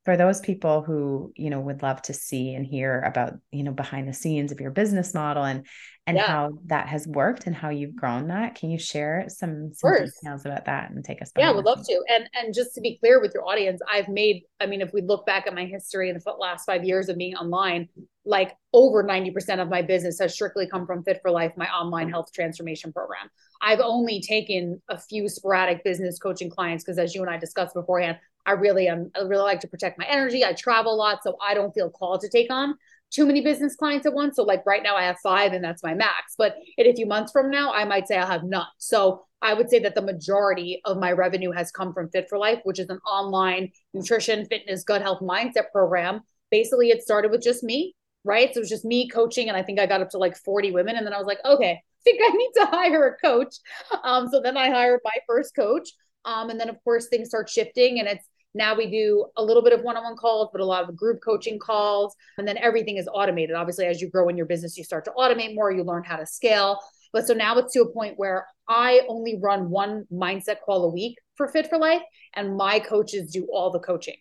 for 0.03 0.17
those 0.17 0.39
people 0.39 0.81
who 0.81 1.31
you 1.35 1.49
know 1.49 1.59
would 1.59 1.83
love 1.83 2.01
to 2.01 2.13
see 2.13 2.53
and 2.53 2.65
hear 2.65 3.01
about 3.01 3.33
you 3.51 3.63
know 3.63 3.71
behind 3.71 4.07
the 4.07 4.13
scenes 4.13 4.51
of 4.51 4.59
your 4.59 4.71
business 4.71 5.13
model 5.13 5.43
and 5.43 5.65
and 6.07 6.17
yeah. 6.17 6.25
how 6.25 6.49
that 6.65 6.87
has 6.87 7.07
worked 7.07 7.45
and 7.45 7.55
how 7.55 7.69
you've 7.69 7.95
grown 7.95 8.27
that 8.27 8.55
can 8.55 8.71
you 8.71 8.79
share 8.79 9.25
some, 9.27 9.71
some 9.73 9.93
details 9.93 10.45
about 10.45 10.65
that 10.65 10.89
and 10.89 11.05
take 11.05 11.21
us 11.21 11.31
yeah 11.37 11.51
would 11.51 11.65
love 11.65 11.85
to. 11.85 12.01
And 12.09 12.27
and 12.33 12.53
just 12.53 12.73
to 12.75 12.81
be 12.81 12.97
clear 12.97 13.21
with 13.21 13.33
your 13.33 13.47
audience 13.47 13.81
i've 13.91 14.09
made 14.09 14.43
i 14.59 14.65
mean 14.65 14.81
if 14.81 14.91
we 14.93 15.01
look 15.01 15.25
back 15.25 15.45
at 15.45 15.53
my 15.53 15.65
history 15.65 16.09
in 16.09 16.17
the 16.17 16.31
last 16.39 16.65
five 16.65 16.83
years 16.83 17.09
of 17.09 17.17
being 17.17 17.35
online 17.35 17.87
like 18.23 18.55
over 18.71 19.03
90% 19.03 19.59
of 19.59 19.67
my 19.67 19.81
business 19.81 20.19
has 20.19 20.33
strictly 20.33 20.67
come 20.67 20.85
from 20.85 21.03
fit 21.03 21.19
for 21.21 21.31
life 21.31 21.53
my 21.57 21.67
online 21.67 22.07
health 22.07 22.31
transformation 22.33 22.93
program. 22.93 23.29
I've 23.63 23.79
only 23.79 24.21
taken 24.21 24.79
a 24.89 24.97
few 24.99 25.27
sporadic 25.27 25.83
business 25.83 26.19
coaching 26.19 26.49
clients 26.49 26.83
because 26.83 26.99
as 26.99 27.15
you 27.15 27.21
and 27.21 27.29
i 27.29 27.37
discussed 27.37 27.73
beforehand 27.73 28.17
I 28.45 28.53
really 28.53 28.87
am, 28.87 29.11
I 29.15 29.21
really 29.21 29.43
like 29.43 29.59
to 29.61 29.67
protect 29.67 29.99
my 29.99 30.05
energy. 30.05 30.43
I 30.43 30.53
travel 30.53 30.93
a 30.93 30.95
lot, 30.95 31.23
so 31.23 31.37
I 31.45 31.53
don't 31.53 31.73
feel 31.73 31.89
called 31.89 32.21
to 32.21 32.29
take 32.29 32.51
on 32.51 32.75
too 33.11 33.25
many 33.25 33.41
business 33.41 33.75
clients 33.75 34.05
at 34.05 34.13
once. 34.13 34.37
So, 34.37 34.43
like 34.43 34.65
right 34.65 34.81
now, 34.81 34.95
I 34.95 35.03
have 35.03 35.17
five, 35.21 35.53
and 35.53 35.63
that's 35.63 35.83
my 35.83 35.93
max. 35.93 36.35
But 36.37 36.55
in 36.77 36.87
a 36.87 36.93
few 36.93 37.05
months 37.05 37.31
from 37.31 37.51
now, 37.51 37.71
I 37.71 37.85
might 37.85 38.07
say 38.07 38.17
I'll 38.17 38.27
have 38.27 38.43
none. 38.43 38.65
So, 38.77 39.25
I 39.41 39.53
would 39.53 39.69
say 39.69 39.79
that 39.79 39.95
the 39.95 40.01
majority 40.01 40.81
of 40.85 40.97
my 40.97 41.11
revenue 41.11 41.51
has 41.51 41.71
come 41.71 41.93
from 41.93 42.09
Fit 42.09 42.27
for 42.29 42.37
Life, 42.37 42.59
which 42.63 42.79
is 42.79 42.89
an 42.89 42.99
online 42.99 43.71
nutrition, 43.93 44.45
fitness, 44.45 44.83
gut 44.83 45.01
health 45.01 45.19
mindset 45.19 45.71
program. 45.71 46.21
Basically, 46.49 46.89
it 46.89 47.01
started 47.01 47.31
with 47.31 47.41
just 47.41 47.63
me, 47.63 47.95
right? 48.23 48.53
So 48.53 48.59
it 48.59 48.61
was 48.61 48.69
just 48.69 48.85
me 48.85 49.09
coaching, 49.09 49.49
and 49.49 49.57
I 49.57 49.63
think 49.63 49.79
I 49.79 49.85
got 49.85 50.01
up 50.01 50.09
to 50.11 50.17
like 50.17 50.37
40 50.37 50.71
women. 50.71 50.95
And 50.95 51.05
then 51.05 51.13
I 51.13 51.17
was 51.17 51.27
like, 51.27 51.39
okay, 51.43 51.71
I 51.71 52.01
think 52.03 52.21
I 52.23 52.35
need 52.35 52.51
to 52.55 52.65
hire 52.71 53.07
a 53.07 53.17
coach. 53.17 53.55
Um, 54.03 54.29
so 54.29 54.41
then 54.41 54.57
I 54.57 54.69
hired 54.69 55.01
my 55.03 55.17
first 55.27 55.55
coach. 55.55 55.89
Um, 56.23 56.49
and 56.51 56.59
then 56.59 56.69
of 56.69 56.77
course 56.83 57.07
things 57.07 57.29
start 57.29 57.49
shifting 57.49 57.99
and 57.99 58.07
it's 58.07 58.27
now 58.53 58.75
we 58.75 58.89
do 58.89 59.25
a 59.37 59.43
little 59.43 59.63
bit 59.63 59.73
of 59.73 59.81
one-on-one 59.81 60.17
calls, 60.17 60.49
but 60.51 60.61
a 60.61 60.65
lot 60.65 60.87
of 60.87 60.95
group 60.95 61.19
coaching 61.23 61.57
calls. 61.57 62.15
And 62.37 62.47
then 62.47 62.57
everything 62.57 62.97
is 62.97 63.07
automated. 63.11 63.55
Obviously, 63.55 63.85
as 63.85 64.01
you 64.01 64.09
grow 64.09 64.27
in 64.29 64.37
your 64.37 64.45
business, 64.45 64.77
you 64.77 64.83
start 64.83 65.05
to 65.05 65.11
automate 65.11 65.55
more, 65.55 65.71
you 65.71 65.83
learn 65.83 66.03
how 66.03 66.17
to 66.17 66.25
scale. 66.25 66.79
But 67.13 67.27
so 67.27 67.33
now 67.33 67.57
it's 67.57 67.73
to 67.73 67.81
a 67.81 67.91
point 67.91 68.17
where 68.17 68.47
I 68.67 69.01
only 69.07 69.39
run 69.41 69.69
one 69.69 70.05
mindset 70.11 70.61
call 70.65 70.85
a 70.85 70.89
week 70.89 71.17
for 71.35 71.47
Fit 71.47 71.67
for 71.69 71.77
Life, 71.77 72.01
and 72.35 72.55
my 72.55 72.79
coaches 72.79 73.31
do 73.31 73.47
all 73.51 73.71
the 73.71 73.79
coaching. 73.79 74.15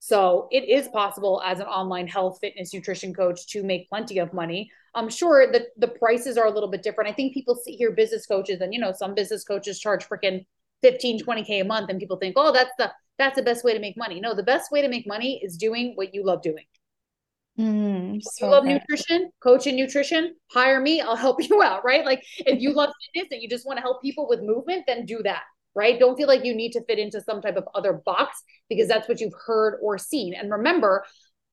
So 0.00 0.48
it 0.50 0.68
is 0.68 0.88
possible 0.88 1.42
as 1.44 1.58
an 1.58 1.66
online 1.66 2.06
health, 2.06 2.38
fitness, 2.40 2.72
nutrition 2.72 3.12
coach 3.12 3.48
to 3.48 3.64
make 3.64 3.88
plenty 3.88 4.18
of 4.18 4.32
money. 4.32 4.70
I'm 4.94 5.08
sure 5.08 5.50
that 5.50 5.66
the 5.76 5.88
prices 5.88 6.36
are 6.36 6.46
a 6.46 6.50
little 6.50 6.70
bit 6.70 6.82
different. 6.82 7.10
I 7.10 7.12
think 7.12 7.34
people 7.34 7.56
see 7.56 7.72
here 7.72 7.92
business 7.92 8.26
coaches 8.26 8.60
and 8.60 8.72
you 8.72 8.80
know 8.80 8.92
some 8.92 9.14
business 9.14 9.44
coaches 9.44 9.80
charge 9.80 10.08
freaking 10.08 10.44
15 10.82 11.24
20k 11.24 11.60
a 11.60 11.64
month 11.64 11.90
and 11.90 11.98
people 11.98 12.16
think 12.16 12.34
oh 12.36 12.52
that's 12.52 12.70
the 12.78 12.90
that's 13.18 13.36
the 13.36 13.42
best 13.42 13.64
way 13.64 13.72
to 13.74 13.80
make 13.80 13.96
money 13.96 14.20
no 14.20 14.34
the 14.34 14.42
best 14.42 14.70
way 14.72 14.82
to 14.82 14.88
make 14.88 15.06
money 15.06 15.40
is 15.42 15.56
doing 15.56 15.92
what 15.96 16.14
you 16.14 16.24
love 16.24 16.42
doing 16.42 16.64
Mm, 17.58 18.22
so 18.22 18.46
you 18.46 18.50
love 18.50 18.64
good. 18.64 18.82
nutrition, 18.88 19.30
coaching 19.42 19.76
nutrition, 19.76 20.36
hire 20.52 20.80
me. 20.80 21.00
I'll 21.00 21.16
help 21.16 21.42
you 21.48 21.62
out, 21.62 21.84
right? 21.84 22.04
Like 22.04 22.22
if 22.38 22.60
you 22.60 22.72
love 22.72 22.90
fitness 23.14 23.28
and 23.32 23.42
you 23.42 23.48
just 23.48 23.66
want 23.66 23.78
to 23.78 23.82
help 23.82 24.02
people 24.02 24.28
with 24.28 24.40
movement, 24.42 24.84
then 24.86 25.04
do 25.06 25.22
that, 25.24 25.42
right? 25.74 25.98
Don't 25.98 26.16
feel 26.16 26.28
like 26.28 26.44
you 26.44 26.54
need 26.54 26.72
to 26.72 26.84
fit 26.84 26.98
into 26.98 27.20
some 27.20 27.40
type 27.42 27.56
of 27.56 27.66
other 27.74 27.94
box 27.94 28.42
because 28.68 28.88
that's 28.88 29.08
what 29.08 29.20
you've 29.20 29.34
heard 29.46 29.78
or 29.82 29.98
seen. 29.98 30.34
And 30.34 30.50
remember, 30.50 31.04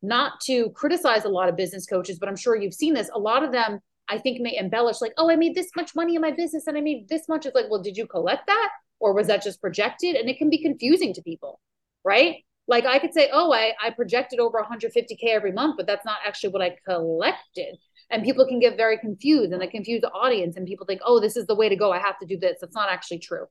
not 0.02 0.40
to 0.42 0.70
criticize 0.72 1.26
a 1.26 1.30
lot 1.30 1.50
of 1.50 1.56
business 1.56 1.88
coaches, 1.88 2.20
but 2.20 2.30
I'm 2.30 2.36
sure 2.36 2.56
you've 2.56 2.74
seen 2.74 2.94
this. 2.94 3.10
A 3.14 3.20
lot 3.20 3.44
of 3.44 3.52
them, 3.52 3.80
I 4.08 4.20
think, 4.20 4.40
may 4.40 4.56
embellish, 4.56 5.02
like, 5.02 5.14
oh, 5.18 5.32
I 5.32 5.36
made 5.36 5.56
this 5.56 5.72
much 5.76 5.96
money 5.96 6.16
in 6.16 6.22
my 6.22 6.32
business 6.32 6.68
and 6.68 6.78
I 6.78 6.82
made 6.82 7.10
this 7.10 7.28
much. 7.28 7.46
It's 7.48 7.56
like, 7.56 7.66
well, 7.72 7.82
did 7.82 7.98
you 7.98 8.06
collect 8.06 8.46
that? 8.46 8.70
Or 9.00 9.14
was 9.14 9.28
that 9.28 9.44
just 9.44 9.62
projected? 9.62 10.16
And 10.16 10.30
it 10.30 10.38
can 10.38 10.50
be 10.50 10.62
confusing 10.62 11.14
to 11.14 11.22
people, 11.22 11.60
right? 12.04 12.38
Like 12.68 12.86
I 12.86 13.00
could 13.00 13.14
say, 13.14 13.30
oh, 13.32 13.54
I, 13.54 13.74
I 13.84 13.92
projected 13.92 14.40
over 14.40 14.64
150K 14.64 15.30
every 15.30 15.52
month, 15.52 15.76
but 15.78 15.86
that's 15.86 16.06
not 16.06 16.18
actually 16.26 16.50
what 16.52 16.62
I 16.62 16.78
collected. 16.88 17.78
And 18.10 18.24
people 18.24 18.48
can 18.48 18.60
get 18.60 18.78
very 18.78 18.98
confused 18.98 19.52
and 19.52 19.62
they 19.62 19.68
confuse 19.68 20.02
the 20.02 20.12
audience 20.12 20.58
and 20.58 20.66
people 20.66 20.86
think, 20.86 21.02
oh, 21.06 21.20
this 21.20 21.38
is 21.38 21.46
the 21.46 21.56
way 21.56 21.70
to 21.70 21.76
go. 21.76 21.92
I 21.92 22.00
have 22.00 22.18
to 22.20 22.26
do 22.26 22.38
this. 22.38 22.58
That's 22.62 22.76
not 22.76 22.90
actually 22.90 23.20
true. 23.20 23.46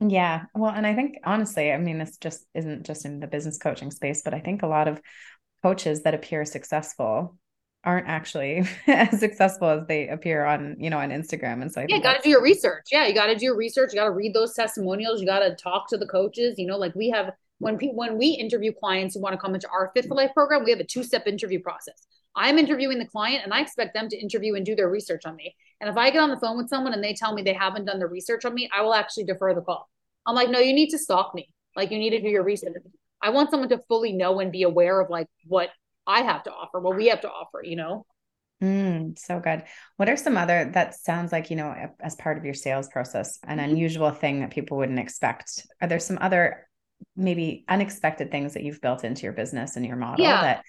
Yeah. 0.00 0.44
Well, 0.54 0.70
and 0.70 0.86
I 0.86 0.94
think 0.94 1.18
honestly, 1.24 1.72
I 1.72 1.76
mean, 1.76 1.98
this 1.98 2.16
just 2.16 2.44
isn't 2.54 2.86
just 2.86 3.04
in 3.04 3.20
the 3.20 3.26
business 3.26 3.58
coaching 3.58 3.90
space, 3.90 4.22
but 4.22 4.32
I 4.34 4.40
think 4.40 4.62
a 4.62 4.66
lot 4.66 4.88
of 4.88 5.00
coaches 5.62 6.02
that 6.02 6.14
appear 6.14 6.44
successful 6.44 7.36
aren't 7.84 8.06
actually 8.06 8.66
as 8.86 9.18
successful 9.18 9.68
as 9.68 9.86
they 9.86 10.08
appear 10.08 10.44
on 10.44 10.76
you 10.78 10.90
know 10.90 10.98
on 10.98 11.10
instagram 11.10 11.62
and 11.62 11.72
so 11.72 11.80
yeah 11.80 11.96
you 11.96 12.02
got 12.02 12.16
to 12.16 12.22
do 12.22 12.28
your 12.28 12.42
research. 12.42 12.84
Yeah 12.92 13.06
you 13.06 13.14
got 13.14 13.26
to 13.26 13.34
do 13.34 13.46
your 13.46 13.56
research. 13.56 13.92
You 13.92 14.00
got 14.00 14.04
to 14.04 14.10
read 14.10 14.34
those 14.34 14.54
testimonials. 14.54 15.20
You 15.20 15.26
got 15.26 15.40
to 15.40 15.54
talk 15.54 15.88
to 15.90 15.96
the 15.96 16.06
coaches. 16.06 16.58
You 16.58 16.66
know 16.66 16.76
like 16.76 16.94
we 16.94 17.10
have 17.10 17.32
when 17.58 17.78
people 17.78 17.96
when 17.96 18.18
we 18.18 18.28
interview 18.28 18.72
clients 18.72 19.14
who 19.14 19.20
want 19.20 19.34
to 19.34 19.38
come 19.38 19.54
into 19.54 19.68
our 19.68 19.90
fit 19.94 20.06
for 20.06 20.14
life 20.14 20.30
program 20.34 20.64
we 20.64 20.70
have 20.70 20.80
a 20.80 20.84
two-step 20.84 21.26
interview 21.26 21.60
process. 21.60 22.06
I'm 22.36 22.58
interviewing 22.58 22.98
the 22.98 23.06
client 23.06 23.44
and 23.44 23.52
i 23.52 23.60
expect 23.60 23.94
them 23.94 24.08
to 24.08 24.16
interview 24.16 24.54
and 24.54 24.64
do 24.64 24.76
their 24.76 24.88
research 24.88 25.22
on 25.24 25.36
me. 25.36 25.54
And 25.80 25.88
if 25.88 25.96
i 25.96 26.10
get 26.10 26.22
on 26.22 26.30
the 26.30 26.40
phone 26.40 26.56
with 26.56 26.68
someone 26.68 26.92
and 26.92 27.02
they 27.02 27.14
tell 27.14 27.34
me 27.34 27.42
they 27.42 27.54
haven't 27.54 27.86
done 27.86 27.98
the 27.98 28.06
research 28.06 28.44
on 28.44 28.54
me 28.54 28.68
i 28.76 28.82
will 28.82 28.94
actually 28.94 29.24
defer 29.24 29.54
the 29.54 29.62
call. 29.62 29.88
I'm 30.26 30.34
like 30.34 30.50
no 30.50 30.58
you 30.58 30.74
need 30.74 30.90
to 30.90 30.98
stalk 30.98 31.34
me. 31.34 31.48
Like 31.76 31.90
you 31.90 31.98
need 31.98 32.10
to 32.10 32.20
do 32.20 32.28
your 32.28 32.44
research. 32.44 32.74
I 33.22 33.30
want 33.30 33.50
someone 33.50 33.68
to 33.68 33.78
fully 33.88 34.12
know 34.12 34.40
and 34.40 34.50
be 34.50 34.62
aware 34.62 35.00
of 35.00 35.10
like 35.10 35.28
what 35.46 35.70
i 36.10 36.22
have 36.22 36.42
to 36.42 36.52
offer 36.52 36.80
what 36.80 36.96
we 36.96 37.08
have 37.08 37.20
to 37.20 37.30
offer 37.30 37.62
you 37.62 37.76
know 37.76 38.04
Mm, 38.62 39.18
so 39.18 39.40
good. 39.40 39.62
What 39.96 40.08
are 40.08 40.16
some 40.16 40.36
other 40.36 40.70
that 40.74 40.94
sounds 40.94 41.32
like, 41.32 41.50
you 41.50 41.56
know, 41.56 41.74
as 41.98 42.14
part 42.16 42.36
of 42.36 42.44
your 42.44 42.54
sales 42.54 42.88
process, 42.88 43.38
an 43.42 43.58
mm-hmm. 43.58 43.70
unusual 43.70 44.10
thing 44.10 44.40
that 44.40 44.50
people 44.50 44.76
wouldn't 44.76 44.98
expect? 44.98 45.66
Are 45.80 45.88
there 45.88 45.98
some 45.98 46.18
other 46.20 46.68
maybe 47.16 47.64
unexpected 47.68 48.30
things 48.30 48.54
that 48.54 48.62
you've 48.62 48.82
built 48.82 49.04
into 49.04 49.22
your 49.22 49.32
business 49.32 49.76
and 49.76 49.86
your 49.86 49.96
model 49.96 50.24
yeah. 50.24 50.42
that 50.42 50.64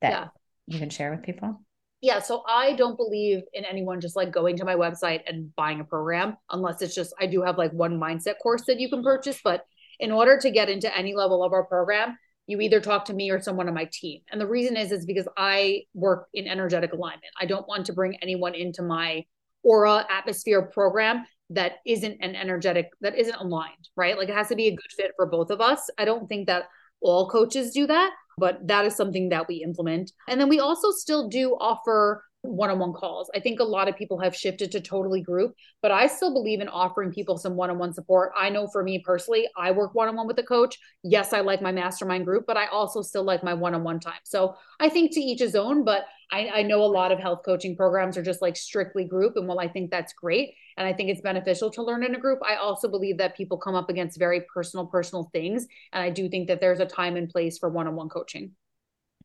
that 0.00 0.10
yeah. 0.10 0.28
you 0.66 0.78
can 0.78 0.88
share 0.88 1.10
with 1.10 1.22
people? 1.22 1.60
Yeah, 2.00 2.20
so 2.20 2.42
I 2.46 2.74
don't 2.76 2.96
believe 2.96 3.42
in 3.52 3.64
anyone 3.64 4.00
just 4.00 4.16
like 4.16 4.30
going 4.30 4.56
to 4.58 4.64
my 4.64 4.74
website 4.74 5.22
and 5.26 5.54
buying 5.54 5.80
a 5.80 5.84
program 5.84 6.36
unless 6.50 6.82
it's 6.82 6.94
just 6.94 7.14
I 7.20 7.26
do 7.26 7.42
have 7.42 7.58
like 7.58 7.72
one 7.72 7.98
mindset 7.98 8.34
course 8.42 8.64
that 8.66 8.80
you 8.80 8.88
can 8.88 9.02
purchase, 9.02 9.40
but 9.44 9.64
in 10.00 10.12
order 10.12 10.38
to 10.38 10.50
get 10.50 10.68
into 10.68 10.94
any 10.96 11.14
level 11.14 11.44
of 11.44 11.52
our 11.52 11.64
program, 11.64 12.16
you 12.46 12.60
either 12.60 12.80
talk 12.80 13.06
to 13.06 13.14
me 13.14 13.30
or 13.30 13.40
someone 13.40 13.68
on 13.68 13.74
my 13.74 13.88
team. 13.92 14.20
And 14.30 14.40
the 14.40 14.46
reason 14.46 14.76
is 14.76 14.92
is 14.92 15.06
because 15.06 15.28
I 15.36 15.82
work 15.94 16.28
in 16.34 16.46
energetic 16.46 16.92
alignment. 16.92 17.32
I 17.40 17.46
don't 17.46 17.66
want 17.66 17.86
to 17.86 17.92
bring 17.92 18.16
anyone 18.22 18.54
into 18.54 18.82
my 18.82 19.24
aura 19.64 20.06
atmosphere 20.10 20.62
program 20.62 21.24
that 21.50 21.74
isn't 21.86 22.18
an 22.20 22.34
energetic 22.34 22.90
that 23.00 23.18
isn't 23.18 23.34
aligned 23.36 23.88
right 23.96 24.16
like 24.16 24.28
it 24.28 24.34
has 24.34 24.48
to 24.48 24.56
be 24.56 24.68
a 24.68 24.76
good 24.76 24.92
fit 24.96 25.12
for 25.16 25.26
both 25.26 25.50
of 25.50 25.60
us 25.60 25.90
i 25.98 26.04
don't 26.04 26.26
think 26.26 26.46
that 26.46 26.64
all 27.00 27.28
coaches 27.28 27.72
do 27.72 27.86
that 27.86 28.12
but 28.38 28.66
that 28.66 28.84
is 28.84 28.94
something 28.94 29.28
that 29.28 29.46
we 29.48 29.56
implement 29.56 30.10
and 30.28 30.40
then 30.40 30.48
we 30.48 30.60
also 30.60 30.90
still 30.90 31.28
do 31.28 31.52
offer 31.60 32.24
one-on-one 32.44 32.92
calls. 32.92 33.30
I 33.34 33.40
think 33.40 33.58
a 33.58 33.64
lot 33.64 33.88
of 33.88 33.96
people 33.96 34.18
have 34.18 34.36
shifted 34.36 34.70
to 34.72 34.80
totally 34.80 35.22
group, 35.22 35.54
but 35.82 35.90
I 35.90 36.06
still 36.06 36.32
believe 36.32 36.60
in 36.60 36.68
offering 36.68 37.12
people 37.12 37.38
some 37.38 37.56
one-on-one 37.56 37.94
support. 37.94 38.32
I 38.36 38.50
know 38.50 38.66
for 38.66 38.82
me 38.82 38.98
personally, 38.98 39.48
I 39.56 39.70
work 39.70 39.94
one-on-one 39.94 40.26
with 40.26 40.38
a 40.38 40.42
coach. 40.42 40.78
Yes, 41.02 41.32
I 41.32 41.40
like 41.40 41.62
my 41.62 41.72
mastermind 41.72 42.26
group, 42.26 42.44
but 42.46 42.56
I 42.56 42.66
also 42.66 43.02
still 43.02 43.24
like 43.24 43.42
my 43.42 43.54
one-on-one 43.54 44.00
time. 44.00 44.20
So 44.24 44.56
I 44.78 44.88
think 44.88 45.12
to 45.12 45.20
each 45.20 45.40
his 45.40 45.56
own, 45.56 45.84
but 45.84 46.04
I, 46.30 46.48
I 46.48 46.62
know 46.62 46.82
a 46.82 46.86
lot 46.86 47.12
of 47.12 47.18
health 47.18 47.40
coaching 47.44 47.76
programs 47.76 48.16
are 48.16 48.22
just 48.22 48.42
like 48.42 48.56
strictly 48.56 49.04
group. 49.04 49.36
And 49.36 49.46
while 49.46 49.60
I 49.60 49.68
think 49.68 49.90
that's 49.90 50.12
great, 50.12 50.54
and 50.76 50.86
I 50.86 50.92
think 50.92 51.10
it's 51.10 51.20
beneficial 51.20 51.70
to 51.70 51.82
learn 51.82 52.04
in 52.04 52.14
a 52.14 52.20
group, 52.20 52.40
I 52.46 52.56
also 52.56 52.88
believe 52.88 53.18
that 53.18 53.36
people 53.36 53.56
come 53.56 53.74
up 53.74 53.88
against 53.88 54.18
very 54.18 54.42
personal, 54.52 54.86
personal 54.86 55.30
things. 55.32 55.66
And 55.92 56.02
I 56.02 56.10
do 56.10 56.28
think 56.28 56.48
that 56.48 56.60
there's 56.60 56.80
a 56.80 56.86
time 56.86 57.16
and 57.16 57.28
place 57.28 57.58
for 57.58 57.68
one-on-one 57.68 58.08
coaching. 58.08 58.52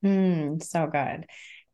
Mm, 0.03 0.63
so 0.63 0.88
good. 0.88 1.25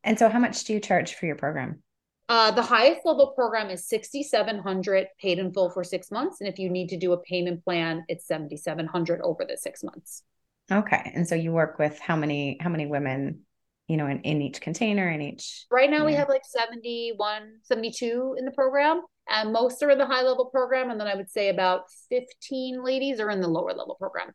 And 0.06 0.16
so, 0.16 0.28
how 0.28 0.38
much 0.38 0.64
do 0.64 0.72
you 0.72 0.80
charge 0.80 1.14
for 1.14 1.26
your 1.26 1.34
program? 1.34 1.82
Uh, 2.28 2.52
the 2.52 2.62
highest 2.62 3.00
level 3.04 3.32
program 3.36 3.70
is 3.70 3.88
6700 3.88 5.08
paid 5.20 5.38
in 5.38 5.52
full 5.52 5.70
for 5.70 5.84
six 5.84 6.10
months. 6.10 6.40
And 6.40 6.48
if 6.48 6.58
you 6.58 6.70
need 6.70 6.88
to 6.88 6.96
do 6.96 7.12
a 7.12 7.18
payment 7.18 7.64
plan, 7.64 8.04
it's 8.08 8.26
7700 8.26 9.20
over 9.20 9.44
the 9.44 9.56
six 9.56 9.82
months. 9.82 10.22
Okay. 10.70 11.12
And 11.14 11.28
so 11.28 11.34
you 11.34 11.52
work 11.52 11.78
with 11.78 11.98
how 12.00 12.16
many, 12.16 12.56
how 12.60 12.68
many 12.68 12.86
women, 12.86 13.40
you 13.86 13.96
know, 13.96 14.06
in, 14.06 14.20
in 14.22 14.42
each 14.42 14.60
container 14.60 15.08
in 15.08 15.22
each? 15.22 15.66
Right 15.70 15.90
now 15.90 16.04
we 16.04 16.14
have 16.14 16.28
like 16.28 16.44
71, 16.44 17.42
72 17.62 18.36
in 18.38 18.44
the 18.44 18.50
program 18.50 19.02
and 19.28 19.52
most 19.52 19.80
are 19.82 19.90
in 19.90 19.98
the 19.98 20.06
high 20.06 20.22
level 20.22 20.46
program. 20.46 20.90
And 20.90 21.00
then 21.00 21.06
I 21.06 21.14
would 21.14 21.30
say 21.30 21.48
about 21.48 21.82
15 22.10 22.84
ladies 22.84 23.20
are 23.20 23.30
in 23.30 23.40
the 23.40 23.48
lower 23.48 23.72
level 23.72 23.96
program 23.96 24.32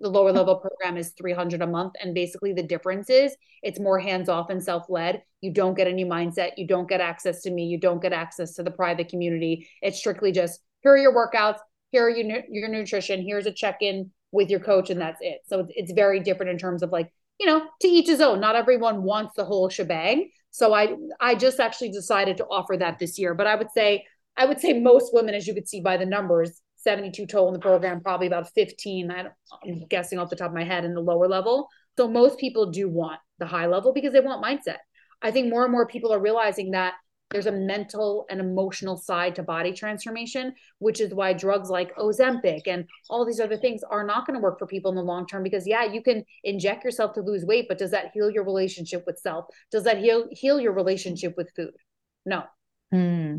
the 0.00 0.08
lower 0.08 0.32
level 0.32 0.56
program 0.56 0.96
is 0.96 1.10
300 1.18 1.62
a 1.62 1.66
month. 1.66 1.94
And 2.00 2.14
basically 2.14 2.52
the 2.52 2.62
difference 2.62 3.10
is 3.10 3.34
it's 3.62 3.80
more 3.80 3.98
hands 3.98 4.28
off 4.28 4.50
and 4.50 4.62
self 4.62 4.84
led 4.88 5.22
you 5.40 5.52
don't 5.52 5.74
get 5.74 5.86
any 5.86 6.04
mindset. 6.04 6.52
You 6.56 6.66
don't 6.66 6.88
get 6.88 7.00
access 7.00 7.42
to 7.42 7.50
me. 7.50 7.66
You 7.66 7.78
don't 7.78 8.02
get 8.02 8.12
access 8.12 8.54
to 8.54 8.62
the 8.62 8.70
private 8.70 9.08
community. 9.08 9.68
It's 9.82 9.98
strictly 9.98 10.32
just 10.32 10.60
here 10.82 10.92
are 10.92 10.98
your 10.98 11.14
workouts. 11.14 11.58
Here 11.90 12.06
are 12.06 12.10
your, 12.10 12.42
your 12.50 12.68
nutrition. 12.68 13.22
Here's 13.22 13.46
a 13.46 13.52
check 13.52 13.78
in 13.80 14.10
with 14.32 14.50
your 14.50 14.60
coach 14.60 14.90
and 14.90 15.00
that's 15.00 15.18
it. 15.20 15.38
So 15.46 15.60
it's, 15.60 15.72
it's 15.74 15.92
very 15.92 16.20
different 16.20 16.50
in 16.50 16.58
terms 16.58 16.82
of 16.82 16.90
like 16.90 17.12
you 17.38 17.46
know 17.46 17.66
to 17.80 17.88
each 17.88 18.08
his 18.08 18.20
own. 18.20 18.40
Not 18.40 18.56
everyone 18.56 19.02
wants 19.02 19.34
the 19.36 19.44
whole 19.44 19.68
shebang. 19.68 20.30
So 20.50 20.74
i 20.74 20.94
i 21.20 21.34
just 21.34 21.60
actually 21.60 21.90
decided 21.90 22.36
to 22.38 22.44
offer 22.46 22.76
that 22.76 22.98
this 22.98 23.18
year. 23.18 23.34
But 23.34 23.46
i 23.46 23.54
would 23.54 23.70
say 23.70 24.04
i 24.36 24.44
would 24.44 24.60
say 24.60 24.78
most 24.78 25.14
women 25.14 25.34
as 25.34 25.46
you 25.46 25.54
could 25.54 25.68
see 25.68 25.80
by 25.80 25.96
the 25.96 26.06
numbers 26.06 26.60
72 26.88 27.26
total 27.26 27.48
in 27.48 27.52
the 27.52 27.60
program, 27.60 28.00
probably 28.00 28.28
about 28.28 28.50
15. 28.54 29.10
I 29.10 29.26
am 29.66 29.86
guessing 29.90 30.18
off 30.18 30.30
the 30.30 30.36
top 30.36 30.48
of 30.48 30.54
my 30.54 30.64
head 30.64 30.86
in 30.86 30.94
the 30.94 31.02
lower 31.02 31.28
level. 31.28 31.68
So 31.98 32.08
most 32.08 32.38
people 32.38 32.70
do 32.70 32.88
want 32.88 33.20
the 33.38 33.44
high 33.44 33.66
level 33.66 33.92
because 33.92 34.14
they 34.14 34.20
want 34.20 34.42
mindset. 34.42 34.78
I 35.20 35.30
think 35.30 35.50
more 35.50 35.64
and 35.64 35.72
more 35.72 35.86
people 35.86 36.14
are 36.14 36.18
realizing 36.18 36.70
that 36.70 36.94
there's 37.30 37.44
a 37.44 37.52
mental 37.52 38.24
and 38.30 38.40
emotional 38.40 38.96
side 38.96 39.34
to 39.34 39.42
body 39.42 39.74
transformation, 39.74 40.54
which 40.78 40.98
is 40.98 41.12
why 41.12 41.34
drugs 41.34 41.68
like 41.68 41.94
Ozempic 41.96 42.62
and 42.66 42.86
all 43.10 43.26
these 43.26 43.38
other 43.38 43.58
things 43.58 43.82
are 43.90 44.06
not 44.06 44.26
going 44.26 44.38
to 44.38 44.42
work 44.42 44.58
for 44.58 44.66
people 44.66 44.90
in 44.90 44.96
the 44.96 45.02
long 45.02 45.26
term. 45.26 45.42
Because 45.42 45.66
yeah, 45.66 45.84
you 45.84 46.02
can 46.02 46.24
inject 46.42 46.84
yourself 46.84 47.12
to 47.14 47.20
lose 47.20 47.44
weight, 47.44 47.66
but 47.68 47.76
does 47.76 47.90
that 47.90 48.12
heal 48.14 48.30
your 48.30 48.44
relationship 48.44 49.04
with 49.06 49.18
self? 49.18 49.44
Does 49.70 49.84
that 49.84 49.98
heal 49.98 50.26
heal 50.30 50.58
your 50.58 50.72
relationship 50.72 51.34
with 51.36 51.50
food? 51.54 51.74
No. 52.24 52.44
Hmm. 52.90 53.38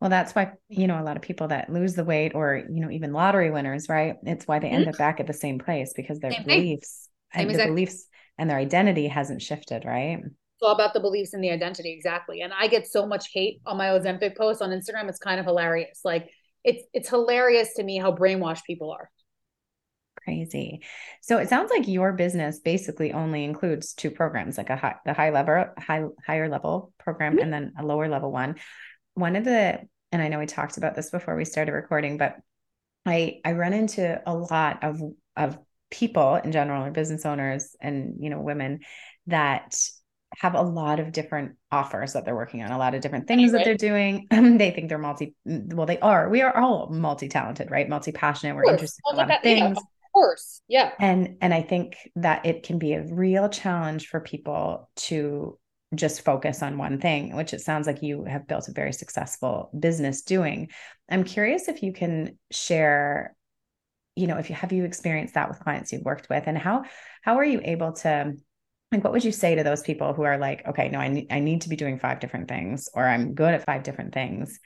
Well, 0.00 0.10
that's 0.10 0.34
why, 0.34 0.52
you 0.68 0.86
know, 0.86 1.00
a 1.00 1.04
lot 1.04 1.16
of 1.16 1.22
people 1.22 1.48
that 1.48 1.70
lose 1.70 1.94
the 1.94 2.04
weight 2.04 2.32
or, 2.34 2.62
you 2.70 2.80
know, 2.80 2.90
even 2.90 3.12
lottery 3.12 3.50
winners, 3.50 3.88
right? 3.88 4.16
It's 4.22 4.48
why 4.48 4.58
they 4.58 4.68
end 4.68 4.84
mm-hmm. 4.84 4.90
up 4.90 4.98
back 4.98 5.20
at 5.20 5.26
the 5.26 5.34
same 5.34 5.58
place 5.58 5.92
because 5.94 6.18
their 6.20 6.32
same 6.32 6.44
beliefs 6.44 7.08
and 7.34 7.48
their 7.48 7.56
exactly. 7.56 7.70
beliefs 7.72 8.06
and 8.38 8.48
their 8.48 8.56
identity 8.56 9.08
hasn't 9.08 9.42
shifted, 9.42 9.84
right? 9.84 10.20
It's 10.24 10.62
all 10.62 10.72
about 10.72 10.94
the 10.94 11.00
beliefs 11.00 11.34
and 11.34 11.44
the 11.44 11.50
identity. 11.50 11.92
Exactly. 11.92 12.40
And 12.40 12.52
I 12.52 12.68
get 12.68 12.86
so 12.86 13.06
much 13.06 13.28
hate 13.34 13.60
on 13.66 13.76
my 13.76 13.88
Ozempic 13.88 14.38
posts 14.38 14.62
on 14.62 14.70
Instagram. 14.70 15.10
It's 15.10 15.18
kind 15.18 15.38
of 15.38 15.44
hilarious. 15.44 16.00
Like 16.02 16.30
it's, 16.64 16.82
it's 16.94 17.10
hilarious 17.10 17.74
to 17.74 17.82
me 17.82 17.98
how 17.98 18.12
brainwashed 18.12 18.64
people 18.64 18.90
are. 18.92 19.10
Crazy. 20.24 20.82
So 21.20 21.38
it 21.38 21.48
sounds 21.50 21.70
like 21.70 21.88
your 21.88 22.12
business 22.12 22.58
basically 22.58 23.12
only 23.12 23.44
includes 23.44 23.92
two 23.94 24.10
programs, 24.10 24.56
like 24.56 24.70
a 24.70 24.76
high, 24.76 24.96
the 25.04 25.12
high 25.12 25.30
level, 25.30 25.66
high, 25.78 26.04
higher 26.26 26.48
level 26.48 26.92
program, 26.98 27.34
mm-hmm. 27.34 27.42
and 27.42 27.52
then 27.52 27.72
a 27.78 27.84
lower 27.84 28.08
level 28.08 28.30
one 28.30 28.56
one 29.14 29.36
of 29.36 29.44
the 29.44 29.80
and 30.12 30.22
I 30.22 30.28
know 30.28 30.38
we 30.38 30.46
talked 30.46 30.76
about 30.76 30.94
this 30.94 31.10
before 31.10 31.36
we 31.36 31.44
started 31.44 31.72
recording, 31.72 32.18
but 32.18 32.36
I 33.06 33.40
I 33.44 33.52
run 33.52 33.72
into 33.72 34.20
a 34.26 34.34
lot 34.34 34.82
of 34.84 35.00
of 35.36 35.58
people 35.90 36.36
in 36.36 36.52
general 36.52 36.84
or 36.84 36.90
business 36.90 37.26
owners 37.26 37.74
and 37.80 38.16
you 38.20 38.30
know 38.30 38.40
women 38.40 38.80
that 39.26 39.76
have 40.38 40.54
a 40.54 40.62
lot 40.62 41.00
of 41.00 41.10
different 41.10 41.56
offers 41.72 42.12
that 42.12 42.24
they're 42.24 42.36
working 42.36 42.62
on, 42.62 42.70
a 42.70 42.78
lot 42.78 42.94
of 42.94 43.00
different 43.00 43.26
things 43.26 43.52
right. 43.52 43.58
that 43.58 43.64
they're 43.64 43.76
doing. 43.76 44.28
they 44.58 44.70
think 44.70 44.88
they're 44.88 44.98
multi 44.98 45.34
well, 45.44 45.86
they 45.86 45.98
are. 45.98 46.28
We 46.28 46.42
are 46.42 46.56
all 46.56 46.88
multi-talented, 46.88 47.70
right? 47.70 47.88
Multi-passionate. 47.88 48.54
We're 48.54 48.70
interested 48.70 49.02
in 49.10 49.14
a 49.14 49.18
lot 49.18 49.30
of 49.30 49.42
things. 49.42 49.60
Yeah, 49.60 49.70
of 49.70 50.12
course. 50.12 50.62
Yeah. 50.68 50.92
And 50.98 51.36
and 51.40 51.52
I 51.52 51.62
think 51.62 51.96
that 52.16 52.46
it 52.46 52.62
can 52.62 52.78
be 52.78 52.94
a 52.94 53.02
real 53.02 53.48
challenge 53.48 54.06
for 54.06 54.20
people 54.20 54.88
to 54.96 55.58
just 55.94 56.24
focus 56.24 56.62
on 56.62 56.78
one 56.78 57.00
thing, 57.00 57.34
which 57.34 57.52
it 57.52 57.60
sounds 57.60 57.86
like 57.86 58.02
you 58.02 58.24
have 58.24 58.46
built 58.46 58.68
a 58.68 58.72
very 58.72 58.92
successful 58.92 59.70
business 59.78 60.22
doing. 60.22 60.70
I'm 61.10 61.24
curious 61.24 61.68
if 61.68 61.82
you 61.82 61.92
can 61.92 62.38
share, 62.50 63.34
you 64.14 64.26
know, 64.26 64.38
if 64.38 64.50
you 64.50 64.56
have 64.56 64.72
you 64.72 64.84
experienced 64.84 65.34
that 65.34 65.48
with 65.48 65.60
clients 65.60 65.92
you've 65.92 66.04
worked 66.04 66.28
with 66.28 66.44
and 66.46 66.56
how 66.56 66.84
how 67.22 67.36
are 67.36 67.44
you 67.44 67.60
able 67.64 67.92
to 67.92 68.34
like 68.92 69.04
what 69.04 69.12
would 69.12 69.24
you 69.24 69.32
say 69.32 69.54
to 69.54 69.62
those 69.64 69.82
people 69.82 70.12
who 70.14 70.22
are 70.22 70.38
like, 70.38 70.66
okay, 70.68 70.88
no, 70.88 70.98
I 70.98 71.08
need 71.08 71.26
I 71.30 71.40
need 71.40 71.62
to 71.62 71.68
be 71.68 71.76
doing 71.76 71.98
five 71.98 72.20
different 72.20 72.48
things 72.48 72.88
or 72.94 73.04
I'm 73.04 73.34
good 73.34 73.54
at 73.54 73.66
five 73.66 73.82
different 73.82 74.14
things? 74.14 74.60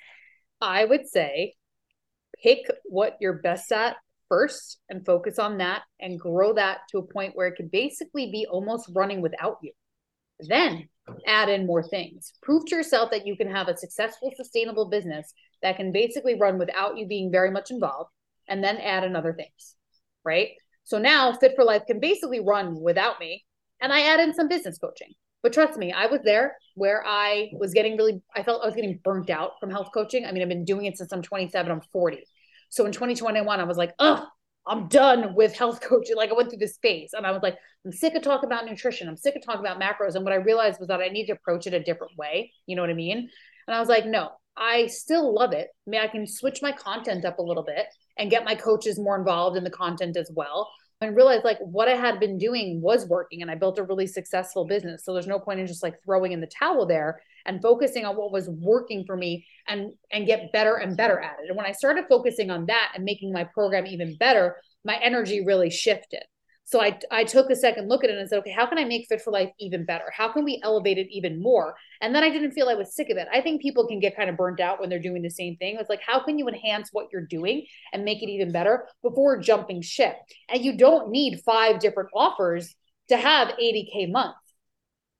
I 0.60 0.84
would 0.84 1.08
say 1.08 1.54
pick 2.42 2.66
what 2.84 3.16
you're 3.20 3.40
best 3.40 3.72
at 3.72 3.96
first 4.28 4.78
and 4.88 5.04
focus 5.04 5.38
on 5.38 5.58
that 5.58 5.82
and 6.00 6.18
grow 6.20 6.54
that 6.54 6.80
to 6.90 6.98
a 6.98 7.02
point 7.02 7.34
where 7.34 7.46
it 7.46 7.56
could 7.56 7.70
basically 7.70 8.30
be 8.30 8.46
almost 8.50 8.90
running 8.94 9.22
without 9.22 9.58
you. 9.62 9.72
Then 10.40 10.88
add 11.26 11.48
in 11.48 11.66
more 11.66 11.82
things. 11.82 12.32
Prove 12.42 12.64
to 12.66 12.76
yourself 12.76 13.10
that 13.10 13.26
you 13.26 13.36
can 13.36 13.50
have 13.50 13.68
a 13.68 13.76
successful, 13.76 14.32
sustainable 14.36 14.88
business 14.88 15.32
that 15.62 15.76
can 15.76 15.92
basically 15.92 16.38
run 16.38 16.58
without 16.58 16.96
you 16.96 17.06
being 17.06 17.30
very 17.30 17.50
much 17.50 17.70
involved, 17.70 18.10
and 18.48 18.62
then 18.62 18.76
add 18.78 19.04
in 19.04 19.16
other 19.16 19.34
things. 19.34 19.74
Right. 20.24 20.50
So 20.84 20.98
now 20.98 21.32
Fit 21.34 21.52
for 21.56 21.64
Life 21.64 21.82
can 21.86 22.00
basically 22.00 22.40
run 22.40 22.80
without 22.80 23.20
me, 23.20 23.44
and 23.80 23.92
I 23.92 24.02
add 24.02 24.20
in 24.20 24.34
some 24.34 24.48
business 24.48 24.78
coaching. 24.78 25.12
But 25.42 25.52
trust 25.52 25.78
me, 25.78 25.92
I 25.92 26.06
was 26.06 26.20
there 26.24 26.56
where 26.74 27.04
I 27.06 27.50
was 27.52 27.74
getting 27.74 27.98
really, 27.98 28.22
I 28.34 28.42
felt 28.42 28.62
I 28.62 28.66
was 28.66 28.74
getting 28.74 28.98
burnt 29.04 29.28
out 29.28 29.52
from 29.60 29.70
health 29.70 29.88
coaching. 29.92 30.24
I 30.24 30.32
mean, 30.32 30.42
I've 30.42 30.48
been 30.48 30.64
doing 30.64 30.86
it 30.86 30.96
since 30.96 31.12
I'm 31.12 31.20
27, 31.20 31.70
I'm 31.70 31.82
40. 31.92 32.24
So 32.70 32.86
in 32.86 32.92
2021, 32.92 33.60
I 33.60 33.64
was 33.64 33.76
like, 33.76 33.92
oh, 33.98 34.26
I'm 34.66 34.88
done 34.88 35.34
with 35.34 35.56
health 35.56 35.80
coaching. 35.88 36.16
Like 36.16 36.30
I 36.30 36.34
went 36.34 36.50
through 36.50 36.58
this 36.58 36.78
phase 36.78 37.10
and 37.12 37.26
I 37.26 37.32
was 37.32 37.42
like, 37.42 37.56
I'm 37.84 37.92
sick 37.92 38.14
of 38.14 38.22
talking 38.22 38.46
about 38.46 38.64
nutrition. 38.64 39.08
I'm 39.08 39.16
sick 39.16 39.36
of 39.36 39.44
talking 39.44 39.64
about 39.64 39.80
macros. 39.80 40.14
And 40.14 40.24
what 40.24 40.32
I 40.32 40.36
realized 40.36 40.78
was 40.78 40.88
that 40.88 41.00
I 41.00 41.08
need 41.08 41.26
to 41.26 41.32
approach 41.32 41.66
it 41.66 41.74
a 41.74 41.82
different 41.82 42.16
way. 42.16 42.52
You 42.66 42.76
know 42.76 42.82
what 42.82 42.90
I 42.90 42.94
mean? 42.94 43.28
And 43.66 43.74
I 43.74 43.80
was 43.80 43.88
like, 43.88 44.06
no, 44.06 44.30
I 44.56 44.86
still 44.86 45.34
love 45.34 45.52
it. 45.52 45.68
I 45.86 45.90
mean, 45.90 46.00
I 46.00 46.06
can 46.06 46.26
switch 46.26 46.62
my 46.62 46.72
content 46.72 47.24
up 47.24 47.38
a 47.38 47.42
little 47.42 47.62
bit 47.62 47.86
and 48.16 48.30
get 48.30 48.44
my 48.44 48.54
coaches 48.54 48.98
more 48.98 49.18
involved 49.18 49.56
in 49.56 49.64
the 49.64 49.70
content 49.70 50.16
as 50.16 50.30
well 50.34 50.70
and 51.04 51.16
realized 51.16 51.44
like 51.44 51.58
what 51.60 51.88
I 51.88 51.94
had 51.94 52.18
been 52.18 52.38
doing 52.38 52.80
was 52.80 53.06
working 53.06 53.42
and 53.42 53.50
I 53.50 53.54
built 53.54 53.78
a 53.78 53.84
really 53.84 54.06
successful 54.06 54.64
business. 54.64 55.04
So 55.04 55.12
there's 55.12 55.26
no 55.26 55.38
point 55.38 55.60
in 55.60 55.66
just 55.66 55.82
like 55.82 56.02
throwing 56.04 56.32
in 56.32 56.40
the 56.40 56.46
towel 56.46 56.86
there 56.86 57.20
and 57.46 57.62
focusing 57.62 58.04
on 58.04 58.16
what 58.16 58.32
was 58.32 58.48
working 58.48 59.04
for 59.06 59.16
me 59.16 59.46
and 59.68 59.92
and 60.10 60.26
get 60.26 60.52
better 60.52 60.76
and 60.76 60.96
better 60.96 61.18
at 61.20 61.36
it. 61.42 61.48
And 61.48 61.56
when 61.56 61.66
I 61.66 61.72
started 61.72 62.06
focusing 62.08 62.50
on 62.50 62.66
that 62.66 62.92
and 62.94 63.04
making 63.04 63.32
my 63.32 63.44
program 63.44 63.86
even 63.86 64.16
better, 64.16 64.56
my 64.84 64.96
energy 64.96 65.44
really 65.44 65.70
shifted. 65.70 66.22
So 66.66 66.80
I, 66.80 66.98
I 67.10 67.24
took 67.24 67.50
a 67.50 67.56
second 67.56 67.88
look 67.88 68.04
at 68.04 68.10
it 68.10 68.18
and 68.18 68.28
said, 68.28 68.38
okay, 68.38 68.50
how 68.50 68.66
can 68.66 68.78
I 68.78 68.84
make 68.84 69.06
Fit 69.06 69.20
for 69.20 69.30
Life 69.30 69.50
even 69.60 69.84
better? 69.84 70.10
How 70.16 70.32
can 70.32 70.44
we 70.44 70.60
elevate 70.62 70.96
it 70.96 71.08
even 71.10 71.42
more? 71.42 71.76
And 72.00 72.14
then 72.14 72.24
I 72.24 72.30
didn't 72.30 72.52
feel 72.52 72.68
I 72.68 72.74
was 72.74 72.94
sick 72.94 73.10
of 73.10 73.18
it. 73.18 73.28
I 73.32 73.42
think 73.42 73.60
people 73.60 73.86
can 73.86 74.00
get 74.00 74.16
kind 74.16 74.30
of 74.30 74.36
burnt 74.36 74.60
out 74.60 74.80
when 74.80 74.88
they're 74.88 74.98
doing 74.98 75.22
the 75.22 75.30
same 75.30 75.56
thing. 75.56 75.76
It's 75.78 75.90
like, 75.90 76.00
how 76.04 76.24
can 76.24 76.38
you 76.38 76.48
enhance 76.48 76.88
what 76.90 77.08
you're 77.12 77.26
doing 77.26 77.66
and 77.92 78.04
make 78.04 78.22
it 78.22 78.30
even 78.30 78.50
better 78.50 78.86
before 79.02 79.38
jumping 79.38 79.82
ship? 79.82 80.16
And 80.48 80.64
you 80.64 80.76
don't 80.76 81.10
need 81.10 81.42
five 81.44 81.80
different 81.80 82.08
offers 82.14 82.74
to 83.08 83.18
have 83.18 83.48
80K 83.48 84.10
months. 84.10 84.38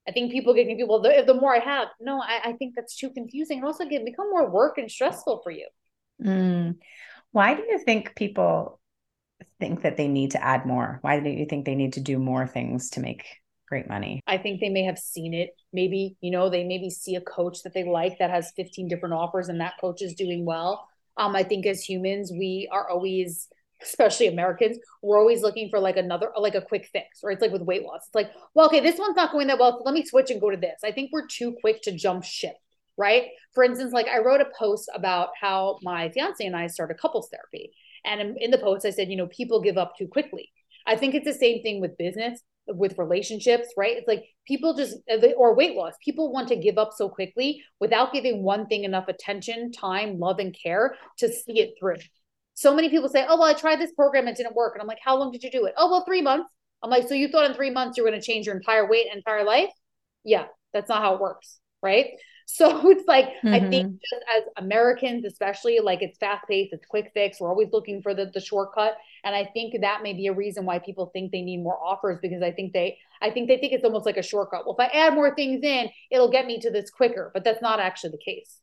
I 0.09 0.13
think 0.13 0.33
people 0.33 0.55
get. 0.55 0.67
Well, 0.87 1.01
the, 1.01 1.25
the 1.27 1.35
more 1.35 1.55
I 1.55 1.61
have, 1.61 1.89
no, 2.01 2.21
I, 2.21 2.51
I 2.51 2.53
think 2.55 2.75
that's 2.75 2.97
too 2.97 3.11
confusing. 3.11 3.59
And 3.59 3.67
also 3.67 3.87
can 3.87 4.05
become 4.05 4.31
more 4.31 4.49
work 4.51 4.79
and 4.79 4.91
stressful 4.91 5.41
for 5.43 5.51
you. 5.51 5.67
Mm. 6.23 6.77
Why 7.33 7.55
do 7.55 7.63
you 7.63 7.79
think 7.79 8.15
people 8.15 8.81
think 9.65 9.81
that 9.81 9.97
they 9.97 10.09
need 10.09 10.33
to 10.33 10.45
add 10.45 10.67
more? 10.67 10.99
Why 11.01 11.21
do 11.21 11.31
you 11.31 11.47
think 11.47 11.65
they 11.65 11.75
need 11.75 11.95
to 11.95 12.01
do 12.01 12.19
more 12.19 12.47
things 12.47 12.91
to 12.91 13.01
make 13.01 13.25
great 13.67 13.89
money? 13.89 14.21
I 14.27 14.37
think 14.37 14.61
they 14.61 14.69
may 14.69 14.83
have 14.83 14.99
seen 14.99 15.33
it. 15.33 15.57
Maybe, 15.73 16.19
you 16.21 16.31
know, 16.31 16.51
they 16.51 16.65
maybe 16.65 16.91
see 16.91 17.15
a 17.17 17.23
coach 17.23 17.63
that 17.63 17.73
they 17.73 17.85
like 17.85 18.19
that 18.19 18.29
has 18.29 18.53
15 18.57 18.89
different 18.89 19.15
offers 19.15 19.49
and 19.49 19.61
that 19.63 19.81
coach 19.81 20.03
is 20.03 20.13
doing 20.13 20.45
well. 20.45 20.87
Um, 21.17 21.35
I 21.35 21.45
think 21.45 21.65
as 21.65 21.83
humans, 21.83 22.31
we 22.31 22.69
are 22.71 22.91
always, 22.91 23.49
especially 23.83 24.27
Americans, 24.27 24.77
we're 25.01 25.19
always 25.19 25.41
looking 25.41 25.71
for 25.71 25.81
like 25.81 25.97
another, 25.97 26.31
like 26.37 26.55
a 26.55 26.61
quick 26.61 26.87
fix, 26.93 27.21
or 27.23 27.31
it's 27.31 27.41
like 27.41 27.53
with 27.53 27.63
weight 27.63 27.85
loss. 27.85 28.03
It's 28.07 28.15
like, 28.15 28.33
well, 28.53 28.67
okay, 28.67 28.81
this 28.81 28.99
one's 28.99 29.17
not 29.17 29.33
going 29.33 29.47
that 29.47 29.59
well. 29.59 29.79
So 29.79 29.85
let 29.85 29.95
me 29.95 30.05
switch 30.05 30.31
and 30.31 30.43
go 30.43 30.51
to 30.51 30.59
this. 30.59 30.81
I 30.85 30.93
think 30.93 31.09
we're 31.11 31.27
too 31.27 31.57
quick 31.63 31.81
to 31.83 31.97
jump 31.97 32.25
ship 32.25 32.57
right? 32.97 33.25
For 33.55 33.65
instance, 33.65 33.93
like 33.93 34.07
I 34.07 34.19
wrote 34.21 34.41
a 34.41 34.47
post 34.57 34.89
about 34.95 35.31
how 35.41 35.79
my 35.83 36.11
fiance 36.11 36.45
and 36.45 36.57
I 36.57 36.69
started 36.69 36.99
couples 36.99 37.29
therapy. 37.29 37.73
And 38.05 38.37
in 38.39 38.51
the 38.51 38.59
post, 38.59 38.85
I 38.85 38.91
said, 38.91 39.09
you 39.09 39.17
know, 39.17 39.27
people 39.29 39.61
give 39.61 39.79
up 39.79 39.97
too 39.97 40.09
quickly. 40.09 40.51
I 40.87 40.97
think 40.97 41.15
it's 41.15 41.25
the 41.25 41.33
same 41.33 41.63
thing 41.63 41.81
with 41.81 41.97
business, 41.97 42.41
with 42.67 42.99
relationships, 42.99 43.69
right? 43.77 43.97
It's 43.97 44.09
like 44.09 44.25
people 44.47 44.75
just, 44.75 44.97
uh, 45.11 45.27
or 45.37 45.55
weight 45.55 45.75
loss, 45.75 45.95
people 46.05 46.33
want 46.33 46.49
to 46.49 46.57
give 46.57 46.77
up 46.79 46.93
so 46.95 47.09
quickly 47.09 47.63
without 47.81 48.13
giving 48.13 48.43
one 48.43 48.67
thing 48.67 48.85
enough 48.85 49.09
attention, 49.09 49.73
time, 49.73 50.19
love, 50.19 50.39
and 50.39 50.55
care 50.55 50.97
to 51.19 51.29
see 51.29 51.61
it 51.61 51.75
through. 51.79 51.97
So 52.55 52.75
many 52.75 52.89
people 52.89 53.09
say, 53.09 53.25
oh, 53.29 53.39
well, 53.39 53.49
I 53.49 53.55
tried 53.55 53.81
this 53.81 53.93
program, 53.93 54.29
it 54.29 54.37
didn't 54.37 54.55
work. 54.55 54.75
And 54.75 54.83
I'm 54.83 54.87
like, 54.87 54.99
how 55.03 55.17
long 55.17 55.33
did 55.33 55.43
you 55.43 55.51
do 55.51 55.65
it? 55.65 55.75
Oh, 55.77 55.91
well, 55.91 56.05
three 56.05 56.23
months. 56.23 56.49
I'm 56.83 56.91
like, 56.91 57.09
so 57.09 57.15
you 57.15 57.29
thought 57.29 57.49
in 57.51 57.55
three 57.55 57.71
months 57.71 57.97
you're 57.97 58.07
going 58.07 58.21
to 58.21 58.25
change 58.25 58.47
your 58.47 58.55
entire 58.55 58.89
weight, 58.89 59.07
entire 59.13 59.45
life? 59.45 59.71
Yeah, 60.23 60.47
that's 60.73 60.89
not 60.89 61.01
how 61.01 61.15
it 61.15 61.21
works, 61.21 61.59
right? 61.83 62.11
So 62.47 62.89
it's 62.91 63.07
like 63.07 63.27
mm-hmm. 63.27 63.55
I 63.55 63.61
think 63.61 63.87
mm-hmm. 63.87 63.97
just 64.11 64.25
as 64.37 64.43
Americans, 64.57 65.25
especially 65.25 65.81
like 65.81 66.03
it's 66.03 66.19
fast 66.19 66.47
paced, 66.49 66.73
it's 66.73 66.87
quick 66.87 67.11
fix. 67.15 67.41
We're 67.41 67.49
always 67.49 67.69
looking 67.73 68.03
for 68.03 68.15
the 68.15 68.31
the 68.33 68.41
shortcut, 68.41 68.97
and 69.25 69.35
I 69.35 69.51
think 69.53 69.81
that 69.81 70.03
may 70.03 70.13
be 70.13 70.27
a 70.27 70.33
reason 70.33 70.65
why 70.65 70.79
people 70.79 71.11
think 71.13 71.33
they 71.33 71.43
need 71.43 71.63
more 71.63 71.79
offers 71.83 72.19
because 72.21 72.43
I 72.43 72.53
think 72.53 72.73
they 72.73 72.99
I 73.21 73.31
think 73.31 73.49
they 73.49 73.59
think 73.59 73.73
it's 73.73 73.85
almost 73.85 74.07
like 74.07 74.17
a 74.17 74.23
shortcut. 74.23 74.67
Well, 74.67 74.77
if 74.79 74.81
I 74.81 74.97
add 74.97 75.15
more 75.15 75.35
things 75.35 75.63
in, 75.63 75.89
it'll 76.11 76.31
get 76.31 76.47
me 76.47 76.61
to 76.61 76.71
this 76.71 76.91
quicker, 76.91 77.31
but 77.33 77.45
that's 77.45 77.63
not 77.63 77.81
actually 77.81 78.11
the 78.11 78.25
case. 78.25 78.59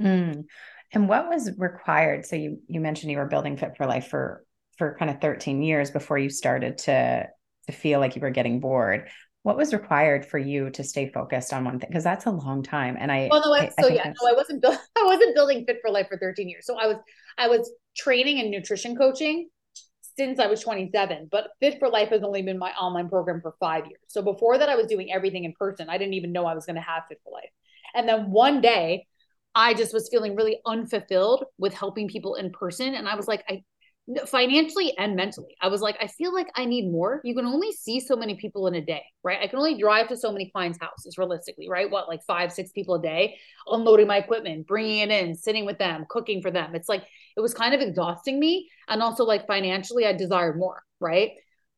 Mm. 0.00 0.44
And 0.92 1.08
what 1.08 1.28
was 1.28 1.50
required? 1.56 2.26
So 2.26 2.36
you 2.36 2.60
you 2.66 2.80
mentioned 2.80 3.12
you 3.12 3.18
were 3.18 3.26
building 3.26 3.56
Fit 3.56 3.76
for 3.76 3.86
Life 3.86 4.08
for 4.08 4.44
for 4.78 4.96
kind 4.98 5.10
of 5.10 5.20
13 5.20 5.62
years 5.62 5.90
before 5.90 6.18
you 6.18 6.30
started 6.30 6.78
to 6.78 7.28
to 7.66 7.72
feel 7.72 8.00
like 8.00 8.16
you 8.16 8.22
were 8.22 8.30
getting 8.30 8.60
bored 8.60 9.08
what 9.42 9.56
was 9.56 9.72
required 9.72 10.26
for 10.26 10.38
you 10.38 10.70
to 10.70 10.84
stay 10.84 11.08
focused 11.08 11.52
on 11.52 11.64
one 11.64 11.78
thing? 11.78 11.88
Because 11.88 12.04
that's 12.04 12.26
a 12.26 12.30
long 12.30 12.62
time 12.62 12.96
and 12.98 13.10
i 13.10 13.28
well 13.30 13.42
no 13.44 13.54
I, 13.54 13.70
so 13.80 13.88
I 13.88 13.94
yeah 13.94 14.12
no 14.20 14.28
i 14.28 14.32
wasn't 14.32 14.62
building 14.62 14.80
i 14.98 15.04
wasn't 15.04 15.34
building 15.34 15.64
fit 15.66 15.78
for 15.80 15.90
life 15.90 16.08
for 16.08 16.18
13 16.18 16.48
years. 16.48 16.66
So 16.66 16.78
i 16.78 16.86
was 16.86 16.96
i 17.38 17.48
was 17.48 17.70
training 17.96 18.40
and 18.40 18.50
nutrition 18.50 18.96
coaching 18.96 19.48
since 20.18 20.38
i 20.38 20.46
was 20.46 20.60
27 20.60 21.28
but 21.30 21.48
fit 21.60 21.78
for 21.78 21.88
life 21.88 22.10
has 22.10 22.22
only 22.22 22.42
been 22.42 22.58
my 22.58 22.72
online 22.72 23.08
program 23.08 23.40
for 23.40 23.54
five 23.60 23.86
years. 23.86 24.02
So 24.08 24.22
before 24.22 24.58
that 24.58 24.68
i 24.68 24.76
was 24.76 24.86
doing 24.86 25.12
everything 25.12 25.44
in 25.44 25.54
person. 25.58 25.88
I 25.88 25.98
didn't 25.98 26.14
even 26.14 26.32
know 26.32 26.46
i 26.46 26.54
was 26.54 26.66
going 26.66 26.76
to 26.76 26.82
have 26.82 27.04
fit 27.08 27.20
for 27.24 27.32
life. 27.32 27.50
And 27.94 28.08
then 28.08 28.30
one 28.30 28.60
day 28.60 29.06
I 29.54 29.74
just 29.74 29.92
was 29.92 30.08
feeling 30.08 30.36
really 30.36 30.60
unfulfilled 30.64 31.44
with 31.58 31.74
helping 31.74 32.08
people 32.08 32.36
in 32.36 32.52
person. 32.52 32.94
And 32.94 33.08
I 33.08 33.16
was 33.16 33.26
like, 33.26 33.42
I 33.48 33.64
financially 34.26 34.96
and 34.98 35.14
mentally. 35.14 35.56
I 35.60 35.68
was 35.68 35.80
like, 35.80 35.96
I 36.00 36.06
feel 36.06 36.34
like 36.34 36.48
I 36.56 36.64
need 36.64 36.90
more. 36.90 37.20
You 37.24 37.34
can 37.34 37.46
only 37.46 37.72
see 37.72 38.00
so 38.00 38.16
many 38.16 38.34
people 38.34 38.66
in 38.66 38.74
a 38.74 38.80
day, 38.80 39.02
right? 39.22 39.38
I 39.42 39.46
can 39.46 39.58
only 39.58 39.78
drive 39.78 40.08
to 40.08 40.16
so 40.16 40.32
many 40.32 40.50
clients' 40.50 40.78
houses 40.80 41.16
realistically, 41.18 41.68
right? 41.68 41.90
What, 41.90 42.08
like 42.08 42.22
five, 42.26 42.52
six 42.52 42.72
people 42.72 42.96
a 42.96 43.02
day, 43.02 43.36
unloading 43.66 44.06
my 44.06 44.16
equipment, 44.16 44.66
bringing 44.66 44.98
it 44.98 45.10
in, 45.10 45.34
sitting 45.34 45.66
with 45.66 45.78
them, 45.78 46.06
cooking 46.08 46.42
for 46.42 46.50
them. 46.50 46.74
It's 46.74 46.88
like, 46.88 47.04
it 47.36 47.40
was 47.40 47.54
kind 47.54 47.74
of 47.74 47.80
exhausting 47.80 48.40
me. 48.40 48.68
And 48.88 49.02
also, 49.02 49.24
like, 49.24 49.46
financially, 49.46 50.06
I 50.06 50.12
desired 50.12 50.58
more, 50.58 50.82
right? 50.98 51.32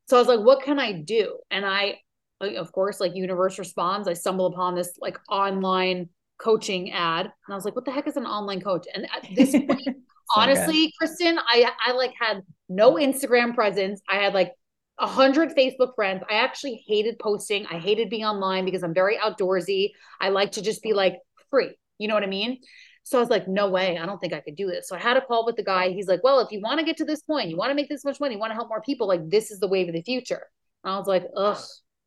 So 0.08 0.16
I 0.16 0.20
was 0.20 0.28
like, 0.28 0.40
what 0.40 0.62
can 0.62 0.78
I 0.78 0.92
do? 0.92 1.38
And 1.50 1.64
I, 1.64 1.98
of 2.40 2.72
course, 2.72 3.00
like 3.00 3.14
Universe 3.14 3.58
responds, 3.58 4.08
I 4.08 4.14
stumble 4.14 4.46
upon 4.46 4.74
this 4.74 4.98
like 5.00 5.18
online 5.28 6.08
coaching 6.38 6.90
ad. 6.92 7.26
And 7.26 7.52
I 7.52 7.54
was 7.54 7.64
like, 7.64 7.76
what 7.76 7.84
the 7.84 7.92
heck 7.92 8.08
is 8.08 8.16
an 8.16 8.26
online 8.26 8.60
coach? 8.60 8.86
And 8.92 9.06
at 9.14 9.26
this 9.34 9.52
point, 9.52 9.96
honestly, 10.34 10.92
Kristen, 10.98 11.38
I 11.38 11.70
I 11.86 11.92
like 11.92 12.12
had 12.18 12.42
no 12.68 12.94
Instagram 12.94 13.54
presence. 13.54 14.00
I 14.08 14.16
had 14.16 14.34
like 14.34 14.52
a 14.98 15.06
hundred 15.06 15.50
Facebook 15.56 15.94
friends. 15.94 16.22
I 16.28 16.34
actually 16.34 16.82
hated 16.86 17.18
posting. 17.18 17.66
I 17.66 17.78
hated 17.78 18.10
being 18.10 18.24
online 18.24 18.64
because 18.64 18.82
I'm 18.82 18.94
very 18.94 19.16
outdoorsy. 19.18 19.90
I 20.20 20.28
like 20.28 20.52
to 20.52 20.62
just 20.62 20.82
be 20.82 20.92
like 20.92 21.16
free. 21.50 21.76
You 21.98 22.08
know 22.08 22.14
what 22.14 22.22
I 22.22 22.28
mean? 22.28 22.58
So 23.04 23.18
I 23.18 23.20
was 23.20 23.30
like, 23.30 23.48
no 23.48 23.68
way, 23.68 23.98
I 23.98 24.06
don't 24.06 24.18
think 24.18 24.32
I 24.32 24.40
could 24.40 24.54
do 24.56 24.68
this. 24.68 24.88
So 24.88 24.94
I 24.94 25.00
had 25.00 25.16
a 25.16 25.20
call 25.20 25.44
with 25.44 25.56
the 25.56 25.64
guy. 25.64 25.90
He's 25.90 26.06
like, 26.06 26.22
well, 26.22 26.40
if 26.40 26.52
you 26.52 26.60
want 26.60 26.78
to 26.78 26.86
get 26.86 26.98
to 26.98 27.04
this 27.04 27.22
point, 27.22 27.48
you 27.50 27.56
want 27.56 27.70
to 27.70 27.74
make 27.74 27.88
this 27.88 28.04
much 28.04 28.20
money, 28.20 28.34
you 28.34 28.40
want 28.40 28.50
to 28.50 28.54
help 28.54 28.68
more 28.68 28.80
people, 28.80 29.08
like 29.08 29.28
this 29.28 29.50
is 29.50 29.58
the 29.58 29.66
wave 29.66 29.88
of 29.88 29.94
the 29.94 30.02
future. 30.02 30.46
And 30.84 30.92
I 30.92 30.98
was 30.98 31.08
like, 31.08 31.24
ugh, 31.36 31.58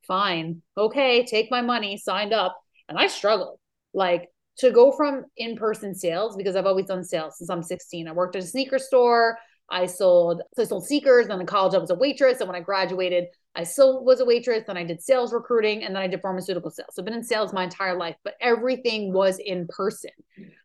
fine. 0.07 0.61
Okay, 0.77 1.25
take 1.25 1.51
my 1.51 1.61
money, 1.61 1.97
signed 1.97 2.33
up. 2.33 2.57
And 2.87 2.97
I 2.97 3.07
struggled. 3.07 3.59
Like 3.93 4.29
to 4.57 4.71
go 4.71 4.91
from 4.91 5.25
in-person 5.37 5.95
sales 5.95 6.35
because 6.35 6.55
I've 6.55 6.65
always 6.65 6.85
done 6.85 7.03
sales 7.03 7.37
since 7.37 7.49
I'm 7.49 7.63
16. 7.63 8.07
I 8.07 8.11
worked 8.11 8.35
at 8.35 8.43
a 8.43 8.47
sneaker 8.47 8.79
store. 8.79 9.37
I 9.69 9.87
sold 9.87 10.41
so 10.55 10.61
I 10.61 10.65
sold 10.65 10.85
sneakers. 10.85 11.27
Then 11.27 11.41
in 11.41 11.47
college 11.47 11.73
I 11.73 11.79
was 11.79 11.89
a 11.89 11.95
waitress, 11.95 12.39
and 12.39 12.47
when 12.47 12.55
I 12.55 12.61
graduated, 12.61 13.25
I 13.55 13.63
still 13.63 14.03
was 14.03 14.19
a 14.19 14.25
waitress. 14.25 14.63
Then 14.67 14.77
I 14.77 14.83
did 14.83 15.01
sales 15.01 15.33
recruiting, 15.33 15.83
and 15.83 15.95
then 15.95 16.03
I 16.03 16.07
did 16.07 16.21
pharmaceutical 16.21 16.69
sales. 16.69 16.89
So 16.93 17.01
I've 17.01 17.05
been 17.05 17.15
in 17.15 17.23
sales 17.23 17.53
my 17.53 17.63
entire 17.63 17.97
life, 17.97 18.15
but 18.23 18.35
everything 18.41 19.11
was 19.11 19.39
in 19.39 19.67
person. 19.67 20.11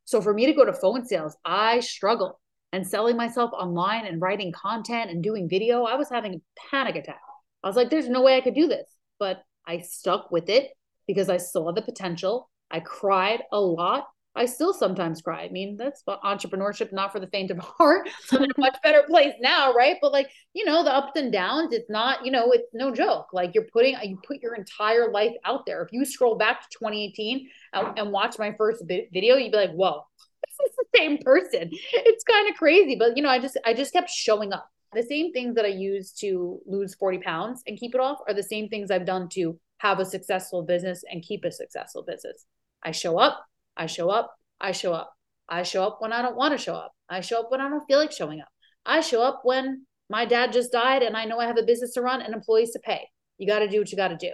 So 0.04 0.20
for 0.20 0.34
me 0.34 0.46
to 0.46 0.52
go 0.52 0.64
to 0.64 0.72
phone 0.72 1.06
sales, 1.06 1.36
I 1.44 1.80
struggled. 1.80 2.32
And 2.72 2.86
selling 2.86 3.16
myself 3.16 3.50
online 3.52 4.06
and 4.06 4.20
writing 4.20 4.52
content 4.52 5.10
and 5.10 5.24
doing 5.24 5.48
video, 5.48 5.84
I 5.84 5.96
was 5.96 6.08
having 6.08 6.34
a 6.34 6.42
panic 6.70 6.94
attack. 6.94 7.20
I 7.64 7.66
was 7.66 7.76
like, 7.76 7.90
"There's 7.90 8.08
no 8.08 8.22
way 8.22 8.36
I 8.36 8.42
could 8.42 8.54
do 8.54 8.68
this," 8.68 8.88
but 9.18 9.42
I 9.66 9.78
stuck 9.78 10.30
with 10.30 10.48
it 10.48 10.70
because 11.06 11.28
I 11.28 11.38
saw 11.38 11.72
the 11.72 11.82
potential. 11.82 12.48
I 12.70 12.80
cried 12.80 13.42
a 13.52 13.60
lot. 13.60 14.06
I 14.36 14.46
still 14.46 14.72
sometimes 14.72 15.22
cry. 15.22 15.42
I 15.42 15.48
mean, 15.48 15.76
that's 15.76 16.02
entrepreneurship, 16.06 16.92
not 16.92 17.10
for 17.10 17.18
the 17.18 17.26
faint 17.26 17.50
of 17.50 17.58
heart. 17.78 18.08
I'm 18.30 18.44
in 18.44 18.50
a 18.56 18.60
much 18.60 18.76
better 18.82 19.02
place 19.08 19.34
now, 19.40 19.72
right? 19.72 19.96
But 20.00 20.12
like, 20.12 20.30
you 20.54 20.64
know, 20.64 20.84
the 20.84 20.94
ups 20.94 21.18
and 21.18 21.32
downs, 21.32 21.72
it's 21.72 21.90
not, 21.90 22.24
you 22.24 22.30
know, 22.30 22.52
it's 22.52 22.68
no 22.72 22.94
joke. 22.94 23.26
Like 23.32 23.54
you're 23.54 23.66
putting, 23.72 23.96
you 24.04 24.18
put 24.24 24.40
your 24.40 24.54
entire 24.54 25.10
life 25.10 25.34
out 25.44 25.66
there. 25.66 25.82
If 25.82 25.92
you 25.92 26.04
scroll 26.04 26.36
back 26.36 26.62
to 26.62 26.78
2018 26.78 27.48
and, 27.72 27.98
and 27.98 28.12
watch 28.12 28.38
my 28.38 28.54
first 28.56 28.84
video, 28.86 29.36
you'd 29.36 29.50
be 29.50 29.58
like, 29.58 29.72
whoa, 29.72 30.04
this 30.46 30.70
is 30.70 30.76
the 30.76 30.98
same 30.98 31.18
person. 31.18 31.68
It's 31.92 32.24
kind 32.24 32.48
of 32.48 32.56
crazy. 32.56 32.94
But, 32.96 33.16
you 33.16 33.24
know, 33.24 33.30
I 33.30 33.40
just, 33.40 33.58
I 33.66 33.74
just 33.74 33.92
kept 33.92 34.10
showing 34.10 34.52
up. 34.52 34.68
The 34.92 35.02
same 35.04 35.32
things 35.32 35.54
that 35.54 35.64
I 35.64 35.68
use 35.68 36.12
to 36.14 36.60
lose 36.66 36.94
40 36.96 37.18
pounds 37.18 37.62
and 37.66 37.78
keep 37.78 37.94
it 37.94 38.00
off 38.00 38.18
are 38.26 38.34
the 38.34 38.42
same 38.42 38.68
things 38.68 38.90
I've 38.90 39.06
done 39.06 39.28
to 39.34 39.58
have 39.78 39.98
a 39.98 40.04
successful 40.04 40.62
business 40.62 41.04
and 41.10 41.22
keep 41.22 41.44
a 41.44 41.52
successful 41.52 42.02
business. 42.02 42.44
I 42.82 42.92
show 42.92 43.18
up, 43.18 43.44
I 43.76 43.86
show 43.86 44.10
up, 44.10 44.34
I 44.60 44.72
show 44.72 44.92
up. 44.92 45.12
I 45.48 45.64
show 45.64 45.82
up 45.82 45.96
when 46.00 46.12
I 46.12 46.22
don't 46.22 46.36
want 46.36 46.52
to 46.52 46.58
show 46.58 46.74
up. 46.74 46.92
I 47.08 47.22
show 47.22 47.40
up 47.40 47.50
when 47.50 47.60
I 47.60 47.68
don't 47.68 47.84
feel 47.86 47.98
like 47.98 48.12
showing 48.12 48.40
up. 48.40 48.48
I 48.86 49.00
show 49.00 49.20
up 49.20 49.40
when 49.42 49.84
my 50.08 50.24
dad 50.24 50.52
just 50.52 50.70
died 50.70 51.02
and 51.02 51.16
I 51.16 51.24
know 51.24 51.38
I 51.40 51.46
have 51.46 51.58
a 51.58 51.64
business 51.64 51.94
to 51.94 52.02
run 52.02 52.22
and 52.22 52.32
employees 52.32 52.70
to 52.72 52.78
pay. 52.78 53.08
You 53.36 53.48
got 53.48 53.58
to 53.58 53.68
do 53.68 53.80
what 53.80 53.90
you 53.90 53.96
got 53.96 54.08
to 54.08 54.16
do. 54.16 54.32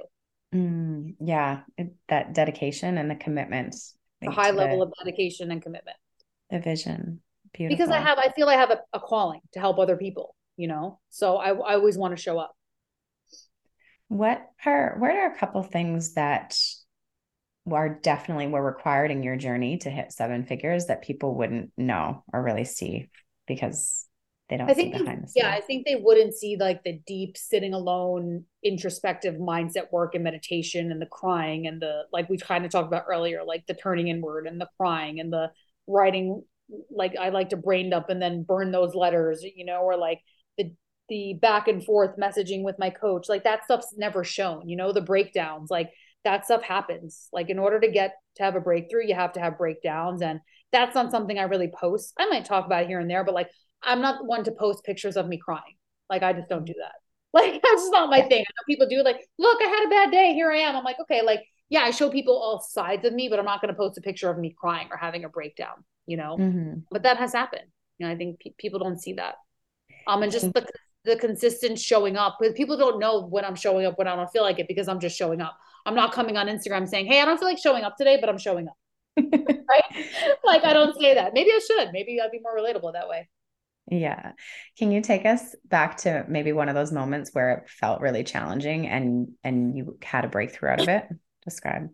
Mm, 0.54 1.14
yeah, 1.20 1.60
it, 1.78 1.94
that 2.08 2.34
dedication 2.34 2.98
and 2.98 3.10
the 3.10 3.14
commitment. 3.14 3.74
A 4.22 4.30
high 4.30 4.50
level 4.50 4.78
the, 4.78 4.86
of 4.86 4.92
dedication 5.02 5.50
and 5.50 5.62
commitment. 5.62 5.96
The 6.50 6.60
vision. 6.60 7.20
Beautiful. 7.54 7.76
Because 7.76 7.90
I 7.90 8.00
have, 8.00 8.18
I 8.18 8.30
feel 8.36 8.48
I 8.48 8.54
have 8.54 8.70
a, 8.70 8.80
a 8.92 9.00
calling 9.00 9.40
to 9.52 9.60
help 9.60 9.78
other 9.78 9.96
people, 9.96 10.34
you 10.58 10.68
know? 10.68 11.00
So 11.08 11.36
I, 11.36 11.50
I 11.50 11.74
always 11.74 11.96
want 11.96 12.14
to 12.14 12.22
show 12.22 12.38
up. 12.38 12.54
What 14.08 14.42
are, 14.66 14.96
what 14.98 15.10
are 15.10 15.32
a 15.32 15.38
couple 15.38 15.62
things 15.62 16.14
that 16.14 16.58
are 17.72 17.88
definitely 17.88 18.46
were 18.46 18.62
required 18.62 19.10
in 19.10 19.22
your 19.22 19.36
journey 19.36 19.78
to 19.78 19.90
hit 19.90 20.12
seven 20.12 20.44
figures 20.44 20.86
that 20.86 21.02
people 21.02 21.34
wouldn't 21.34 21.72
know 21.76 22.22
or 22.32 22.42
really 22.42 22.64
see 22.64 23.08
because 23.46 24.06
they 24.48 24.56
don't 24.56 24.70
I 24.70 24.74
think 24.74 24.92
behind 24.92 25.24
the 25.24 25.28
scenes. 25.28 25.32
Yeah, 25.34 25.50
I 25.50 25.60
think 25.60 25.84
they 25.84 25.96
wouldn't 25.96 26.34
see 26.34 26.56
like 26.56 26.84
the 26.84 27.00
deep 27.06 27.36
sitting 27.36 27.74
alone 27.74 28.44
introspective 28.62 29.34
mindset 29.34 29.90
work 29.90 30.14
and 30.14 30.22
meditation 30.22 30.92
and 30.92 31.02
the 31.02 31.06
crying 31.06 31.66
and 31.66 31.82
the 31.82 32.02
like 32.12 32.28
we 32.28 32.38
kind 32.38 32.64
of 32.64 32.70
talked 32.70 32.86
about 32.86 33.06
earlier, 33.08 33.42
like 33.44 33.66
the 33.66 33.74
turning 33.74 34.08
inward 34.08 34.46
and 34.46 34.60
the 34.60 34.68
crying 34.78 35.18
and 35.18 35.32
the 35.32 35.50
writing 35.88 36.44
like 36.90 37.16
I 37.16 37.30
like 37.30 37.50
to 37.50 37.56
brain 37.56 37.90
dump 37.90 38.08
and 38.08 38.22
then 38.22 38.44
burn 38.44 38.70
those 38.70 38.94
letters, 38.94 39.42
you 39.42 39.64
know, 39.64 39.80
or 39.80 39.96
like 39.96 40.20
the 40.58 40.72
the 41.08 41.34
back 41.40 41.66
and 41.66 41.84
forth 41.84 42.16
messaging 42.16 42.62
with 42.62 42.78
my 42.78 42.90
coach. 42.90 43.28
Like 43.28 43.44
that 43.44 43.64
stuff's 43.64 43.94
never 43.96 44.22
shown, 44.22 44.68
you 44.68 44.76
know, 44.76 44.92
the 44.92 45.00
breakdowns. 45.00 45.70
Like 45.70 45.90
that 46.26 46.44
stuff 46.44 46.62
happens. 46.62 47.28
Like 47.32 47.50
in 47.50 47.58
order 47.58 47.78
to 47.78 47.88
get 47.88 48.16
to 48.36 48.42
have 48.42 48.56
a 48.56 48.60
breakthrough, 48.60 49.06
you 49.06 49.14
have 49.14 49.32
to 49.34 49.40
have 49.40 49.56
breakdowns. 49.56 50.22
And 50.22 50.40
that's 50.72 50.94
not 50.94 51.12
something 51.12 51.38
I 51.38 51.44
really 51.44 51.70
post. 51.72 52.12
I 52.18 52.26
might 52.26 52.44
talk 52.44 52.66
about 52.66 52.88
here 52.88 52.98
and 52.98 53.08
there, 53.08 53.22
but 53.22 53.34
like 53.34 53.48
I'm 53.80 54.00
not 54.00 54.26
one 54.26 54.42
to 54.44 54.50
post 54.50 54.82
pictures 54.82 55.16
of 55.16 55.28
me 55.28 55.38
crying. 55.38 55.76
Like 56.10 56.24
I 56.24 56.32
just 56.32 56.48
don't 56.48 56.66
do 56.66 56.74
that. 56.78 56.92
Like 57.32 57.60
that's 57.62 57.82
just 57.82 57.92
not 57.92 58.08
my 58.08 58.22
thing. 58.22 58.38
I 58.38 58.48
know 58.48 58.64
people 58.66 58.88
do 58.88 59.02
like, 59.02 59.20
look, 59.38 59.60
I 59.60 59.66
had 59.66 59.86
a 59.86 59.90
bad 59.90 60.10
day. 60.10 60.32
Here 60.32 60.50
I 60.50 60.56
am. 60.58 60.74
I'm 60.74 60.84
like, 60.84 60.98
okay, 61.00 61.20
like, 61.20 61.42
yeah, 61.68 61.80
I 61.80 61.90
show 61.90 62.08
people 62.08 62.34
all 62.34 62.60
sides 62.60 63.04
of 63.04 63.12
me, 63.12 63.28
but 63.28 63.38
I'm 63.38 63.44
not 63.44 63.60
going 63.60 63.68
to 63.68 63.76
post 63.76 63.98
a 63.98 64.00
picture 64.00 64.30
of 64.30 64.38
me 64.38 64.56
crying 64.58 64.88
or 64.90 64.96
having 64.96 65.24
a 65.24 65.28
breakdown, 65.28 65.84
you 66.06 66.16
know? 66.16 66.38
Mm-hmm. 66.38 66.78
But 66.90 67.02
that 67.02 67.18
has 67.18 67.34
happened. 67.34 67.66
You 67.98 68.06
know, 68.06 68.12
I 68.12 68.16
think 68.16 68.40
pe- 68.40 68.54
people 68.56 68.78
don't 68.78 68.98
see 68.98 69.14
that. 69.14 69.34
Um, 70.06 70.22
and 70.22 70.32
just 70.32 70.50
the 70.54 70.66
the 71.06 71.16
consistent 71.16 71.78
showing 71.78 72.16
up 72.16 72.36
because 72.38 72.54
people 72.54 72.76
don't 72.76 72.98
know 72.98 73.22
when 73.22 73.44
I'm 73.44 73.54
showing 73.54 73.86
up 73.86 73.96
when 73.96 74.08
I 74.08 74.16
don't 74.16 74.30
feel 74.30 74.42
like 74.42 74.58
it 74.58 74.68
because 74.68 74.88
I'm 74.88 75.00
just 75.00 75.16
showing 75.16 75.40
up. 75.40 75.56
I'm 75.86 75.94
not 75.94 76.12
coming 76.12 76.36
on 76.36 76.48
Instagram 76.48 76.88
saying, 76.88 77.06
Hey, 77.06 77.20
I 77.20 77.24
don't 77.24 77.38
feel 77.38 77.48
like 77.48 77.58
showing 77.58 77.84
up 77.84 77.96
today, 77.96 78.18
but 78.20 78.28
I'm 78.28 78.38
showing 78.38 78.68
up. 78.68 78.74
right? 79.18 80.04
Like 80.44 80.64
I 80.64 80.72
don't 80.72 80.98
say 81.00 81.14
that. 81.14 81.32
Maybe 81.32 81.50
I 81.50 81.60
should. 81.66 81.92
Maybe 81.92 82.20
I'd 82.20 82.30
be 82.30 82.40
more 82.40 82.56
relatable 82.56 82.92
that 82.92 83.08
way. 83.08 83.28
Yeah. 83.90 84.32
Can 84.78 84.90
you 84.90 85.00
take 85.00 85.24
us 85.24 85.54
back 85.64 85.98
to 85.98 86.24
maybe 86.28 86.52
one 86.52 86.68
of 86.68 86.74
those 86.74 86.92
moments 86.92 87.30
where 87.32 87.52
it 87.52 87.70
felt 87.70 88.00
really 88.00 88.24
challenging 88.24 88.88
and 88.88 89.28
and 89.44 89.76
you 89.76 89.96
had 90.02 90.24
a 90.24 90.28
breakthrough 90.28 90.70
out 90.70 90.80
of 90.80 90.88
it? 90.88 91.06
Describe. 91.44 91.88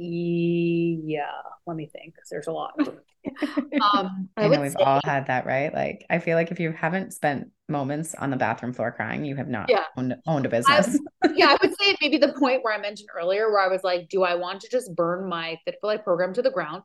Yeah, 0.00 1.24
let 1.66 1.76
me 1.76 1.90
think 1.92 2.14
because 2.14 2.28
there's 2.30 2.46
a 2.46 2.52
lot. 2.52 2.74
um, 2.78 4.28
I, 4.36 4.44
I 4.44 4.48
know 4.48 4.60
we've 4.60 4.70
say, 4.70 4.84
all 4.84 5.00
had 5.04 5.26
that, 5.26 5.44
right? 5.44 5.74
Like, 5.74 6.06
I 6.08 6.20
feel 6.20 6.36
like 6.36 6.52
if 6.52 6.60
you 6.60 6.70
haven't 6.70 7.12
spent 7.12 7.50
moments 7.68 8.14
on 8.14 8.30
the 8.30 8.36
bathroom 8.36 8.72
floor 8.72 8.92
crying, 8.92 9.24
you 9.24 9.34
have 9.34 9.48
not 9.48 9.68
yeah. 9.68 9.84
owned, 9.96 10.14
owned 10.28 10.46
a 10.46 10.48
business. 10.48 10.96
I, 11.24 11.30
yeah, 11.34 11.48
I 11.48 11.56
would 11.60 11.74
say 11.80 11.96
maybe 12.00 12.16
the 12.16 12.32
point 12.34 12.62
where 12.62 12.72
I 12.72 12.80
mentioned 12.80 13.08
earlier, 13.12 13.50
where 13.50 13.60
I 13.60 13.66
was 13.66 13.82
like, 13.82 14.08
do 14.08 14.22
I 14.22 14.36
want 14.36 14.60
to 14.60 14.68
just 14.70 14.94
burn 14.94 15.28
my 15.28 15.58
Fit 15.64 15.74
for 15.80 15.88
Life 15.88 16.04
program 16.04 16.32
to 16.34 16.42
the 16.42 16.50
ground 16.52 16.84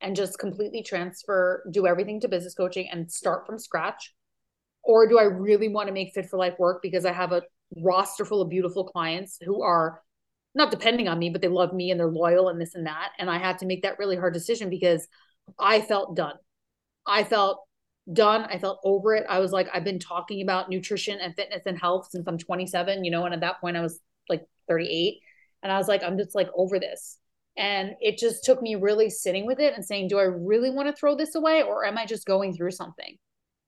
and 0.00 0.16
just 0.16 0.38
completely 0.38 0.82
transfer, 0.82 1.62
do 1.70 1.86
everything 1.86 2.20
to 2.20 2.28
business 2.28 2.54
coaching 2.54 2.88
and 2.90 3.12
start 3.12 3.44
from 3.44 3.58
scratch? 3.58 4.14
Or 4.82 5.06
do 5.06 5.18
I 5.18 5.24
really 5.24 5.68
want 5.68 5.88
to 5.88 5.92
make 5.92 6.14
Fit 6.14 6.30
for 6.30 6.38
Life 6.38 6.54
work 6.58 6.80
because 6.82 7.04
I 7.04 7.12
have 7.12 7.32
a 7.32 7.42
roster 7.82 8.24
full 8.24 8.40
of 8.40 8.48
beautiful 8.48 8.84
clients 8.84 9.36
who 9.44 9.62
are 9.62 10.00
not 10.56 10.70
depending 10.70 11.06
on 11.06 11.18
me, 11.18 11.28
but 11.28 11.42
they 11.42 11.48
love 11.48 11.74
me 11.74 11.90
and 11.90 12.00
they're 12.00 12.08
loyal 12.08 12.48
and 12.48 12.58
this 12.58 12.74
and 12.74 12.86
that. 12.86 13.10
And 13.18 13.30
I 13.30 13.38
had 13.38 13.58
to 13.58 13.66
make 13.66 13.82
that 13.82 13.98
really 13.98 14.16
hard 14.16 14.32
decision 14.32 14.70
because 14.70 15.06
I 15.58 15.82
felt 15.82 16.16
done. 16.16 16.36
I 17.06 17.24
felt 17.24 17.60
done. 18.10 18.44
I 18.44 18.58
felt 18.58 18.80
over 18.82 19.14
it. 19.14 19.26
I 19.28 19.38
was 19.38 19.52
like, 19.52 19.68
I've 19.72 19.84
been 19.84 19.98
talking 19.98 20.40
about 20.40 20.70
nutrition 20.70 21.18
and 21.20 21.34
fitness 21.36 21.62
and 21.66 21.78
health 21.78 22.08
since 22.10 22.26
I'm 22.26 22.38
27, 22.38 23.04
you 23.04 23.10
know, 23.10 23.26
and 23.26 23.34
at 23.34 23.40
that 23.40 23.60
point 23.60 23.76
I 23.76 23.82
was 23.82 24.00
like 24.30 24.46
38. 24.66 25.20
And 25.62 25.70
I 25.70 25.76
was 25.76 25.88
like, 25.88 26.02
I'm 26.02 26.16
just 26.16 26.34
like 26.34 26.48
over 26.56 26.78
this. 26.78 27.18
And 27.58 27.92
it 28.00 28.16
just 28.16 28.44
took 28.44 28.62
me 28.62 28.76
really 28.76 29.10
sitting 29.10 29.46
with 29.46 29.60
it 29.60 29.74
and 29.74 29.84
saying, 29.84 30.08
do 30.08 30.18
I 30.18 30.24
really 30.24 30.70
want 30.70 30.88
to 30.88 30.94
throw 30.94 31.16
this 31.16 31.34
away 31.34 31.62
or 31.62 31.84
am 31.84 31.98
I 31.98 32.06
just 32.06 32.26
going 32.26 32.54
through 32.54 32.70
something? 32.70 33.16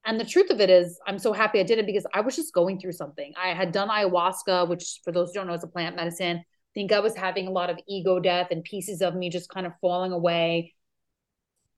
And 0.06 0.18
the 0.18 0.24
truth 0.24 0.48
of 0.48 0.60
it 0.60 0.70
is, 0.70 0.98
I'm 1.06 1.18
so 1.18 1.34
happy 1.34 1.60
I 1.60 1.64
did 1.64 1.78
it 1.78 1.86
because 1.86 2.06
I 2.14 2.22
was 2.22 2.34
just 2.34 2.54
going 2.54 2.80
through 2.80 2.92
something. 2.92 3.34
I 3.36 3.48
had 3.48 3.72
done 3.72 3.88
ayahuasca, 3.88 4.68
which 4.68 5.00
for 5.04 5.12
those 5.12 5.28
who 5.28 5.34
don't 5.34 5.48
know 5.48 5.54
is 5.54 5.64
a 5.64 5.68
plant 5.68 5.96
medicine 5.96 6.44
think 6.78 6.92
I 6.92 7.00
was 7.00 7.16
having 7.16 7.48
a 7.48 7.50
lot 7.50 7.70
of 7.70 7.78
ego 7.88 8.20
death 8.20 8.52
and 8.52 8.62
pieces 8.62 9.02
of 9.02 9.16
me 9.16 9.30
just 9.30 9.50
kind 9.50 9.66
of 9.66 9.72
falling 9.80 10.12
away. 10.12 10.74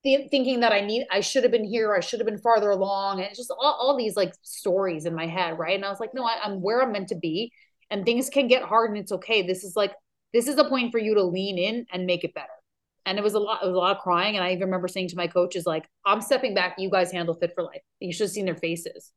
Th- 0.03 0.29
thinking 0.29 0.59
that 0.59 0.71
I 0.71 0.81
need, 0.81 1.07
I 1.09 1.21
should 1.21 1.41
have 1.41 1.51
been 1.51 1.63
here, 1.63 1.95
I 1.95 2.01
should 2.01 2.19
have 2.19 2.27
been 2.27 2.37
farther 2.37 2.69
along, 2.69 3.17
and 3.17 3.27
it's 3.27 3.39
just 3.39 3.49
all, 3.49 3.77
all 3.79 3.97
these 3.97 4.15
like 4.15 4.35
stories 4.43 5.07
in 5.07 5.15
my 5.15 5.25
head, 5.25 5.57
right? 5.57 5.75
And 5.75 5.83
I 5.83 5.89
was 5.89 5.99
like, 5.99 6.13
no, 6.13 6.23
I, 6.23 6.37
I'm 6.43 6.61
where 6.61 6.83
I'm 6.83 6.91
meant 6.91 7.07
to 7.07 7.15
be, 7.15 7.51
and 7.89 8.05
things 8.05 8.29
can 8.29 8.47
get 8.47 8.61
hard, 8.61 8.91
and 8.91 8.99
it's 8.99 9.11
okay. 9.11 9.41
This 9.41 9.63
is 9.63 9.75
like, 9.75 9.93
this 10.33 10.47
is 10.47 10.59
a 10.59 10.65
point 10.65 10.91
for 10.91 10.99
you 10.99 11.15
to 11.15 11.23
lean 11.23 11.57
in 11.57 11.87
and 11.91 12.05
make 12.05 12.23
it 12.23 12.35
better. 12.35 12.47
And 13.07 13.17
it 13.17 13.23
was 13.23 13.33
a 13.33 13.39
lot, 13.39 13.63
it 13.63 13.65
was 13.65 13.75
a 13.75 13.79
lot 13.79 13.97
of 13.97 14.03
crying, 14.03 14.35
and 14.35 14.45
I 14.45 14.51
even 14.51 14.65
remember 14.65 14.87
saying 14.87 15.07
to 15.09 15.15
my 15.15 15.25
coaches, 15.25 15.65
like, 15.65 15.87
I'm 16.05 16.21
stepping 16.21 16.53
back. 16.53 16.75
You 16.77 16.91
guys 16.91 17.11
handle 17.11 17.33
Fit 17.33 17.53
for 17.55 17.63
Life. 17.63 17.81
You 17.99 18.13
should 18.13 18.25
have 18.25 18.31
seen 18.31 18.45
their 18.45 18.55
faces 18.55 19.11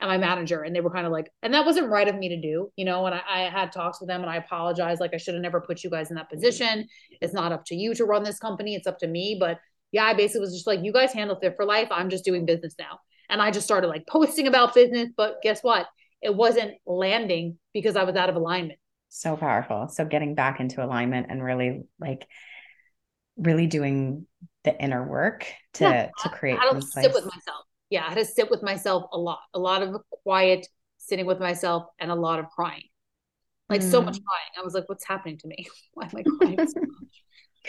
and 0.00 0.08
my 0.08 0.18
manager 0.18 0.62
and 0.62 0.74
they 0.74 0.80
were 0.80 0.90
kind 0.90 1.06
of 1.06 1.12
like 1.12 1.30
and 1.42 1.52
that 1.54 1.66
wasn't 1.66 1.88
right 1.88 2.08
of 2.08 2.16
me 2.16 2.28
to 2.28 2.40
do 2.40 2.70
you 2.76 2.84
know 2.84 3.06
and 3.06 3.14
I, 3.14 3.22
I, 3.28 3.38
had 3.50 3.72
talks 3.72 4.00
with 4.00 4.08
them 4.08 4.20
and 4.20 4.30
i 4.30 4.36
apologized 4.36 5.00
like 5.00 5.12
i 5.14 5.16
should 5.16 5.34
have 5.34 5.42
never 5.42 5.60
put 5.60 5.82
you 5.82 5.90
guys 5.90 6.10
in 6.10 6.16
that 6.16 6.30
position. 6.30 6.86
It's 7.20 7.34
not 7.34 7.52
up 7.52 7.64
to 7.66 7.74
you 7.74 7.94
to 7.94 8.04
run 8.04 8.22
this 8.22 8.38
company 8.38 8.74
it's 8.74 8.86
up 8.86 8.98
to 9.00 9.06
me 9.06 9.36
but 9.38 9.58
yeah 9.92 10.04
i 10.04 10.14
basically 10.14 10.42
was 10.42 10.54
just 10.54 10.66
like 10.66 10.80
you 10.82 10.92
guys 10.92 11.12
handle 11.12 11.38
fit 11.40 11.56
for 11.56 11.64
life 11.64 11.88
i'm 11.90 12.10
just 12.10 12.24
doing 12.24 12.46
business 12.46 12.74
now. 12.78 13.00
And 13.28 13.42
i 13.42 13.50
just 13.50 13.66
started 13.66 13.88
like 13.88 14.06
posting 14.06 14.46
about 14.46 14.74
business 14.74 15.08
but 15.16 15.42
guess 15.42 15.62
what? 15.62 15.86
It 16.20 16.34
wasn't 16.34 16.74
landing 16.86 17.58
because 17.72 17.96
i 17.96 18.04
was 18.04 18.16
out 18.16 18.28
of 18.28 18.36
alignment. 18.36 18.78
So 19.10 19.36
powerful. 19.36 19.88
So 19.88 20.04
getting 20.04 20.34
back 20.34 20.60
into 20.60 20.84
alignment 20.84 21.28
and 21.30 21.42
really 21.42 21.84
like 21.98 22.26
really 23.36 23.66
doing 23.66 24.26
the 24.64 24.78
inner 24.78 25.06
work 25.06 25.46
to 25.74 25.84
yeah, 25.84 26.10
to 26.22 26.28
create 26.28 26.58
I, 26.60 26.76
I 26.76 26.80
sit 26.80 27.14
with 27.14 27.24
myself 27.24 27.64
yeah, 27.90 28.04
I 28.04 28.10
had 28.10 28.18
to 28.18 28.24
sit 28.24 28.50
with 28.50 28.62
myself 28.62 29.04
a 29.12 29.18
lot, 29.18 29.40
a 29.54 29.58
lot 29.58 29.82
of 29.82 29.96
quiet 30.22 30.66
sitting 30.98 31.26
with 31.26 31.40
myself 31.40 31.86
and 31.98 32.10
a 32.10 32.14
lot 32.14 32.38
of 32.38 32.48
crying. 32.50 32.84
Like 33.68 33.80
mm. 33.80 33.90
so 33.90 34.00
much 34.00 34.18
mm. 34.18 34.24
crying. 34.24 34.50
I 34.58 34.62
was 34.62 34.74
like, 34.74 34.88
what's 34.88 35.06
happening 35.06 35.38
to 35.38 35.48
me? 35.48 35.66
Why 35.94 36.04
am 36.04 36.10
I 36.16 36.22
crying 36.22 36.68
so 36.68 36.80
much? 36.80 37.22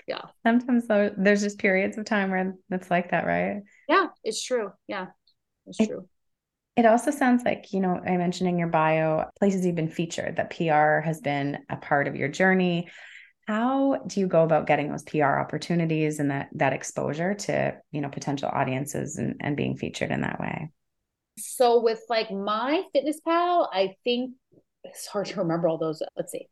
Yeah. 0.08 0.22
Sometimes 0.46 0.88
though, 0.88 1.12
there's 1.18 1.42
just 1.42 1.60
periods 1.60 1.98
of 1.98 2.06
time 2.06 2.32
where 2.32 2.56
it's 2.72 2.92
like 2.92 3.12
that, 3.12 3.26
right? 3.26 3.62
Yeah, 3.88 4.08
it's 4.24 4.44
true. 4.44 4.72
Yeah, 4.88 5.08
it's 5.66 5.80
it, 5.80 5.88
true. 5.88 6.08
It 6.78 6.86
also 6.86 7.12
sounds 7.12 7.44
like, 7.44 7.74
you 7.74 7.82
know, 7.82 8.00
I 8.06 8.16
mentioned 8.16 8.50
in 8.50 8.58
your 8.58 8.70
bio 8.70 9.26
places 9.38 9.66
you've 9.66 9.76
been 9.76 9.90
featured, 9.90 10.38
that 10.38 10.56
PR 10.56 11.06
has 11.06 11.20
been 11.20 11.60
a 11.70 11.76
part 11.76 12.08
of 12.08 12.16
your 12.16 12.30
journey 12.30 12.90
how 13.50 13.96
do 14.06 14.20
you 14.20 14.28
go 14.28 14.44
about 14.44 14.68
getting 14.68 14.92
those 14.92 15.02
PR 15.02 15.40
opportunities 15.40 16.20
and 16.20 16.30
that 16.30 16.50
that 16.54 16.72
exposure 16.72 17.34
to 17.34 17.76
you 17.92 18.00
know 18.00 18.10
potential 18.10 18.48
audiences 18.54 19.18
and, 19.18 19.38
and 19.40 19.58
being 19.58 19.76
featured 19.76 20.12
in 20.12 20.22
that 20.22 20.40
way? 20.40 20.70
So 21.40 21.82
with 21.82 22.00
like 22.10 22.30
my 22.30 22.84
fitness 22.94 23.20
pal, 23.28 23.68
I 23.74 23.96
think 24.04 24.36
it's 24.84 25.08
hard 25.08 25.26
to 25.28 25.40
remember 25.40 25.68
all 25.68 25.80
those. 25.80 26.04
Let's 26.16 26.32
see. 26.32 26.48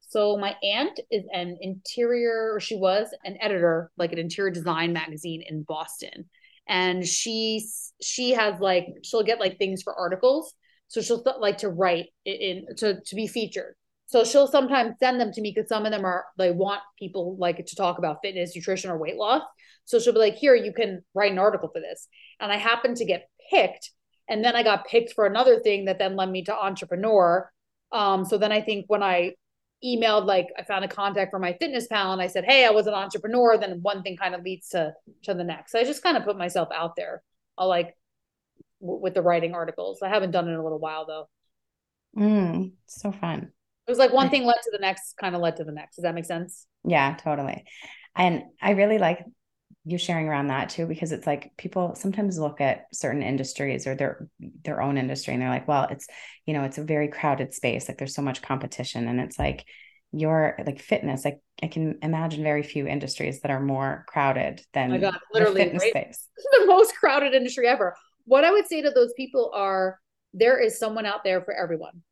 So 0.00 0.36
my 0.36 0.56
aunt 0.64 0.98
is 1.12 1.22
an 1.32 1.58
interior, 1.60 2.52
or 2.52 2.58
she 2.58 2.74
was 2.74 3.14
an 3.24 3.38
editor, 3.40 3.92
like 3.96 4.12
an 4.12 4.18
interior 4.18 4.50
design 4.50 4.92
magazine 4.92 5.44
in 5.48 5.62
Boston. 5.62 6.28
And 6.66 7.06
she's 7.06 7.92
she 8.02 8.32
has 8.32 8.58
like 8.58 8.88
she'll 9.04 9.22
get 9.22 9.38
like 9.38 9.58
things 9.58 9.80
for 9.84 9.94
articles. 9.94 10.54
So 10.88 11.02
she'll 11.02 11.22
like 11.38 11.58
to 11.58 11.68
write 11.68 12.06
in 12.24 12.66
to 12.78 13.00
to 13.00 13.14
be 13.14 13.28
featured. 13.28 13.76
So 14.12 14.24
she'll 14.24 14.46
sometimes 14.46 14.96
send 14.98 15.18
them 15.18 15.32
to 15.32 15.40
me 15.40 15.54
because 15.54 15.70
some 15.70 15.86
of 15.86 15.90
them 15.90 16.04
are 16.04 16.26
they 16.36 16.50
want 16.50 16.82
people 16.98 17.34
like 17.38 17.64
to 17.64 17.74
talk 17.74 17.96
about 17.96 18.18
fitness, 18.22 18.54
nutrition, 18.54 18.90
or 18.90 18.98
weight 18.98 19.16
loss. 19.16 19.40
So 19.86 19.98
she'll 19.98 20.12
be 20.12 20.18
like, 20.18 20.34
here, 20.34 20.54
you 20.54 20.74
can 20.74 21.02
write 21.14 21.32
an 21.32 21.38
article 21.38 21.70
for 21.72 21.80
this. 21.80 22.08
And 22.38 22.52
I 22.52 22.58
happened 22.58 22.98
to 22.98 23.06
get 23.06 23.30
picked. 23.48 23.90
And 24.28 24.44
then 24.44 24.54
I 24.54 24.64
got 24.64 24.86
picked 24.86 25.14
for 25.14 25.24
another 25.24 25.60
thing 25.60 25.86
that 25.86 25.98
then 25.98 26.14
led 26.14 26.30
me 26.30 26.44
to 26.44 26.54
entrepreneur. 26.54 27.50
Um, 27.90 28.26
so 28.26 28.36
then 28.36 28.52
I 28.52 28.60
think 28.60 28.84
when 28.88 29.02
I 29.02 29.32
emailed, 29.82 30.26
like 30.26 30.48
I 30.58 30.62
found 30.64 30.84
a 30.84 30.88
contact 30.88 31.30
for 31.30 31.40
MyFitnessPal, 31.40 32.12
and 32.12 32.20
I 32.20 32.26
said, 32.26 32.44
Hey, 32.44 32.66
I 32.66 32.70
was 32.70 32.86
an 32.86 32.92
entrepreneur, 32.92 33.56
then 33.56 33.80
one 33.80 34.02
thing 34.02 34.18
kind 34.18 34.34
of 34.34 34.42
leads 34.42 34.68
to 34.70 34.92
to 35.22 35.32
the 35.32 35.42
next. 35.42 35.72
So 35.72 35.78
I 35.78 35.84
just 35.84 36.02
kind 36.02 36.18
of 36.18 36.24
put 36.24 36.36
myself 36.36 36.68
out 36.74 36.96
there. 36.96 37.22
I'll 37.56 37.68
like 37.68 37.96
w- 38.82 39.00
with 39.00 39.14
the 39.14 39.22
writing 39.22 39.54
articles. 39.54 40.02
I 40.02 40.10
haven't 40.10 40.32
done 40.32 40.48
it 40.48 40.52
in 40.52 40.58
a 40.58 40.62
little 40.62 40.78
while 40.78 41.06
though. 41.06 41.28
Mm, 42.14 42.72
so 42.86 43.10
fun. 43.10 43.52
It 43.86 43.90
was 43.90 43.98
like 43.98 44.12
one 44.12 44.30
thing 44.30 44.44
led 44.44 44.56
to 44.62 44.70
the 44.72 44.78
next, 44.78 45.14
kind 45.20 45.34
of 45.34 45.40
led 45.40 45.56
to 45.56 45.64
the 45.64 45.72
next. 45.72 45.96
Does 45.96 46.04
that 46.04 46.14
make 46.14 46.24
sense? 46.24 46.66
Yeah, 46.84 47.16
totally. 47.18 47.64
And 48.16 48.44
I 48.60 48.72
really 48.72 48.98
like 48.98 49.24
you 49.84 49.98
sharing 49.98 50.28
around 50.28 50.46
that 50.46 50.68
too 50.68 50.86
because 50.86 51.10
it's 51.10 51.26
like 51.26 51.52
people 51.56 51.94
sometimes 51.96 52.38
look 52.38 52.60
at 52.60 52.84
certain 52.92 53.22
industries 53.22 53.86
or 53.86 53.96
their 53.96 54.28
their 54.62 54.80
own 54.80 54.96
industry 54.96 55.34
and 55.34 55.42
they're 55.42 55.48
like 55.48 55.66
well 55.66 55.88
it's 55.90 56.06
you 56.46 56.54
know 56.54 56.62
it's 56.62 56.78
a 56.78 56.84
very 56.84 57.08
crowded 57.08 57.52
space 57.52 57.88
like 57.88 57.98
there's 57.98 58.14
so 58.14 58.22
much 58.22 58.42
competition 58.42 59.08
and 59.08 59.18
it's 59.18 59.40
like 59.40 59.64
your 60.12 60.56
like 60.64 60.80
fitness 60.80 61.24
like 61.24 61.40
I 61.62 61.68
can 61.68 61.98
imagine 62.02 62.42
very 62.42 62.62
few 62.62 62.86
industries 62.86 63.40
that 63.40 63.50
are 63.50 63.60
more 63.60 64.04
crowded 64.08 64.62
than 64.72 64.90
oh 64.90 64.94
my 64.94 64.98
God, 64.98 65.14
literally 65.32 65.64
fitness 65.64 65.82
right? 65.82 65.90
space. 65.90 66.28
The 66.60 66.66
most 66.66 66.94
crowded 66.96 67.34
industry 67.34 67.68
ever. 67.68 67.94
What 68.24 68.44
I 68.44 68.50
would 68.50 68.66
say 68.66 68.82
to 68.82 68.90
those 68.90 69.12
people 69.16 69.52
are 69.54 69.98
there 70.34 70.58
is 70.58 70.78
someone 70.78 71.06
out 71.06 71.24
there 71.24 71.42
for 71.42 71.54
everyone, 71.54 72.02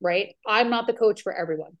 right? 0.00 0.34
I'm 0.46 0.70
not 0.70 0.86
the 0.86 0.92
coach 0.92 1.22
for 1.22 1.32
everyone. 1.32 1.76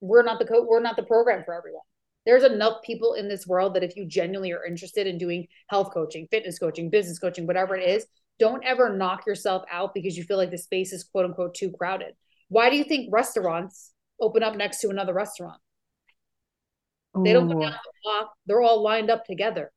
We're 0.00 0.22
not 0.22 0.38
the 0.38 0.44
coach, 0.46 0.66
we're 0.68 0.80
not 0.80 0.96
the 0.96 1.02
program 1.02 1.44
for 1.44 1.54
everyone. 1.54 1.82
There's 2.24 2.42
enough 2.44 2.82
people 2.82 3.14
in 3.14 3.28
this 3.28 3.46
world 3.46 3.74
that 3.74 3.84
if 3.84 3.96
you 3.96 4.04
genuinely 4.04 4.52
are 4.52 4.64
interested 4.64 5.06
in 5.06 5.16
doing 5.16 5.46
health 5.68 5.92
coaching, 5.94 6.26
fitness 6.30 6.58
coaching, 6.58 6.90
business 6.90 7.18
coaching, 7.18 7.46
whatever 7.46 7.76
it 7.76 7.88
is, 7.88 8.06
don't 8.38 8.64
ever 8.64 8.94
knock 8.94 9.26
yourself 9.26 9.62
out 9.70 9.94
because 9.94 10.16
you 10.16 10.24
feel 10.24 10.36
like 10.36 10.50
the 10.50 10.58
space 10.58 10.92
is 10.92 11.04
quote 11.04 11.24
unquote 11.24 11.54
too 11.54 11.70
crowded. 11.70 12.14
Why 12.48 12.68
do 12.68 12.76
you 12.76 12.84
think 12.84 13.08
restaurants 13.12 13.92
open 14.20 14.42
up 14.42 14.56
next 14.56 14.80
to 14.80 14.88
another 14.90 15.14
restaurant? 15.14 15.60
They 17.24 17.32
don't 17.32 17.48
go 17.48 17.58
down 17.60 17.70
the 17.72 17.92
block. 18.02 18.32
They're 18.44 18.60
all 18.60 18.82
lined 18.82 19.08
up 19.08 19.24
together. 19.24 19.72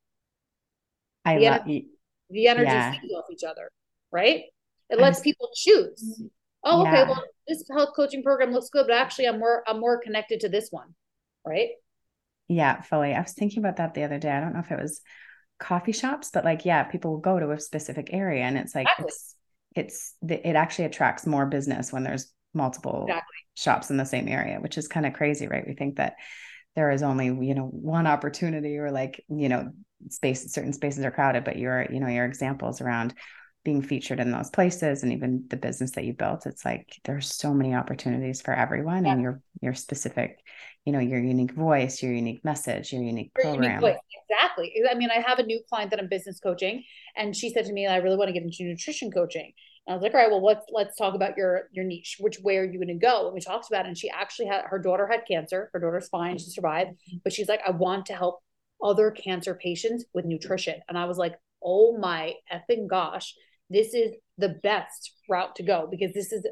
I 1.24 1.38
Yeah. 1.38 1.56
love 1.56 1.68
you. 1.68 1.86
The 2.28 2.48
energy 2.48 2.70
Yeah. 2.70 2.92
feeds 3.00 3.14
off 3.14 3.24
each 3.30 3.44
other, 3.44 3.70
right? 4.10 4.44
It 4.90 4.98
lets 4.98 5.20
people 5.20 5.50
choose. 5.54 6.22
Oh, 6.62 6.82
okay. 6.82 7.04
Well, 7.04 7.24
this 7.50 7.64
health 7.70 7.90
coaching 7.96 8.22
program 8.22 8.52
looks 8.52 8.70
good, 8.70 8.86
but 8.88 8.96
actually, 8.96 9.28
I'm 9.28 9.40
more 9.40 9.62
I'm 9.68 9.80
more 9.80 10.00
connected 10.00 10.40
to 10.40 10.48
this 10.48 10.68
one, 10.70 10.94
right? 11.46 11.70
Yeah, 12.48 12.80
fully. 12.80 13.14
I 13.14 13.20
was 13.20 13.32
thinking 13.32 13.60
about 13.60 13.76
that 13.76 13.94
the 13.94 14.02
other 14.04 14.18
day. 14.18 14.30
I 14.30 14.40
don't 14.40 14.54
know 14.54 14.60
if 14.60 14.72
it 14.72 14.80
was 14.80 15.00
coffee 15.60 15.92
shops, 15.92 16.30
but 16.32 16.44
like, 16.44 16.64
yeah, 16.64 16.82
people 16.84 17.12
will 17.12 17.18
go 17.18 17.38
to 17.38 17.52
a 17.52 17.60
specific 17.60 18.12
area 18.12 18.42
and 18.42 18.58
it's 18.58 18.74
like 18.74 18.88
Exactly. 18.88 19.06
it's 19.08 19.36
it's 19.76 20.14
the, 20.22 20.48
it 20.48 20.56
actually 20.56 20.86
attracts 20.86 21.26
more 21.26 21.46
business 21.46 21.92
when 21.92 22.02
there's 22.02 22.32
multiple 22.54 23.04
Exactly. 23.06 23.36
shops 23.54 23.90
in 23.90 23.96
the 23.96 24.04
same 24.04 24.26
area, 24.26 24.58
which 24.60 24.78
is 24.78 24.88
kind 24.88 25.06
of 25.06 25.12
crazy, 25.12 25.46
right? 25.46 25.64
We 25.66 25.74
think 25.74 25.96
that 25.96 26.16
there 26.74 26.90
is 26.90 27.02
only, 27.02 27.26
you 27.26 27.54
know, 27.54 27.66
one 27.66 28.08
opportunity 28.08 28.78
or 28.78 28.90
like, 28.90 29.24
you 29.28 29.48
know, 29.48 29.72
space 30.08 30.52
certain 30.52 30.72
spaces 30.72 31.04
are 31.04 31.10
crowded, 31.12 31.44
but 31.44 31.56
your, 31.58 31.86
you 31.90 32.00
know, 32.00 32.08
your 32.08 32.24
examples 32.24 32.80
around 32.80 33.14
being 33.64 33.82
featured 33.82 34.20
in 34.20 34.30
those 34.30 34.50
places 34.50 35.02
and 35.02 35.12
even 35.12 35.44
the 35.48 35.56
business 35.56 35.92
that 35.92 36.04
you 36.04 36.14
built, 36.14 36.46
it's 36.46 36.64
like 36.64 36.98
there's 37.04 37.34
so 37.34 37.52
many 37.52 37.74
opportunities 37.74 38.40
for 38.40 38.54
everyone 38.54 39.04
Yeah. 39.04 39.12
and 39.12 39.22
your 39.22 39.42
your 39.60 39.74
specific 39.74 40.38
you 40.86 40.92
know 40.92 40.98
your 40.98 41.20
unique 41.20 41.52
voice 41.52 42.02
your 42.02 42.12
unique 42.12 42.42
message 42.44 42.92
your 42.92 43.02
unique 43.02 43.32
Your 43.36 43.54
unique 43.54 43.60
program 43.60 43.80
voice. 43.80 43.98
Exactly. 44.30 44.72
I 44.90 44.94
mean, 44.94 45.10
I 45.10 45.20
have 45.20 45.38
a 45.38 45.42
new 45.42 45.60
client 45.68 45.90
that 45.90 46.00
I'm 46.00 46.08
business 46.08 46.40
coaching, 46.40 46.84
and 47.16 47.34
she 47.36 47.50
said 47.50 47.64
to 47.66 47.72
me, 47.72 47.86
"I 47.86 47.96
really 47.96 48.16
want 48.16 48.28
to 48.28 48.32
get 48.32 48.42
into 48.42 48.64
nutrition 48.64 49.10
coaching." 49.10 49.52
And 49.86 49.92
I 49.92 49.96
was 49.96 50.02
like, 50.02 50.14
"All 50.14 50.20
right, 50.20 50.30
well, 50.30 50.44
let's 50.44 50.64
let's 50.72 50.96
talk 50.96 51.14
about 51.14 51.36
your 51.36 51.68
your 51.72 51.84
niche. 51.84 52.16
Which 52.20 52.38
way 52.40 52.56
are 52.58 52.64
you 52.64 52.78
going 52.78 52.88
to 52.88 52.94
go?" 53.06 53.26
And 53.26 53.34
we 53.34 53.40
talked 53.40 53.68
about 53.70 53.84
it. 53.84 53.88
And 53.88 53.98
she 53.98 54.08
actually 54.10 54.46
had 54.46 54.64
her 54.66 54.78
daughter 54.78 55.06
had 55.06 55.22
cancer. 55.26 55.70
Her 55.72 55.80
daughter's 55.80 56.08
fine; 56.08 56.38
she 56.38 56.50
survived. 56.50 56.92
But 57.24 57.32
she's 57.32 57.48
like, 57.48 57.60
"I 57.66 57.70
want 57.72 58.06
to 58.06 58.14
help 58.14 58.40
other 58.82 59.10
cancer 59.10 59.54
patients 59.54 60.04
with 60.14 60.24
nutrition." 60.24 60.80
And 60.88 60.96
I 60.96 61.04
was 61.06 61.18
like, 61.18 61.34
"Oh 61.62 61.98
my 61.98 62.34
effing 62.52 62.86
gosh, 62.88 63.34
this 63.70 63.94
is 63.94 64.12
the 64.38 64.50
best 64.62 65.12
route 65.28 65.56
to 65.56 65.62
go 65.62 65.88
because 65.90 66.12
this 66.12 66.32
is 66.32 66.46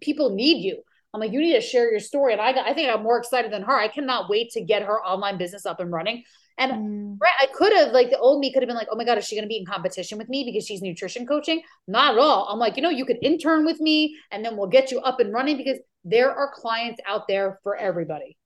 people 0.00 0.34
need 0.34 0.62
you." 0.64 0.82
I'm 1.12 1.20
like, 1.20 1.30
you 1.32 1.40
need 1.40 1.54
to 1.54 1.60
share 1.60 1.90
your 1.92 2.00
story. 2.00 2.32
And 2.32 2.42
I 2.42 2.52
got, 2.52 2.66
I 2.66 2.74
think 2.74 2.90
I'm 2.90 3.04
more 3.04 3.18
excited 3.18 3.52
than 3.52 3.62
her. 3.62 3.72
I 3.78 3.86
cannot 3.86 4.28
wait 4.28 4.50
to 4.52 4.60
get 4.60 4.82
her 4.82 5.00
online 5.00 5.38
business 5.38 5.64
up 5.64 5.78
and 5.78 5.92
running. 5.92 6.24
And 6.58 6.72
Mm, 6.72 7.20
right, 7.20 7.32
I 7.40 7.46
could 7.54 7.72
have 7.72 7.92
like 7.92 8.10
the 8.10 8.18
old 8.18 8.40
me 8.40 8.52
could 8.52 8.62
have 8.62 8.68
been 8.68 8.76
like, 8.76 8.88
oh 8.90 8.96
my 8.96 9.04
God, 9.04 9.18
is 9.18 9.24
she 9.24 9.36
gonna 9.36 9.46
be 9.46 9.58
in 9.58 9.66
competition 9.66 10.18
with 10.18 10.28
me 10.28 10.44
because 10.44 10.66
she's 10.66 10.82
nutrition 10.82 11.26
coaching? 11.26 11.62
Not 11.86 12.14
at 12.14 12.20
all. 12.20 12.48
I'm 12.50 12.58
like, 12.58 12.76
you 12.76 12.82
know, 12.82 12.90
you 12.90 13.04
could 13.04 13.18
intern 13.22 13.64
with 13.64 13.80
me 13.80 14.16
and 14.32 14.44
then 14.44 14.56
we'll 14.56 14.66
get 14.68 14.90
you 14.90 15.00
up 15.00 15.20
and 15.20 15.32
running 15.32 15.56
because 15.56 15.78
there 16.04 16.32
are 16.32 16.50
clients 16.52 17.00
out 17.06 17.28
there 17.28 17.60
for 17.62 17.76
everybody. 17.76 18.36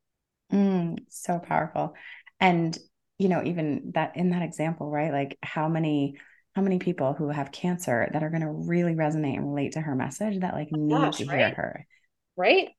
mm, 0.53 0.99
so 1.09 1.39
powerful 1.39 1.95
and 2.41 2.79
you 3.19 3.29
know 3.29 3.43
even 3.45 3.93
that 3.95 4.17
in 4.17 4.31
that 4.31 4.43
example 4.43 4.91
right 4.91 5.13
like 5.13 5.39
how 5.43 5.69
many 5.69 6.17
how 6.59 6.65
many 6.65 6.81
people 6.81 7.13
who 7.13 7.29
have 7.29 7.53
cancer 7.53 8.09
that 8.13 8.25
are 8.25 8.31
going 8.31 8.43
to 8.43 8.51
really 8.51 8.97
resonate 8.97 9.37
and 9.37 9.55
relate 9.55 9.73
to 9.73 9.81
her 9.81 9.95
message 9.95 10.41
that 10.41 10.55
like 10.55 10.69
oh 10.75 10.77
need 10.77 10.91
gosh, 10.91 11.19
to 11.19 11.25
hear 11.25 11.37
right? 11.37 11.55
her 11.55 11.87
right? 12.37 12.71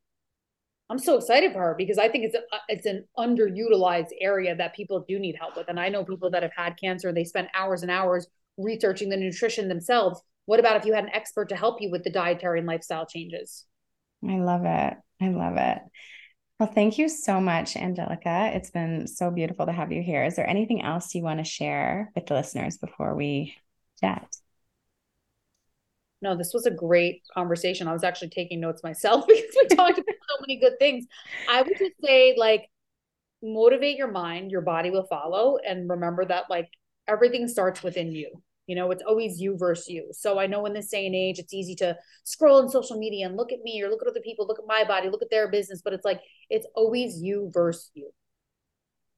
I'm 0.90 1.00
so 1.00 1.18
excited 1.18 1.54
for 1.54 1.60
her 1.60 1.76
because 1.78 1.98
I 1.98 2.10
think 2.10 2.26
it's 2.26 2.36
a, 2.36 2.42
it's 2.68 2.86
an 2.86 3.06
underutilized 3.18 4.10
area 4.20 4.56
that 4.56 4.76
people 4.76 5.06
do 5.08 5.20
need 5.20 5.36
help 5.40 5.56
with. 5.56 5.70
And 5.70 5.80
I 5.80 5.88
know 5.90 6.04
people 6.04 6.32
that 6.32 6.44
have 6.44 6.52
had 6.58 6.78
cancer, 6.82 7.14
they 7.14 7.24
spend 7.24 7.48
hours 7.54 7.84
and 7.84 7.92
hours 7.92 8.28
researching 8.58 9.10
the 9.10 9.18
nutrition 9.18 9.70
themselves. 9.70 10.20
What 10.46 10.60
about 10.60 10.78
if 10.78 10.86
you 10.86 10.94
had 10.94 11.06
an 11.06 11.12
expert 11.14 11.50
to 11.50 11.56
help 11.56 11.80
you 11.80 11.92
with 11.92 12.04
the 12.04 12.10
dietary 12.10 12.60
and 12.60 12.68
lifestyle 12.68 13.06
changes? 13.06 13.66
i 14.28 14.38
love 14.38 14.62
it 14.66 14.98
i 15.22 15.30
love 15.30 15.56
it 15.58 15.80
well 16.60 16.70
thank 16.70 16.98
you 16.98 17.08
so 17.08 17.40
much 17.40 17.78
angelica 17.78 18.52
it's 18.54 18.70
been 18.70 19.08
so 19.08 19.32
beautiful 19.32 19.66
to 19.66 19.72
have 19.72 19.92
you 19.92 20.02
here 20.02 20.26
is 20.26 20.36
there 20.36 20.50
anything 20.50 20.82
else 20.82 21.16
you 21.16 21.24
want 21.24 21.40
to 21.40 21.44
share 21.44 22.12
with 22.16 22.26
the 22.26 22.34
listeners 22.34 22.78
before 22.78 23.16
we 23.16 23.56
chat 24.00 24.28
No, 26.22 26.36
this 26.36 26.54
was 26.54 26.66
a 26.66 26.72
great 26.72 27.22
conversation. 27.34 27.88
I 27.88 27.94
was 27.94 28.04
actually 28.04 28.30
taking 28.30 28.60
notes 28.60 28.84
myself 28.84 29.26
because 29.28 29.56
we 29.56 29.76
talked 29.76 29.98
about 29.98 30.16
so 30.30 30.42
many 30.42 30.60
good 30.60 30.78
things. 30.80 31.06
I 31.48 31.62
would 31.62 31.78
just 31.78 31.94
say, 32.04 32.36
like, 32.38 32.70
motivate 33.42 33.98
your 33.98 34.12
mind, 34.12 34.52
your 34.52 34.62
body 34.62 34.90
will 34.90 35.08
follow. 35.08 35.58
And 35.58 35.90
remember 35.90 36.26
that, 36.26 36.46
like, 36.50 36.70
everything 37.08 37.48
starts 37.48 37.82
within 37.84 38.12
you. 38.12 38.44
You 38.68 38.76
know, 38.76 38.92
it's 38.92 39.04
always 39.08 39.40
you 39.42 39.58
versus 39.58 39.88
you. 39.90 40.10
So 40.12 40.40
I 40.40 40.46
know 40.48 40.66
in 40.66 40.74
this 40.74 40.90
day 40.90 41.06
and 41.06 41.16
age, 41.16 41.40
it's 41.40 41.54
easy 41.54 41.76
to 41.76 41.98
scroll 42.24 42.62
on 42.62 42.70
social 42.70 42.98
media 42.98 43.26
and 43.26 43.36
look 43.36 43.52
at 43.52 43.62
me 43.64 43.82
or 43.82 43.90
look 43.90 44.02
at 44.04 44.08
other 44.10 44.22
people, 44.22 44.46
look 44.46 44.60
at 44.60 44.68
my 44.68 44.84
body, 44.84 45.10
look 45.10 45.24
at 45.24 45.32
their 45.32 45.50
business, 45.50 45.82
but 45.84 45.94
it's 45.94 46.06
like, 46.06 46.22
it's 46.50 46.68
always 46.76 47.20
you 47.22 47.50
versus 47.52 47.90
you. 47.96 48.12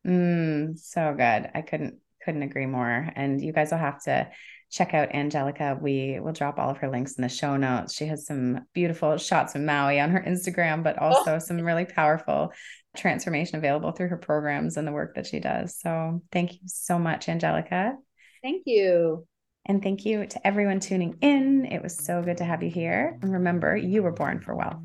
Mm, 0.06 0.80
so 0.80 1.14
good. 1.14 1.50
I 1.54 1.62
couldn't 1.68 2.00
couldn't 2.24 2.44
agree 2.44 2.66
more. 2.66 3.12
And 3.16 3.42
you 3.42 3.52
guys 3.52 3.72
will 3.72 3.80
have 3.80 4.02
to 4.04 4.30
check 4.72 4.94
out 4.94 5.14
Angelica. 5.14 5.78
We 5.80 6.20
will 6.22 6.32
drop 6.32 6.58
all 6.58 6.70
of 6.70 6.78
her 6.78 6.90
links 6.90 7.16
in 7.16 7.22
the 7.22 7.30
show 7.30 7.58
notes. 7.58 7.94
She 7.94 8.06
has 8.06 8.26
some 8.26 8.62
beautiful 8.74 9.18
shots 9.18 9.54
of 9.54 9.62
Maui 9.62 10.00
on 10.00 10.12
her 10.12 10.24
Instagram, 10.26 10.82
but 10.82 10.96
oh. 11.00 11.08
also 11.08 11.40
some 11.40 11.62
really 11.62 11.86
powerful 11.86 12.54
transformation 12.96 13.58
available 13.58 13.92
through 13.92 14.08
her 14.08 14.18
programs 14.18 14.78
and 14.78 14.88
the 14.88 14.92
work 14.92 15.16
that 15.16 15.28
she 15.28 15.40
does. 15.40 15.78
So 15.78 16.22
thank 16.32 16.54
you 16.54 16.60
so 16.66 16.98
much, 16.98 17.28
Angelica. 17.28 17.98
Thank 18.42 18.64
you. 18.66 19.28
And 19.66 19.84
thank 19.84 20.06
you 20.06 20.26
to 20.26 20.48
everyone 20.48 20.80
tuning 20.80 21.18
in. 21.22 21.66
It 21.66 21.84
was 21.84 22.04
so 22.04 22.22
good 22.24 22.38
to 22.38 22.44
have 22.46 22.64
you 22.64 22.70
here. 22.70 23.20
And 23.22 23.32
remember, 23.32 23.76
you 23.76 24.02
were 24.02 24.12
born 24.12 24.40
for 24.40 24.56
wealth. 24.56 24.82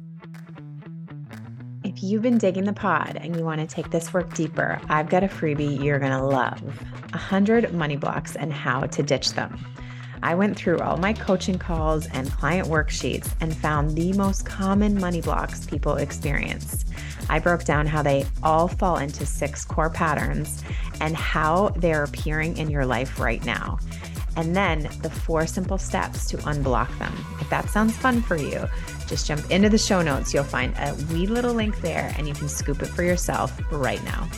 If 1.85 2.03
you've 2.03 2.23
been 2.23 2.37
digging 2.37 2.65
the 2.65 2.73
pod 2.73 3.17
and 3.21 3.37
you 3.37 3.45
want 3.45 3.61
to 3.61 3.67
take 3.67 3.91
this 3.91 4.13
work 4.13 4.35
deeper, 4.35 4.81
I've 4.89 5.09
got 5.09 5.23
a 5.23 5.29
freebie 5.29 5.83
you're 5.83 6.01
going 6.01 6.13
to 6.13 6.23
love 6.23 6.61
100 7.13 7.73
money 7.73 7.97
blocks 7.97 8.35
and 8.37 8.53
how 8.53 8.81
to 8.81 9.03
ditch 9.03 9.33
them. 9.33 9.59
I 10.23 10.35
went 10.35 10.57
through 10.57 10.79
all 10.81 10.97
my 10.97 11.13
coaching 11.13 11.59
calls 11.59 12.07
and 12.07 12.31
client 12.31 12.69
worksheets 12.69 13.31
and 13.41 13.57
found 13.57 13.91
the 13.91 14.13
most 14.15 14.45
common 14.45 14.99
money 14.99 15.21
blocks 15.21 15.67
people 15.67 15.97
experience. 15.97 16.85
I 17.29 17.39
broke 17.39 17.65
down 17.65 17.87
how 17.87 18.03
they 18.03 18.27
all 18.43 18.69
fall 18.69 18.99
into 18.99 19.27
six 19.27 19.65
core 19.65 19.91
patterns 19.91 20.63
and 21.01 21.17
how 21.17 21.71
they're 21.77 22.05
appearing 22.05 22.57
in 22.57 22.71
your 22.71 22.87
life 22.87 23.19
right 23.19 23.45
now. 23.45 23.79
And 24.37 24.55
then 24.55 24.89
the 25.01 25.11
four 25.11 25.47
simple 25.47 25.79
steps 25.79 26.29
to 26.29 26.37
unblock 26.39 26.97
them. 26.99 27.15
If 27.41 27.49
that 27.49 27.71
sounds 27.71 27.97
fun 27.97 28.21
for 28.21 28.37
you, 28.37 28.69
just 29.07 29.27
jump 29.27 29.51
into 29.51 29.69
the 29.69 29.79
show 29.79 30.03
notes. 30.03 30.35
You'll 30.35 30.45
find 30.45 30.75
a 30.77 30.95
wee 31.11 31.27
little 31.27 31.55
link 31.55 31.81
there 31.81 32.13
and 32.19 32.29
you 32.29 32.35
can 32.35 32.49
scoop 32.49 32.83
it 32.83 32.89
for 32.89 33.03
yourself 33.03 33.59
right 33.73 34.03
now. 34.05 34.29